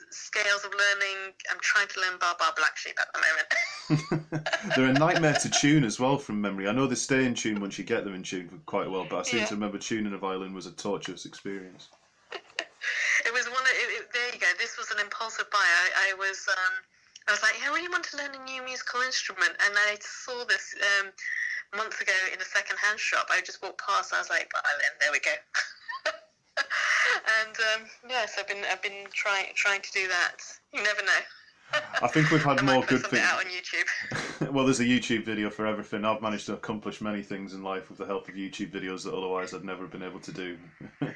scales 0.10 0.64
of 0.64 0.72
learning. 0.72 1.34
I'm 1.52 1.60
trying 1.62 1.88
to 1.88 2.00
learn 2.00 2.20
Baa 2.20 2.36
Baa 2.38 2.52
Black 2.56 2.78
Sheep 2.78 2.98
at 3.00 3.08
the 3.14 3.20
moment. 3.20 4.46
They're 4.76 4.88
a 4.88 4.94
nightmare 4.94 5.36
to 5.42 5.50
tune 5.62 5.84
as 5.84 6.00
well 6.00 6.18
from 6.18 6.42
memory. 6.42 6.68
I 6.68 6.72
know 6.72 6.88
they 6.88 6.96
stay 6.96 7.26
in 7.26 7.34
tune 7.34 7.62
once 7.62 7.78
you 7.78 7.84
get 7.84 8.04
them 8.04 8.16
in 8.16 8.24
tune 8.24 8.62
quite 8.66 8.90
well, 8.90 9.06
but 9.10 9.20
I 9.20 9.24
seem 9.24 9.40
yeah. 9.42 9.46
to 9.48 9.56
remember 9.56 9.78
tuning 9.78 10.14
a 10.14 10.18
violin 10.18 10.54
was 10.54 10.66
a 10.66 10.72
torturous 10.72 11.26
experience. 11.26 11.90
it 12.32 13.34
was 13.34 13.46
one. 13.48 13.62
Of, 13.62 13.70
it, 13.70 14.02
it, 14.02 14.14
there 14.14 14.34
you 14.34 14.40
go. 14.40 14.48
This 14.60 14.78
was 14.78 14.92
an 14.92 15.00
impulsive 15.00 15.50
buy. 15.52 15.58
I, 15.60 16.12
I 16.12 16.14
was. 16.16 16.48
Um, 16.50 16.74
I 17.28 17.32
was 17.32 17.42
like, 17.42 17.56
I 17.66 17.74
really 17.74 17.90
want 17.90 18.04
to 18.06 18.18
learn 18.18 18.36
a 18.36 18.44
new 18.46 18.62
musical 18.64 19.02
instrument, 19.02 19.50
and 19.66 19.74
I 19.90 19.98
saw 20.00 20.46
this 20.46 20.76
um, 21.02 21.10
months 21.76 22.00
ago 22.00 22.14
in 22.32 22.40
a 22.40 22.46
second-hand 22.46 23.00
shop. 23.00 23.28
I 23.32 23.42
just 23.42 23.64
walked 23.64 23.82
past. 23.82 24.14
I 24.14 24.20
was 24.20 24.30
like, 24.30 24.52
violin. 24.54 24.94
There 25.02 25.12
we 25.12 25.20
go. 25.20 25.32
and 27.44 27.56
um, 27.76 27.88
yes, 28.10 28.36
I've 28.40 28.48
been 28.48 28.64
I've 28.72 28.82
been 28.82 29.06
trying 29.14 29.48
trying 29.56 29.82
to 29.82 29.92
do 29.92 30.08
that. 30.08 30.38
You 30.74 30.84
never 30.84 31.02
know. 31.02 31.82
I 32.02 32.08
think 32.08 32.30
we've 32.30 32.44
had 32.44 32.64
more 32.64 32.84
good 32.84 33.06
things 33.06 33.24
out 33.24 33.40
on 33.40 33.52
YouTube. 33.52 34.52
well, 34.54 34.66
there's 34.66 34.80
a 34.80 34.86
YouTube 34.86 35.26
video 35.26 35.50
for 35.50 35.66
everything. 35.66 36.06
I've 36.06 36.22
managed 36.22 36.46
to 36.46 36.54
accomplish 36.54 37.02
many 37.02 37.24
things 37.24 37.54
in 37.54 37.64
life 37.64 37.90
with 37.90 37.98
the 37.98 38.06
help 38.06 38.30
of 38.30 38.36
YouTube 38.36 38.72
videos 38.72 39.04
that 39.04 39.14
otherwise 39.14 39.54
I'd 39.54 39.66
never 39.66 39.88
been 39.88 40.04
able 40.04 40.20
to 40.22 40.32
do. 40.32 40.58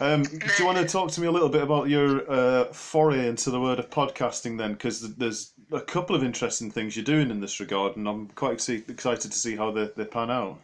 Um, 0.00 0.22
do 0.22 0.38
you 0.58 0.64
want 0.64 0.78
to 0.78 0.86
talk 0.86 1.10
to 1.10 1.20
me 1.20 1.26
a 1.26 1.30
little 1.30 1.48
bit 1.48 1.62
about 1.62 1.88
your 1.88 2.30
uh, 2.30 2.64
foray 2.72 3.26
into 3.26 3.50
the 3.50 3.60
world 3.60 3.80
of 3.80 3.90
podcasting 3.90 4.56
then? 4.56 4.72
Because 4.72 5.16
there's 5.16 5.52
a 5.72 5.80
couple 5.80 6.14
of 6.14 6.22
interesting 6.22 6.70
things 6.70 6.96
you're 6.96 7.04
doing 7.04 7.30
in 7.30 7.40
this 7.40 7.58
regard, 7.58 7.96
and 7.96 8.08
I'm 8.08 8.28
quite 8.28 8.52
excited 8.52 9.32
to 9.32 9.36
see 9.36 9.56
how 9.56 9.72
they, 9.72 9.90
they 9.96 10.04
pan 10.04 10.30
out. 10.30 10.60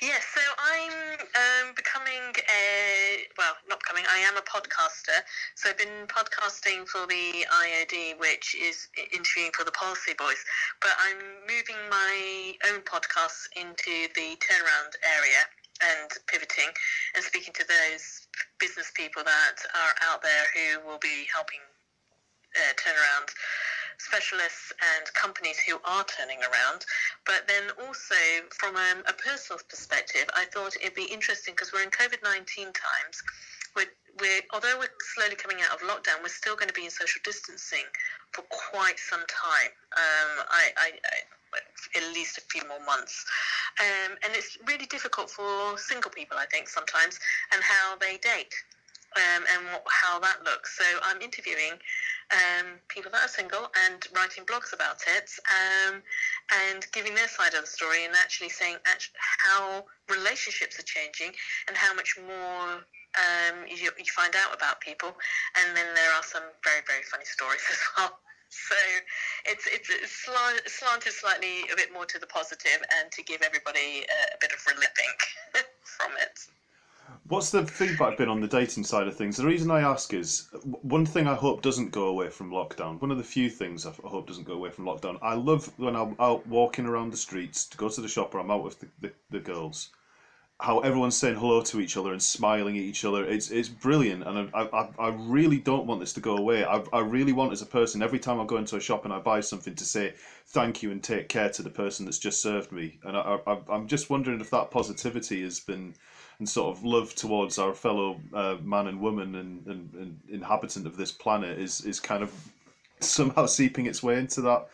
Yes, 0.00 0.24
so 0.32 0.40
I'm 0.40 0.49
um, 1.12 1.74
becoming 1.76 2.34
a, 2.50 3.26
well, 3.38 3.54
not 3.68 3.80
becoming, 3.80 4.04
I 4.10 4.18
am 4.20 4.36
a 4.36 4.42
podcaster. 4.42 5.22
So 5.56 5.70
I've 5.70 5.78
been 5.78 6.06
podcasting 6.08 6.86
for 6.88 7.06
the 7.06 7.46
IOD, 7.46 8.18
which 8.20 8.54
is 8.54 8.88
interviewing 9.12 9.52
for 9.56 9.64
the 9.64 9.72
Policy 9.72 10.12
Voice. 10.18 10.44
But 10.80 10.92
I'm 11.00 11.18
moving 11.48 11.78
my 11.90 12.54
own 12.72 12.82
podcasts 12.82 13.48
into 13.56 14.08
the 14.14 14.36
turnaround 14.38 14.94
area 15.02 15.42
and 15.82 16.10
pivoting 16.26 16.68
and 17.14 17.24
speaking 17.24 17.54
to 17.54 17.64
those 17.66 18.28
business 18.58 18.92
people 18.94 19.24
that 19.24 19.56
are 19.74 19.94
out 20.10 20.22
there 20.22 20.46
who 20.54 20.86
will 20.86 20.98
be 20.98 21.26
helping 21.32 21.60
uh, 22.56 22.72
turn 22.76 22.94
around 22.94 23.28
specialists 24.00 24.72
and 24.80 25.12
companies 25.14 25.58
who 25.60 25.76
are 25.84 26.04
turning 26.04 26.40
around. 26.40 26.84
But 27.26 27.46
then 27.46 27.70
also 27.86 28.16
from 28.50 28.76
a, 28.76 29.04
a 29.08 29.12
personal 29.12 29.60
perspective, 29.68 30.24
I 30.34 30.46
thought 30.46 30.76
it'd 30.80 30.94
be 30.94 31.08
interesting 31.10 31.54
because 31.54 31.72
we're 31.72 31.82
in 31.84 31.90
COVID 31.90 32.22
19 32.22 32.72
times. 32.72 33.16
We're, 33.76 33.92
we're, 34.18 34.42
although 34.52 34.78
we're 34.78 34.94
slowly 35.14 35.36
coming 35.36 35.58
out 35.62 35.76
of 35.76 35.86
lockdown, 35.86 36.22
we're 36.22 36.34
still 36.34 36.56
going 36.56 36.68
to 36.68 36.74
be 36.74 36.84
in 36.84 36.90
social 36.90 37.20
distancing 37.24 37.86
for 38.32 38.42
quite 38.48 38.98
some 38.98 39.22
time. 39.28 39.72
Um, 39.94 40.46
I, 40.50 40.64
I, 40.76 40.88
I, 41.04 41.16
at 41.96 42.14
least 42.14 42.38
a 42.38 42.42
few 42.42 42.62
more 42.68 42.82
months. 42.86 43.24
Um, 43.80 44.16
and 44.24 44.32
it's 44.34 44.58
really 44.66 44.86
difficult 44.86 45.30
for 45.30 45.76
single 45.78 46.10
people, 46.10 46.36
I 46.38 46.46
think, 46.46 46.68
sometimes, 46.68 47.18
and 47.52 47.62
how 47.62 47.96
they 47.96 48.18
date 48.18 48.54
um, 49.16 49.42
and 49.54 49.66
what, 49.72 49.84
how 49.88 50.18
that 50.20 50.44
looks. 50.44 50.78
So 50.78 50.84
I'm 51.02 51.20
interviewing 51.20 51.78
um, 52.32 52.78
people 52.88 53.10
that 53.10 53.22
are 53.22 53.28
single 53.28 53.70
and 53.86 54.06
writing 54.14 54.44
blogs 54.44 54.72
about 54.72 55.02
it 55.06 55.30
um, 55.50 56.02
and 56.70 56.86
giving 56.92 57.14
their 57.14 57.28
side 57.28 57.54
of 57.54 57.62
the 57.62 57.70
story 57.70 58.04
and 58.04 58.14
actually 58.14 58.48
saying 58.48 58.76
actually 58.86 59.18
how 59.18 59.84
relationships 60.08 60.78
are 60.78 60.86
changing 60.86 61.32
and 61.68 61.76
how 61.76 61.94
much 61.94 62.16
more 62.26 62.86
um, 63.18 63.66
you, 63.66 63.90
you 63.98 64.10
find 64.14 64.34
out 64.36 64.54
about 64.54 64.80
people. 64.80 65.14
And 65.58 65.76
then 65.76 65.86
there 65.94 66.12
are 66.14 66.22
some 66.22 66.44
very, 66.62 66.82
very 66.86 67.02
funny 67.02 67.24
stories 67.24 67.62
as 67.70 67.78
well. 67.96 68.18
So 68.50 68.74
it's 69.46 69.66
it's, 69.70 69.88
it's 69.90 70.26
slanted 70.66 71.12
slightly 71.12 71.70
a 71.72 71.76
bit 71.76 71.92
more 71.92 72.04
to 72.06 72.18
the 72.18 72.26
positive 72.26 72.82
and 72.98 73.10
to 73.12 73.22
give 73.22 73.42
everybody 73.42 74.02
a, 74.10 74.34
a 74.34 74.38
bit 74.40 74.50
of 74.50 74.58
relieving 74.66 75.14
from 75.84 76.10
it. 76.18 76.34
What's 77.30 77.50
the 77.50 77.64
feedback 77.64 78.16
been 78.16 78.28
on 78.28 78.40
the 78.40 78.48
dating 78.48 78.82
side 78.82 79.06
of 79.06 79.16
things? 79.16 79.36
The 79.36 79.46
reason 79.46 79.70
I 79.70 79.82
ask 79.82 80.12
is 80.12 80.48
one 80.82 81.06
thing 81.06 81.28
I 81.28 81.36
hope 81.36 81.62
doesn't 81.62 81.92
go 81.92 82.06
away 82.06 82.28
from 82.28 82.50
lockdown. 82.50 83.00
One 83.00 83.12
of 83.12 83.18
the 83.18 83.22
few 83.22 83.48
things 83.48 83.86
I 83.86 83.92
hope 84.02 84.26
doesn't 84.26 84.48
go 84.48 84.54
away 84.54 84.70
from 84.70 84.84
lockdown. 84.84 85.16
I 85.22 85.34
love 85.34 85.72
when 85.76 85.94
I'm 85.94 86.16
out 86.18 86.44
walking 86.48 86.86
around 86.86 87.12
the 87.12 87.16
streets 87.16 87.66
to 87.68 87.76
go 87.76 87.88
to 87.88 88.00
the 88.00 88.08
shop 88.08 88.34
or 88.34 88.40
I'm 88.40 88.50
out 88.50 88.64
with 88.64 88.80
the, 88.80 88.88
the, 89.00 89.12
the 89.30 89.38
girls. 89.38 89.90
How 90.58 90.80
everyone's 90.80 91.16
saying 91.16 91.36
hello 91.36 91.62
to 91.62 91.80
each 91.80 91.96
other 91.96 92.10
and 92.10 92.20
smiling 92.20 92.76
at 92.76 92.82
each 92.82 93.04
other. 93.04 93.24
It's 93.24 93.52
it's 93.52 93.68
brilliant, 93.68 94.26
and 94.26 94.50
I, 94.52 94.62
I, 94.62 94.88
I 94.98 95.08
really 95.10 95.58
don't 95.58 95.86
want 95.86 96.00
this 96.00 96.12
to 96.14 96.20
go 96.20 96.36
away. 96.36 96.64
I, 96.64 96.82
I 96.92 96.98
really 96.98 97.32
want, 97.32 97.52
as 97.52 97.62
a 97.62 97.66
person, 97.66 98.02
every 98.02 98.18
time 98.18 98.40
I 98.40 98.44
go 98.44 98.56
into 98.56 98.76
a 98.76 98.80
shop 98.80 99.04
and 99.04 99.14
I 99.14 99.20
buy 99.20 99.40
something, 99.40 99.76
to 99.76 99.84
say 99.84 100.14
thank 100.48 100.82
you 100.82 100.90
and 100.90 101.00
take 101.02 101.28
care 101.28 101.48
to 101.50 101.62
the 101.62 101.70
person 101.70 102.04
that's 102.04 102.18
just 102.18 102.42
served 102.42 102.72
me. 102.72 102.98
And 103.04 103.16
I, 103.16 103.38
I 103.46 103.58
I'm 103.70 103.86
just 103.86 104.10
wondering 104.10 104.40
if 104.40 104.50
that 104.50 104.72
positivity 104.72 105.44
has 105.44 105.60
been 105.60 105.94
and 106.40 106.48
sort 106.48 106.76
of 106.76 106.82
love 106.84 107.14
towards 107.14 107.58
our 107.58 107.74
fellow 107.74 108.20
uh, 108.34 108.56
man 108.62 108.88
and 108.88 109.00
woman 109.00 109.36
and, 109.36 109.66
and, 109.66 109.94
and, 109.94 110.20
inhabitant 110.28 110.86
of 110.86 110.96
this 110.96 111.12
planet 111.12 111.58
is 111.58 111.82
is 111.82 112.00
kind 112.00 112.22
of 112.22 112.32
somehow 112.98 113.46
seeping 113.58 113.86
its 113.86 114.02
way 114.02 114.18
into 114.18 114.40
that 114.40 114.66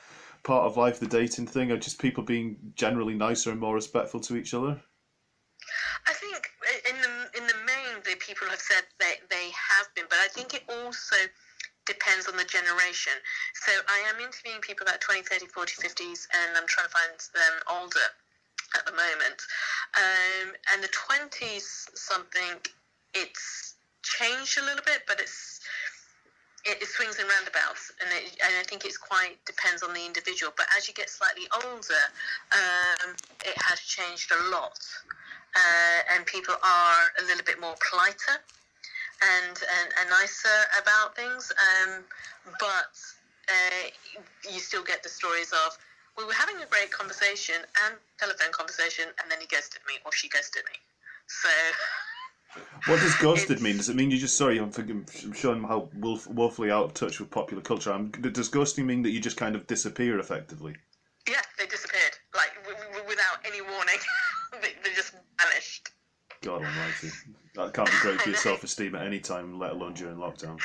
part 0.45 0.65
of 0.65 0.77
life, 0.77 1.01
the 1.01 1.07
dating 1.07 1.47
thing, 1.47 1.73
or 1.73 1.77
just 1.77 1.99
people 1.99 2.23
being 2.23 2.57
generally 2.77 3.15
nicer 3.15 3.51
and 3.51 3.61
more 3.61 3.75
respectful 3.75 4.21
to 4.21 4.37
each 4.37 4.55
other? 4.55 4.81
I 6.07 6.13
think 6.13 6.49
in 6.89 6.97
the 7.03 7.39
in 7.39 7.47
the 7.47 7.59
main, 7.67 8.01
the 8.05 8.17
people 8.17 8.47
have 8.49 8.61
said 8.61 8.85
that 9.01 9.17
they 9.29 9.51
have 9.51 9.93
been, 9.95 10.07
but 10.09 10.19
I 10.21 10.29
think 10.29 10.55
it 10.55 10.63
also 10.69 11.17
depends 11.85 12.29
on 12.29 12.37
the 12.37 12.45
generation. 12.45 13.13
So 13.67 13.73
I 13.89 13.99
am 14.15 14.21
interviewing 14.21 14.61
people 14.61 14.87
about 14.87 14.97
are 14.97 15.07
20, 15.07 15.23
30, 15.23 15.47
40, 15.47 15.75
50s, 15.83 16.27
and 16.35 16.57
I'm 16.57 16.67
trying 16.67 16.87
to 16.87 16.95
find 16.95 17.15
them 17.35 17.55
older 17.71 18.07
at 18.77 18.87
the 18.87 18.93
moment. 18.93 19.41
Um, 19.97 20.53
and 20.73 20.83
the 20.83 20.93
20s 20.93 21.89
something, 21.97 22.61
it's 23.15 23.75
changed 24.03 24.59
a 24.59 24.65
little 24.65 24.85
bit, 24.85 25.03
but 25.09 25.21
it's 25.21 25.61
it, 26.67 26.83
it 26.83 26.89
swings 26.89 27.19
and 27.19 27.29
roundabouts, 27.31 27.93
and, 28.01 28.11
it, 28.11 28.37
and 28.43 28.53
I 28.59 28.65
think 28.65 28.85
it's 28.85 28.99
quite 28.99 29.39
depends 29.47 29.83
on 29.83 29.95
the 29.95 30.05
individual. 30.05 30.53
But 30.57 30.67
as 30.77 30.89
you 30.89 30.95
get 30.95 31.09
slightly 31.09 31.47
older, 31.63 32.05
um, 32.53 33.15
it 33.45 33.55
has 33.63 33.79
changed 33.81 34.33
a 34.33 34.51
lot, 34.51 34.79
uh, 35.55 36.15
and 36.15 36.27
people 36.27 36.55
are 36.55 37.03
a 37.23 37.25
little 37.25 37.45
bit 37.45 37.61
more 37.61 37.75
politer 37.79 38.43
and 39.23 39.57
and, 39.79 39.89
and 40.01 40.11
nicer 40.11 40.59
about 40.83 41.15
things. 41.15 41.53
Um, 41.55 42.03
but 42.59 42.93
uh, 43.49 43.87
you 44.51 44.59
still 44.59 44.83
get 44.83 45.03
the 45.03 45.09
stories 45.09 45.53
of 45.53 45.79
we 46.17 46.25
were 46.25 46.33
having 46.33 46.57
a 46.63 46.67
great 46.67 46.91
conversation 46.91 47.57
and 47.85 47.95
telephone 48.19 48.53
conversation, 48.53 49.07
and 49.23 49.31
then 49.31 49.41
he 49.41 49.47
ghosted 49.47 49.81
me 49.87 49.95
or 50.05 50.13
she 50.13 50.29
ghosted 50.29 50.63
me. 50.65 50.79
So. 51.27 51.49
What 52.87 53.01
does 53.01 53.15
ghosted 53.17 53.61
mean? 53.61 53.77
Does 53.77 53.91
it 53.91 53.97
mean 53.97 54.11
you 54.11 54.17
just 54.17 54.37
sorry? 54.37 54.59
I'm, 54.59 54.73
I'm 54.79 55.33
showing 55.35 55.63
how 55.65 55.91
wolf, 55.95 56.27
woefully 56.27 56.71
out 56.71 56.85
of 56.85 56.95
touch 56.95 57.21
with 57.21 57.31
popular 57.31 57.63
culture. 57.63 57.93
I'm, 57.93 58.11
does 58.11 58.49
ghosting 58.49 58.87
mean 58.87 59.03
that 59.03 59.11
you 59.11 59.21
just 59.21 59.37
kind 59.37 59.55
of 59.55 59.67
disappear 59.67 60.19
effectively? 60.19 60.75
Yeah, 61.29 61.43
they 61.59 61.67
disappeared 61.67 62.17
like 62.35 62.53
w- 62.65 62.79
w- 62.93 63.09
without 63.09 63.45
any 63.45 63.61
warning. 63.61 63.99
they, 64.63 64.73
they 64.83 64.95
just 64.95 65.15
vanished. 65.39 65.91
God 66.43 66.63
Almighty, 66.65 67.11
that 67.57 67.75
can't 67.75 67.91
be 67.91 67.99
great 68.01 68.23
for 68.23 68.31
your 68.31 68.39
self-esteem 68.39 68.95
at 68.95 69.05
any 69.05 69.19
time, 69.21 69.59
let 69.59 69.73
alone 69.73 69.95
during 69.95 70.17
lockdown. 70.17 70.59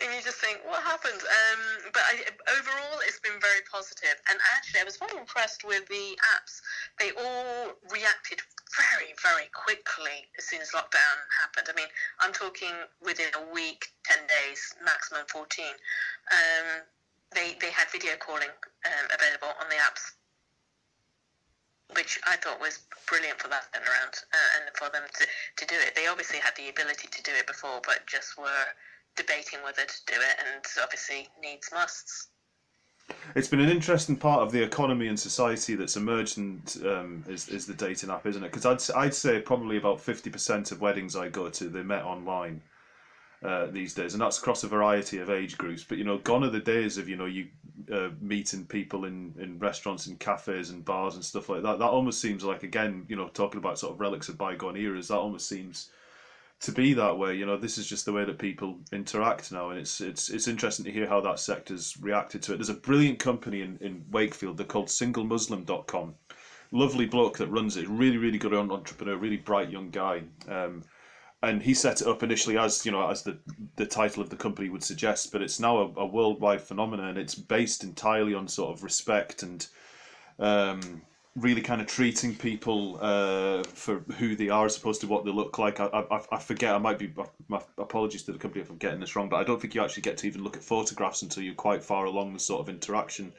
And 0.00 0.08
you 0.14 0.22
just 0.22 0.38
think, 0.38 0.62
what 0.64 0.80
happened? 0.82 1.20
Um, 1.20 1.60
but 1.92 2.02
I, 2.06 2.24
overall, 2.56 3.02
it's 3.04 3.20
been 3.20 3.36
very 3.40 3.60
positive. 3.70 4.16
And 4.30 4.38
actually, 4.56 4.80
I 4.80 4.84
was 4.84 4.96
very 4.96 5.18
impressed 5.18 5.64
with 5.64 5.86
the 5.88 6.16
apps. 6.32 6.62
They 6.98 7.10
all 7.12 7.76
reacted 7.90 8.40
very, 8.72 9.12
very 9.20 9.52
quickly 9.52 10.30
as 10.38 10.48
soon 10.48 10.62
as 10.62 10.70
lockdown 10.72 11.16
happened. 11.40 11.68
I 11.68 11.74
mean, 11.76 11.90
I'm 12.20 12.32
talking 12.32 12.72
within 13.04 13.28
a 13.36 13.44
week, 13.52 13.92
10 14.04 14.24
days, 14.24 14.60
maximum 14.84 15.26
14. 15.28 15.44
Um, 16.32 16.86
they, 17.34 17.56
they 17.60 17.70
had 17.70 17.88
video 17.92 18.16
calling 18.16 18.52
um, 18.86 19.06
available 19.12 19.52
on 19.60 19.68
the 19.68 19.76
apps 19.76 20.16
which 21.96 22.20
I 22.24 22.36
thought 22.36 22.60
was 22.60 22.80
brilliant 23.06 23.40
for 23.40 23.48
that 23.48 23.68
turnaround 23.72 24.24
uh, 24.32 24.48
and 24.56 24.64
for 24.76 24.88
them 24.88 25.02
to, 25.04 25.24
to 25.24 25.64
do 25.66 25.76
it. 25.76 25.94
They 25.94 26.06
obviously 26.06 26.38
had 26.38 26.56
the 26.56 26.68
ability 26.68 27.08
to 27.08 27.22
do 27.22 27.32
it 27.36 27.46
before, 27.46 27.80
but 27.84 28.06
just 28.06 28.38
were 28.38 28.66
debating 29.16 29.60
whether 29.64 29.84
to 29.84 30.00
do 30.06 30.14
it, 30.14 30.36
and 30.38 30.62
obviously 30.82 31.28
needs 31.42 31.68
musts. 31.72 32.28
It's 33.34 33.48
been 33.48 33.60
an 33.60 33.68
interesting 33.68 34.16
part 34.16 34.42
of 34.42 34.52
the 34.52 34.62
economy 34.62 35.08
and 35.08 35.18
society 35.18 35.74
that's 35.74 35.96
emerged 35.96 36.38
and, 36.38 36.82
um, 36.86 37.24
is, 37.28 37.48
is 37.48 37.66
the 37.66 37.74
dating 37.74 38.10
app, 38.10 38.26
isn't 38.26 38.44
it? 38.44 38.52
Because 38.52 38.90
I'd, 38.90 38.96
I'd 38.96 39.14
say 39.14 39.40
probably 39.40 39.76
about 39.76 39.98
50% 39.98 40.70
of 40.72 40.80
weddings 40.80 41.16
I 41.16 41.28
go 41.28 41.48
to, 41.48 41.68
they 41.68 41.82
met 41.82 42.04
online. 42.04 42.62
Uh, 43.44 43.66
these 43.72 43.92
days, 43.92 44.14
and 44.14 44.22
that's 44.22 44.38
across 44.38 44.62
a 44.62 44.68
variety 44.68 45.18
of 45.18 45.28
age 45.28 45.58
groups. 45.58 45.82
But 45.82 45.98
you 45.98 46.04
know, 46.04 46.18
gone 46.18 46.44
are 46.44 46.50
the 46.50 46.60
days 46.60 46.96
of 46.96 47.08
you 47.08 47.16
know 47.16 47.26
you 47.26 47.48
uh, 47.92 48.10
meeting 48.20 48.64
people 48.64 49.04
in, 49.04 49.34
in 49.36 49.58
restaurants 49.58 50.06
and 50.06 50.16
cafes 50.20 50.70
and 50.70 50.84
bars 50.84 51.16
and 51.16 51.24
stuff 51.24 51.48
like 51.48 51.64
that. 51.64 51.80
That 51.80 51.90
almost 51.90 52.20
seems 52.20 52.44
like 52.44 52.62
again, 52.62 53.04
you 53.08 53.16
know, 53.16 53.26
talking 53.26 53.58
about 53.58 53.80
sort 53.80 53.94
of 53.94 54.00
relics 54.00 54.28
of 54.28 54.38
bygone 54.38 54.76
eras. 54.76 55.08
That 55.08 55.18
almost 55.18 55.48
seems 55.48 55.90
to 56.62 56.72
be 56.72 56.94
that 56.94 57.18
way. 57.18 57.34
You 57.34 57.44
know, 57.44 57.56
this 57.56 57.76
is 57.76 57.86
just 57.86 58.04
the 58.04 58.12
way 58.12 58.24
that 58.24 58.38
people 58.38 58.78
interact 58.92 59.52
now, 59.52 59.70
and 59.70 59.80
it's 59.80 60.00
it's 60.00 60.30
it's 60.30 60.48
interesting 60.48 60.84
to 60.84 60.92
hear 60.92 61.08
how 61.08 61.20
that 61.20 61.38
sector's 61.38 61.96
reacted 62.00 62.42
to 62.42 62.52
it. 62.52 62.56
There's 62.56 62.68
a 62.68 62.74
brilliant 62.74 63.18
company 63.18 63.62
in, 63.62 63.76
in 63.80 64.04
Wakefield. 64.10 64.56
They're 64.56 64.66
called 64.66 64.86
SingleMuslim.com. 64.86 66.14
Lovely 66.70 67.06
bloke 67.06 67.38
that 67.38 67.48
runs 67.48 67.76
it. 67.76 67.88
Really, 67.88 68.16
really 68.16 68.38
good 68.38 68.54
entrepreneur. 68.54 69.16
Really 69.16 69.36
bright 69.36 69.70
young 69.70 69.90
guy. 69.90 70.22
Um, 70.48 70.84
and 71.42 71.60
he 71.60 71.74
set 71.74 72.00
it 72.00 72.06
up 72.06 72.22
initially 72.22 72.56
as 72.56 72.86
you 72.86 72.92
know 72.92 73.10
as 73.10 73.24
the 73.24 73.38
the 73.74 73.86
title 73.86 74.22
of 74.22 74.30
the 74.30 74.36
company 74.36 74.68
would 74.68 74.84
suggest, 74.84 75.32
but 75.32 75.42
it's 75.42 75.58
now 75.58 75.78
a, 75.78 76.00
a 76.00 76.06
worldwide 76.06 76.62
phenomenon. 76.62 77.08
And 77.08 77.18
it's 77.18 77.34
based 77.34 77.82
entirely 77.82 78.34
on 78.34 78.46
sort 78.46 78.76
of 78.76 78.84
respect 78.84 79.42
and 79.42 79.66
um, 80.38 81.02
really 81.36 81.62
kind 81.62 81.80
of 81.80 81.86
treating 81.86 82.34
people 82.34 82.98
uh, 83.00 83.62
for 83.62 84.00
who 84.18 84.36
they 84.36 84.50
are 84.50 84.66
as 84.66 84.76
opposed 84.76 85.00
to 85.00 85.06
what 85.06 85.24
they 85.24 85.30
look 85.30 85.58
like. 85.58 85.80
I, 85.80 85.86
I, 85.86 86.20
I 86.32 86.38
forget. 86.38 86.74
I 86.74 86.78
might 86.78 86.98
be. 86.98 87.12
My 87.48 87.60
apologies 87.78 88.22
to 88.24 88.32
the 88.32 88.38
company 88.38 88.62
if 88.62 88.70
I'm 88.70 88.76
getting 88.76 89.00
this 89.00 89.16
wrong, 89.16 89.28
but 89.28 89.36
I 89.36 89.44
don't 89.44 89.60
think 89.60 89.74
you 89.74 89.82
actually 89.82 90.02
get 90.02 90.18
to 90.18 90.26
even 90.26 90.44
look 90.44 90.56
at 90.56 90.62
photographs 90.62 91.22
until 91.22 91.42
you're 91.42 91.54
quite 91.54 91.82
far 91.82 92.04
along 92.04 92.34
the 92.34 92.38
sort 92.38 92.60
of 92.60 92.68
interaction 92.68 93.32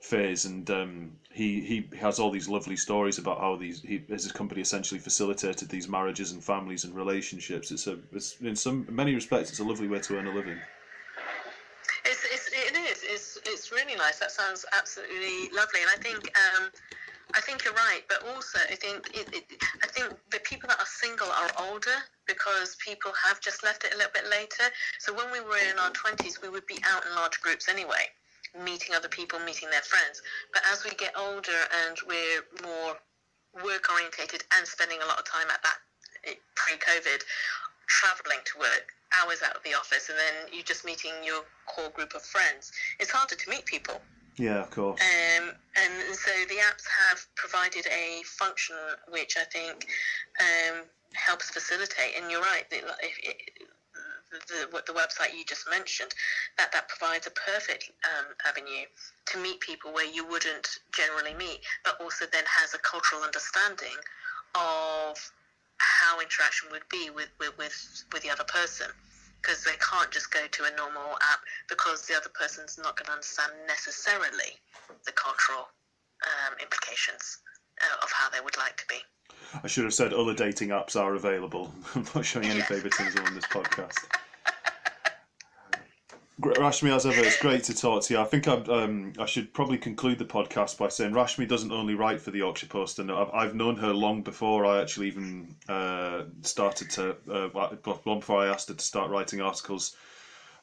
phase. 0.00 0.44
And 0.44 0.70
um, 0.70 1.12
he 1.32 1.60
he 1.60 1.88
has 1.98 2.18
all 2.18 2.30
these 2.30 2.48
lovely 2.48 2.76
stories 2.76 3.18
about 3.18 3.40
how 3.40 3.56
these 3.56 3.80
he, 3.80 4.02
his 4.08 4.30
company 4.30 4.60
essentially 4.60 5.00
facilitated 5.00 5.70
these 5.70 5.88
marriages 5.88 6.32
and 6.32 6.44
families 6.44 6.84
and 6.84 6.94
relationships. 6.94 7.70
It's 7.70 7.86
a 7.86 7.98
it's 8.12 8.36
in 8.42 8.56
some 8.56 8.86
many 8.90 9.14
respects 9.14 9.50
it's 9.50 9.60
a 9.60 9.64
lovely 9.64 9.88
way 9.88 10.00
to 10.00 10.18
earn 10.18 10.26
a 10.26 10.34
living. 10.34 10.58
It's, 12.04 12.24
it's, 12.32 12.48
it 12.52 12.76
is. 12.76 13.02
It's, 13.02 13.38
it's 13.46 13.72
really 13.72 13.96
nice. 13.96 14.20
That 14.20 14.30
sounds 14.30 14.64
absolutely 14.72 15.50
lovely. 15.52 15.80
And 15.80 15.90
I 15.90 16.00
think 16.00 16.30
um, 16.38 16.70
I 17.34 17.40
think 17.40 17.64
you're 17.64 17.74
right, 17.74 18.02
but 18.08 18.22
also 18.34 18.58
I 18.70 18.76
think 18.76 19.10
it, 19.12 19.28
it, 19.34 19.44
I 19.82 19.86
think 19.88 20.14
the 20.30 20.40
people 20.40 20.68
that 20.68 20.78
are 20.78 20.86
single 20.86 21.26
are 21.26 21.50
older 21.68 21.98
because 22.26 22.76
people 22.76 23.12
have 23.24 23.40
just 23.40 23.62
left 23.64 23.84
it 23.84 23.94
a 23.94 23.96
little 23.96 24.12
bit 24.14 24.30
later. 24.30 24.70
So 25.00 25.12
when 25.12 25.30
we 25.32 25.40
were 25.40 25.58
in 25.58 25.78
our 25.78 25.90
twenties, 25.90 26.40
we 26.40 26.48
would 26.48 26.66
be 26.66 26.78
out 26.88 27.04
in 27.04 27.14
large 27.14 27.40
groups 27.40 27.68
anyway, 27.68 28.06
meeting 28.64 28.94
other 28.94 29.08
people, 29.08 29.38
meeting 29.40 29.70
their 29.70 29.82
friends. 29.82 30.22
But 30.52 30.62
as 30.72 30.84
we 30.84 30.90
get 30.90 31.12
older 31.18 31.60
and 31.86 31.96
we're 32.06 32.42
more 32.62 32.96
work 33.64 33.90
orientated 33.90 34.44
and 34.56 34.66
spending 34.66 34.98
a 35.02 35.06
lot 35.06 35.18
of 35.18 35.24
time 35.24 35.50
at 35.50 35.62
that 35.62 35.78
eh, 36.24 36.34
pre-COVID, 36.54 37.22
traveling 37.86 38.38
to 38.44 38.58
work, 38.58 38.92
hours 39.22 39.42
out 39.42 39.56
of 39.56 39.62
the 39.62 39.74
office, 39.74 40.08
and 40.08 40.18
then 40.18 40.52
you're 40.52 40.66
just 40.66 40.84
meeting 40.84 41.12
your 41.24 41.42
core 41.66 41.90
group 41.90 42.14
of 42.14 42.22
friends, 42.22 42.72
it's 43.00 43.10
harder 43.10 43.34
to 43.34 43.50
meet 43.50 43.64
people. 43.64 44.00
Yeah, 44.38 44.60
of 44.62 44.70
course. 44.70 45.00
Um, 45.00 45.50
and 45.76 46.14
so 46.14 46.30
the 46.48 46.56
apps 46.56 46.84
have 47.08 47.26
provided 47.36 47.86
a 47.86 48.22
function 48.24 48.76
which 49.08 49.36
I 49.38 49.44
think 49.44 49.86
um, 50.40 50.82
helps 51.14 51.50
facilitate. 51.50 52.20
And 52.20 52.30
you're 52.30 52.42
right, 52.42 52.68
the, 52.68 52.82
the, 54.48 54.82
the, 54.86 54.92
website 54.92 55.36
you 55.36 55.44
just 55.44 55.68
mentioned, 55.70 56.12
that 56.58 56.70
that 56.72 56.88
provides 56.88 57.26
a 57.26 57.30
perfect 57.30 57.90
um, 58.04 58.26
avenue 58.46 58.84
to 59.26 59.38
meet 59.38 59.60
people 59.60 59.92
where 59.92 60.06
you 60.06 60.26
wouldn't 60.26 60.68
generally 60.92 61.34
meet, 61.34 61.60
but 61.84 61.98
also 62.00 62.26
then 62.30 62.44
has 62.46 62.74
a 62.74 62.78
cultural 62.78 63.22
understanding 63.22 63.96
of 64.54 65.16
how 65.78 66.20
interaction 66.20 66.68
would 66.72 66.86
be 66.90 67.10
with, 67.10 67.28
with, 67.38 67.56
with, 67.56 68.04
with 68.12 68.22
the 68.22 68.30
other 68.30 68.44
person 68.44 68.86
because 69.46 69.62
they 69.62 69.76
can't 69.78 70.10
just 70.10 70.32
go 70.32 70.40
to 70.50 70.64
a 70.64 70.76
normal 70.76 71.14
app 71.22 71.38
because 71.68 72.02
the 72.02 72.16
other 72.16 72.30
person's 72.34 72.78
not 72.82 72.96
going 72.96 73.06
to 73.06 73.12
understand 73.12 73.52
necessarily 73.68 74.58
the 75.04 75.12
cultural 75.12 75.68
um, 76.26 76.54
implications 76.60 77.38
uh, 77.80 78.02
of 78.02 78.10
how 78.10 78.28
they 78.30 78.40
would 78.40 78.56
like 78.56 78.76
to 78.76 78.84
be. 78.88 78.96
I 79.62 79.68
should 79.68 79.84
have 79.84 79.94
said 79.94 80.12
other 80.12 80.34
dating 80.34 80.70
apps 80.70 80.96
are 80.96 81.14
available. 81.14 81.72
I'm 81.94 82.06
not 82.14 82.24
showing 82.24 82.46
any 82.46 82.62
favoritism 82.62 83.24
on 83.24 83.34
this 83.34 83.46
podcast. 83.46 83.94
Rashmi, 86.40 86.94
as 86.94 87.06
ever, 87.06 87.22
it's 87.22 87.40
great 87.40 87.64
to 87.64 87.74
talk 87.74 88.02
to 88.04 88.14
you. 88.14 88.20
I 88.20 88.24
think 88.24 88.46
um, 88.46 89.14
i 89.18 89.24
should 89.24 89.54
probably 89.54 89.78
conclude 89.78 90.18
the 90.18 90.26
podcast 90.26 90.76
by 90.76 90.88
saying 90.88 91.12
Rashmi 91.12 91.48
doesn't 91.48 91.72
only 91.72 91.94
write 91.94 92.20
for 92.20 92.30
the 92.30 92.38
Yorkshire 92.38 92.66
Post, 92.66 92.98
and 92.98 93.10
I've, 93.10 93.30
I've 93.30 93.54
known 93.54 93.76
her 93.76 93.94
long 93.94 94.22
before 94.22 94.66
I 94.66 94.82
actually 94.82 95.06
even 95.06 95.56
uh, 95.66 96.24
started 96.42 96.90
to, 96.90 97.16
uh, 97.32 97.76
long 98.04 98.20
before 98.20 98.42
I 98.42 98.48
asked 98.48 98.68
her 98.68 98.74
to 98.74 98.84
start 98.84 99.10
writing 99.10 99.40
articles 99.40 99.96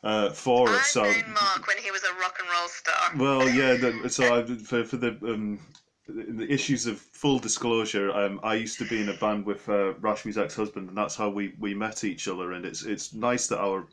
uh, 0.03 0.29
for 0.29 0.71
it. 0.71 0.81
So 0.83 1.01
Mark 1.01 1.67
when 1.67 1.77
he 1.77 1.89
was 1.89 2.03
a 2.03 2.13
rock 2.19 2.37
and 2.39 2.49
roll 2.49 2.67
star. 2.67 3.17
Well, 3.17 3.49
yeah. 3.49 3.73
The, 3.73 4.09
so 4.09 4.35
I, 4.39 4.43
for 4.43 4.83
for 4.83 4.97
the 4.97 5.17
um, 5.23 5.59
the 6.07 6.45
issues 6.51 6.85
of 6.85 6.99
full 6.99 7.39
disclosure, 7.39 8.11
um, 8.11 8.39
I 8.43 8.55
used 8.55 8.77
to 8.79 8.85
be 8.85 9.01
in 9.01 9.09
a 9.09 9.13
band 9.13 9.45
with 9.45 9.67
uh, 9.69 9.93
Rashmi's 10.01 10.37
ex-husband, 10.37 10.89
and 10.89 10.97
that's 10.97 11.15
how 11.15 11.29
we, 11.29 11.53
we 11.57 11.73
met 11.73 12.03
each 12.03 12.27
other. 12.27 12.51
And 12.51 12.65
it's 12.65 12.83
it's 12.83 13.13
nice 13.13 13.47
that 13.47 13.59
our 13.59 13.87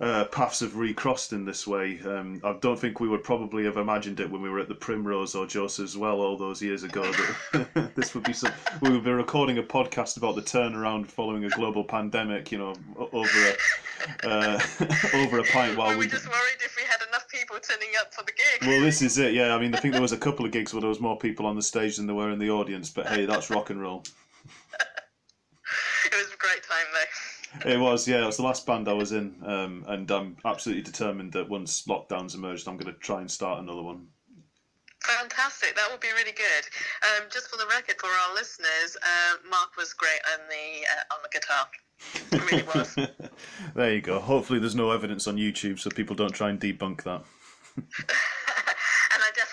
uh, 0.00 0.24
paths 0.26 0.60
have 0.60 0.76
recrossed 0.76 1.32
in 1.32 1.44
this 1.44 1.66
way. 1.66 1.98
Um, 2.04 2.40
I 2.44 2.52
don't 2.60 2.78
think 2.78 3.00
we 3.00 3.08
would 3.08 3.24
probably 3.24 3.64
have 3.64 3.76
imagined 3.76 4.20
it 4.20 4.30
when 4.30 4.40
we 4.40 4.48
were 4.48 4.60
at 4.60 4.68
the 4.68 4.74
Primrose 4.74 5.34
or 5.34 5.44
Joseph's 5.44 5.96
Well 5.96 6.20
all 6.20 6.36
those 6.36 6.62
years 6.62 6.84
ago. 6.84 7.10
That 7.52 7.92
this 7.96 8.14
would 8.14 8.22
be 8.22 8.32
some. 8.32 8.52
We 8.80 8.90
would 8.90 9.02
be 9.02 9.10
recording 9.10 9.58
a 9.58 9.62
podcast 9.62 10.16
about 10.16 10.36
the 10.36 10.42
turnaround 10.42 11.06
following 11.06 11.44
a 11.44 11.48
global 11.50 11.82
pandemic. 11.82 12.52
You 12.52 12.58
know, 12.58 12.74
over 13.12 13.28
a 13.28 13.54
uh, 14.24 14.60
over 15.14 15.40
a 15.40 15.44
pint 15.44 15.76
while 15.76 15.90
we. 15.90 15.96
We 15.96 16.06
just 16.06 16.28
worried 16.28 16.60
if 16.64 16.76
we 16.76 16.84
had 16.84 17.00
enough 17.08 17.26
people 17.28 17.56
turning 17.60 17.88
up 18.00 18.14
for 18.14 18.24
the 18.24 18.32
gig. 18.32 18.68
Well, 18.68 18.80
this 18.80 19.02
is 19.02 19.18
it. 19.18 19.34
Yeah, 19.34 19.54
I 19.54 19.58
mean, 19.58 19.74
I 19.74 19.80
think 19.80 19.94
there 19.94 20.02
was 20.02 20.12
a 20.12 20.18
couple 20.28 20.46
of 20.46 20.52
gigs 20.52 20.72
where 20.72 20.80
there 20.80 20.88
was 20.88 21.00
more 21.00 21.18
people 21.18 21.44
on 21.44 21.56
the 21.56 21.62
stage 21.62 21.96
than 21.96 22.06
there 22.06 22.14
were 22.14 22.30
in 22.30 22.38
the 22.38 22.50
audience. 22.50 22.88
But 22.88 23.08
hey, 23.08 23.26
that's 23.26 23.50
rock 23.50 23.70
and 23.70 23.80
roll. 23.82 24.04
it 24.78 26.14
was 26.14 26.32
a 26.32 26.36
great 26.36 26.62
time 26.62 26.86
though. 26.92 27.37
It 27.64 27.78
was, 27.78 28.06
yeah. 28.06 28.22
It 28.22 28.26
was 28.26 28.36
the 28.36 28.42
last 28.42 28.66
band 28.66 28.88
I 28.88 28.92
was 28.92 29.12
in, 29.12 29.34
um, 29.44 29.84
and 29.88 30.10
I'm 30.10 30.36
absolutely 30.44 30.82
determined 30.82 31.32
that 31.32 31.48
once 31.48 31.84
lockdowns 31.86 32.34
emerged, 32.34 32.68
I'm 32.68 32.76
going 32.76 32.92
to 32.92 33.00
try 33.00 33.20
and 33.20 33.30
start 33.30 33.60
another 33.60 33.82
one. 33.82 34.06
Fantastic. 35.02 35.74
That 35.76 35.88
would 35.90 36.00
be 36.00 36.12
really 36.12 36.32
good. 36.32 36.64
Um, 37.02 37.28
just 37.30 37.48
for 37.48 37.56
the 37.56 37.66
record, 37.66 37.96
for 37.98 38.08
our 38.08 38.34
listeners, 38.34 38.96
uh, 39.02 39.48
Mark 39.48 39.76
was 39.76 39.92
great 39.94 40.20
on 40.32 40.40
the 40.48 40.86
uh, 40.86 41.14
on 41.14 41.20
the 41.22 41.28
guitar. 41.32 41.66
It 42.32 42.50
really 42.50 42.62
was. 42.74 42.94
there 43.74 43.94
you 43.94 44.00
go. 44.00 44.18
Hopefully, 44.20 44.58
there's 44.58 44.74
no 44.74 44.90
evidence 44.90 45.26
on 45.26 45.36
YouTube, 45.36 45.78
so 45.78 45.88
people 45.90 46.16
don't 46.16 46.32
try 46.32 46.50
and 46.50 46.60
debunk 46.60 47.04
that. 47.04 47.22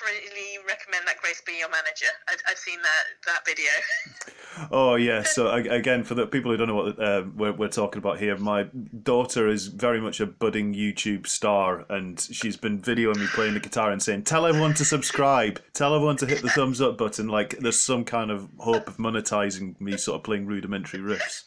definitely 0.06 0.58
recommend 0.68 1.08
that 1.08 1.18
Grace 1.22 1.42
be 1.46 1.54
your 1.60 1.70
manager. 1.70 2.08
I, 2.28 2.36
have 2.48 2.58
seen 2.58 2.80
that 2.82 3.26
that 3.26 3.46
video. 3.46 3.72
Oh 4.72 4.96
yeah. 4.96 5.22
So 5.22 5.52
again, 5.52 6.06
for 6.06 6.16
the 6.16 6.26
people 6.26 6.50
who 6.50 6.56
don't 6.56 6.70
know 6.70 6.76
what 6.76 6.98
uh, 6.98 7.26
we're, 7.36 7.52
we're 7.52 7.68
talking 7.68 8.00
about 8.00 8.20
here, 8.20 8.38
my 8.38 8.64
daughter 9.04 9.50
is 9.50 9.68
very 9.68 10.00
much 10.00 10.22
a 10.22 10.26
budding 10.26 10.74
YouTube 10.74 11.28
star, 11.28 11.86
and 11.90 12.18
she's 12.22 12.56
been 12.56 12.80
videoing 12.82 13.18
me 13.18 13.28
playing 13.28 13.56
the 13.56 13.60
guitar 13.60 13.92
and 13.92 14.02
saying, 14.02 14.24
"Tell 14.24 14.46
everyone 14.46 14.74
to 14.76 14.86
subscribe. 14.86 15.62
Tell 15.74 15.94
everyone 15.94 16.16
to 16.18 16.26
hit 16.26 16.42
the 16.42 16.48
thumbs 16.50 16.80
up 16.80 16.98
button." 16.98 17.28
Like 17.28 17.60
there's 17.60 17.82
some 17.82 18.06
kind 18.06 18.32
of 18.32 18.48
hope 18.60 18.88
of 18.88 18.96
monetizing 18.96 19.80
me 19.82 19.98
sort 19.98 20.20
of 20.22 20.24
playing 20.24 20.46
rudimentary 20.46 21.02
riffs. 21.02 21.44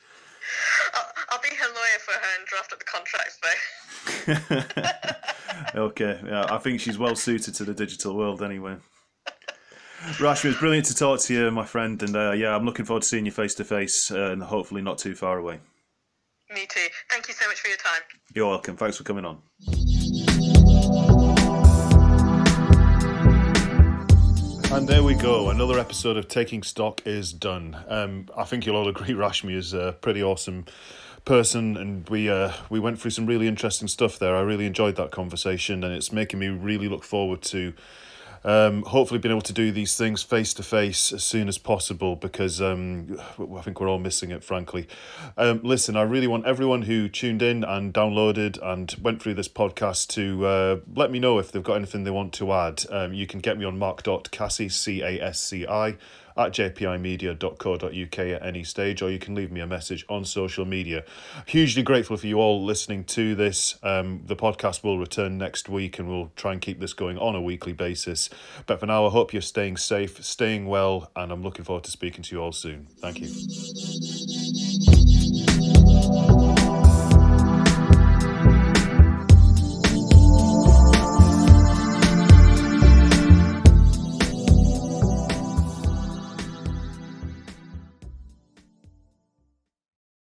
I'll, 0.92 1.06
I'll 1.30 1.40
be 1.40 1.48
her 1.48 1.68
lawyer 1.68 1.98
for 2.04 2.12
her 2.12 2.38
and 2.38 2.46
draft 2.46 2.74
up 2.74 2.78
the 2.78 2.84
contracts, 2.84 3.38
though. 3.42 3.48
okay. 5.74 6.20
Yeah, 6.24 6.46
I 6.48 6.58
think 6.58 6.80
she's 6.80 6.98
well 6.98 7.16
suited 7.16 7.54
to 7.54 7.64
the 7.64 7.74
digital 7.74 8.16
world 8.16 8.42
anyway. 8.42 8.76
Rashmi, 10.00 10.50
it's 10.50 10.58
brilliant 10.58 10.86
to 10.86 10.94
talk 10.94 11.20
to 11.20 11.34
you, 11.34 11.50
my 11.50 11.64
friend, 11.64 12.00
and 12.02 12.14
uh, 12.14 12.32
yeah, 12.32 12.54
I'm 12.54 12.64
looking 12.64 12.84
forward 12.84 13.02
to 13.02 13.08
seeing 13.08 13.26
you 13.26 13.32
face 13.32 13.54
to 13.56 13.64
face, 13.64 14.10
and 14.10 14.42
hopefully 14.42 14.80
not 14.80 14.98
too 14.98 15.14
far 15.14 15.38
away. 15.38 15.58
Me 16.54 16.66
too. 16.68 16.86
Thank 17.10 17.28
you 17.28 17.34
so 17.34 17.46
much 17.48 17.58
for 17.60 17.68
your 17.68 17.76
time. 17.76 18.00
You're 18.34 18.48
welcome. 18.48 18.76
Thanks 18.76 18.96
for 18.96 19.04
coming 19.04 19.24
on. 19.24 19.42
And 24.70 24.88
there 24.88 25.02
we 25.02 25.14
go. 25.14 25.50
Another 25.50 25.78
episode 25.78 26.16
of 26.16 26.28
Taking 26.28 26.62
Stock 26.62 27.06
is 27.06 27.32
done. 27.32 27.76
Um, 27.88 28.28
I 28.36 28.44
think 28.44 28.64
you'll 28.64 28.76
all 28.76 28.88
agree 28.88 29.08
Rashmi 29.14 29.54
is 29.54 29.72
a 29.72 29.96
pretty 30.00 30.22
awesome 30.22 30.66
person, 31.28 31.76
and 31.76 32.08
we 32.08 32.28
uh, 32.30 32.52
we 32.70 32.80
went 32.80 32.98
through 32.98 33.10
some 33.10 33.26
really 33.26 33.46
interesting 33.46 33.86
stuff 33.86 34.18
there. 34.18 34.34
I 34.34 34.40
really 34.40 34.66
enjoyed 34.66 34.96
that 34.96 35.10
conversation, 35.10 35.84
and 35.84 35.94
it's 35.94 36.10
making 36.10 36.40
me 36.40 36.48
really 36.48 36.88
look 36.88 37.04
forward 37.04 37.42
to 37.42 37.74
um, 38.44 38.82
hopefully 38.84 39.18
being 39.18 39.32
able 39.32 39.42
to 39.42 39.52
do 39.52 39.70
these 39.70 39.96
things 39.96 40.22
face 40.22 40.54
to 40.54 40.62
face 40.62 41.12
as 41.12 41.22
soon 41.22 41.48
as 41.48 41.58
possible 41.58 42.16
because 42.16 42.62
um, 42.62 43.20
I 43.38 43.60
think 43.60 43.80
we're 43.80 43.90
all 43.90 43.98
missing 43.98 44.30
it, 44.30 44.42
frankly. 44.42 44.88
Um, 45.36 45.60
listen, 45.62 45.96
I 45.96 46.02
really 46.02 46.26
want 46.26 46.46
everyone 46.46 46.82
who 46.82 47.08
tuned 47.08 47.42
in 47.42 47.62
and 47.62 47.92
downloaded 47.92 48.58
and 48.62 48.94
went 49.02 49.22
through 49.22 49.34
this 49.34 49.48
podcast 49.48 50.08
to 50.10 50.46
uh, 50.46 50.76
let 50.94 51.10
me 51.10 51.18
know 51.18 51.38
if 51.38 51.52
they've 51.52 51.62
got 51.62 51.74
anything 51.74 52.04
they 52.04 52.10
want 52.10 52.32
to 52.34 52.52
add. 52.52 52.84
Um, 52.90 53.12
you 53.12 53.26
can 53.26 53.40
get 53.40 53.58
me 53.58 53.64
on 53.64 53.78
mark.casci, 53.78 54.72
C 54.72 55.02
A 55.02 55.20
S 55.20 55.40
C 55.40 55.66
I, 55.66 55.96
at 56.38 56.52
jpimedia.co.uk 56.52 58.18
at 58.18 58.46
any 58.46 58.64
stage, 58.64 59.02
or 59.02 59.10
you 59.10 59.18
can 59.18 59.34
leave 59.34 59.50
me 59.50 59.60
a 59.60 59.66
message 59.66 60.06
on 60.08 60.24
social 60.24 60.64
media. 60.64 61.04
Hugely 61.46 61.82
grateful 61.82 62.16
for 62.16 62.26
you 62.26 62.38
all 62.38 62.64
listening 62.64 63.04
to 63.04 63.34
this. 63.34 63.76
Um, 63.82 64.22
the 64.24 64.36
podcast 64.36 64.84
will 64.84 64.98
return 64.98 65.36
next 65.36 65.68
week 65.68 65.98
and 65.98 66.08
we'll 66.08 66.30
try 66.36 66.52
and 66.52 66.60
keep 66.60 66.78
this 66.80 66.92
going 66.92 67.18
on 67.18 67.34
a 67.34 67.42
weekly 67.42 67.72
basis. 67.72 68.30
But 68.66 68.80
for 68.80 68.86
now, 68.86 69.06
I 69.06 69.10
hope 69.10 69.32
you're 69.32 69.42
staying 69.42 69.78
safe, 69.78 70.24
staying 70.24 70.66
well, 70.66 71.10
and 71.16 71.32
I'm 71.32 71.42
looking 71.42 71.64
forward 71.64 71.84
to 71.84 71.90
speaking 71.90 72.22
to 72.22 72.36
you 72.36 72.42
all 72.42 72.52
soon. 72.52 72.86
Thank 73.00 73.20
you. 73.20 73.28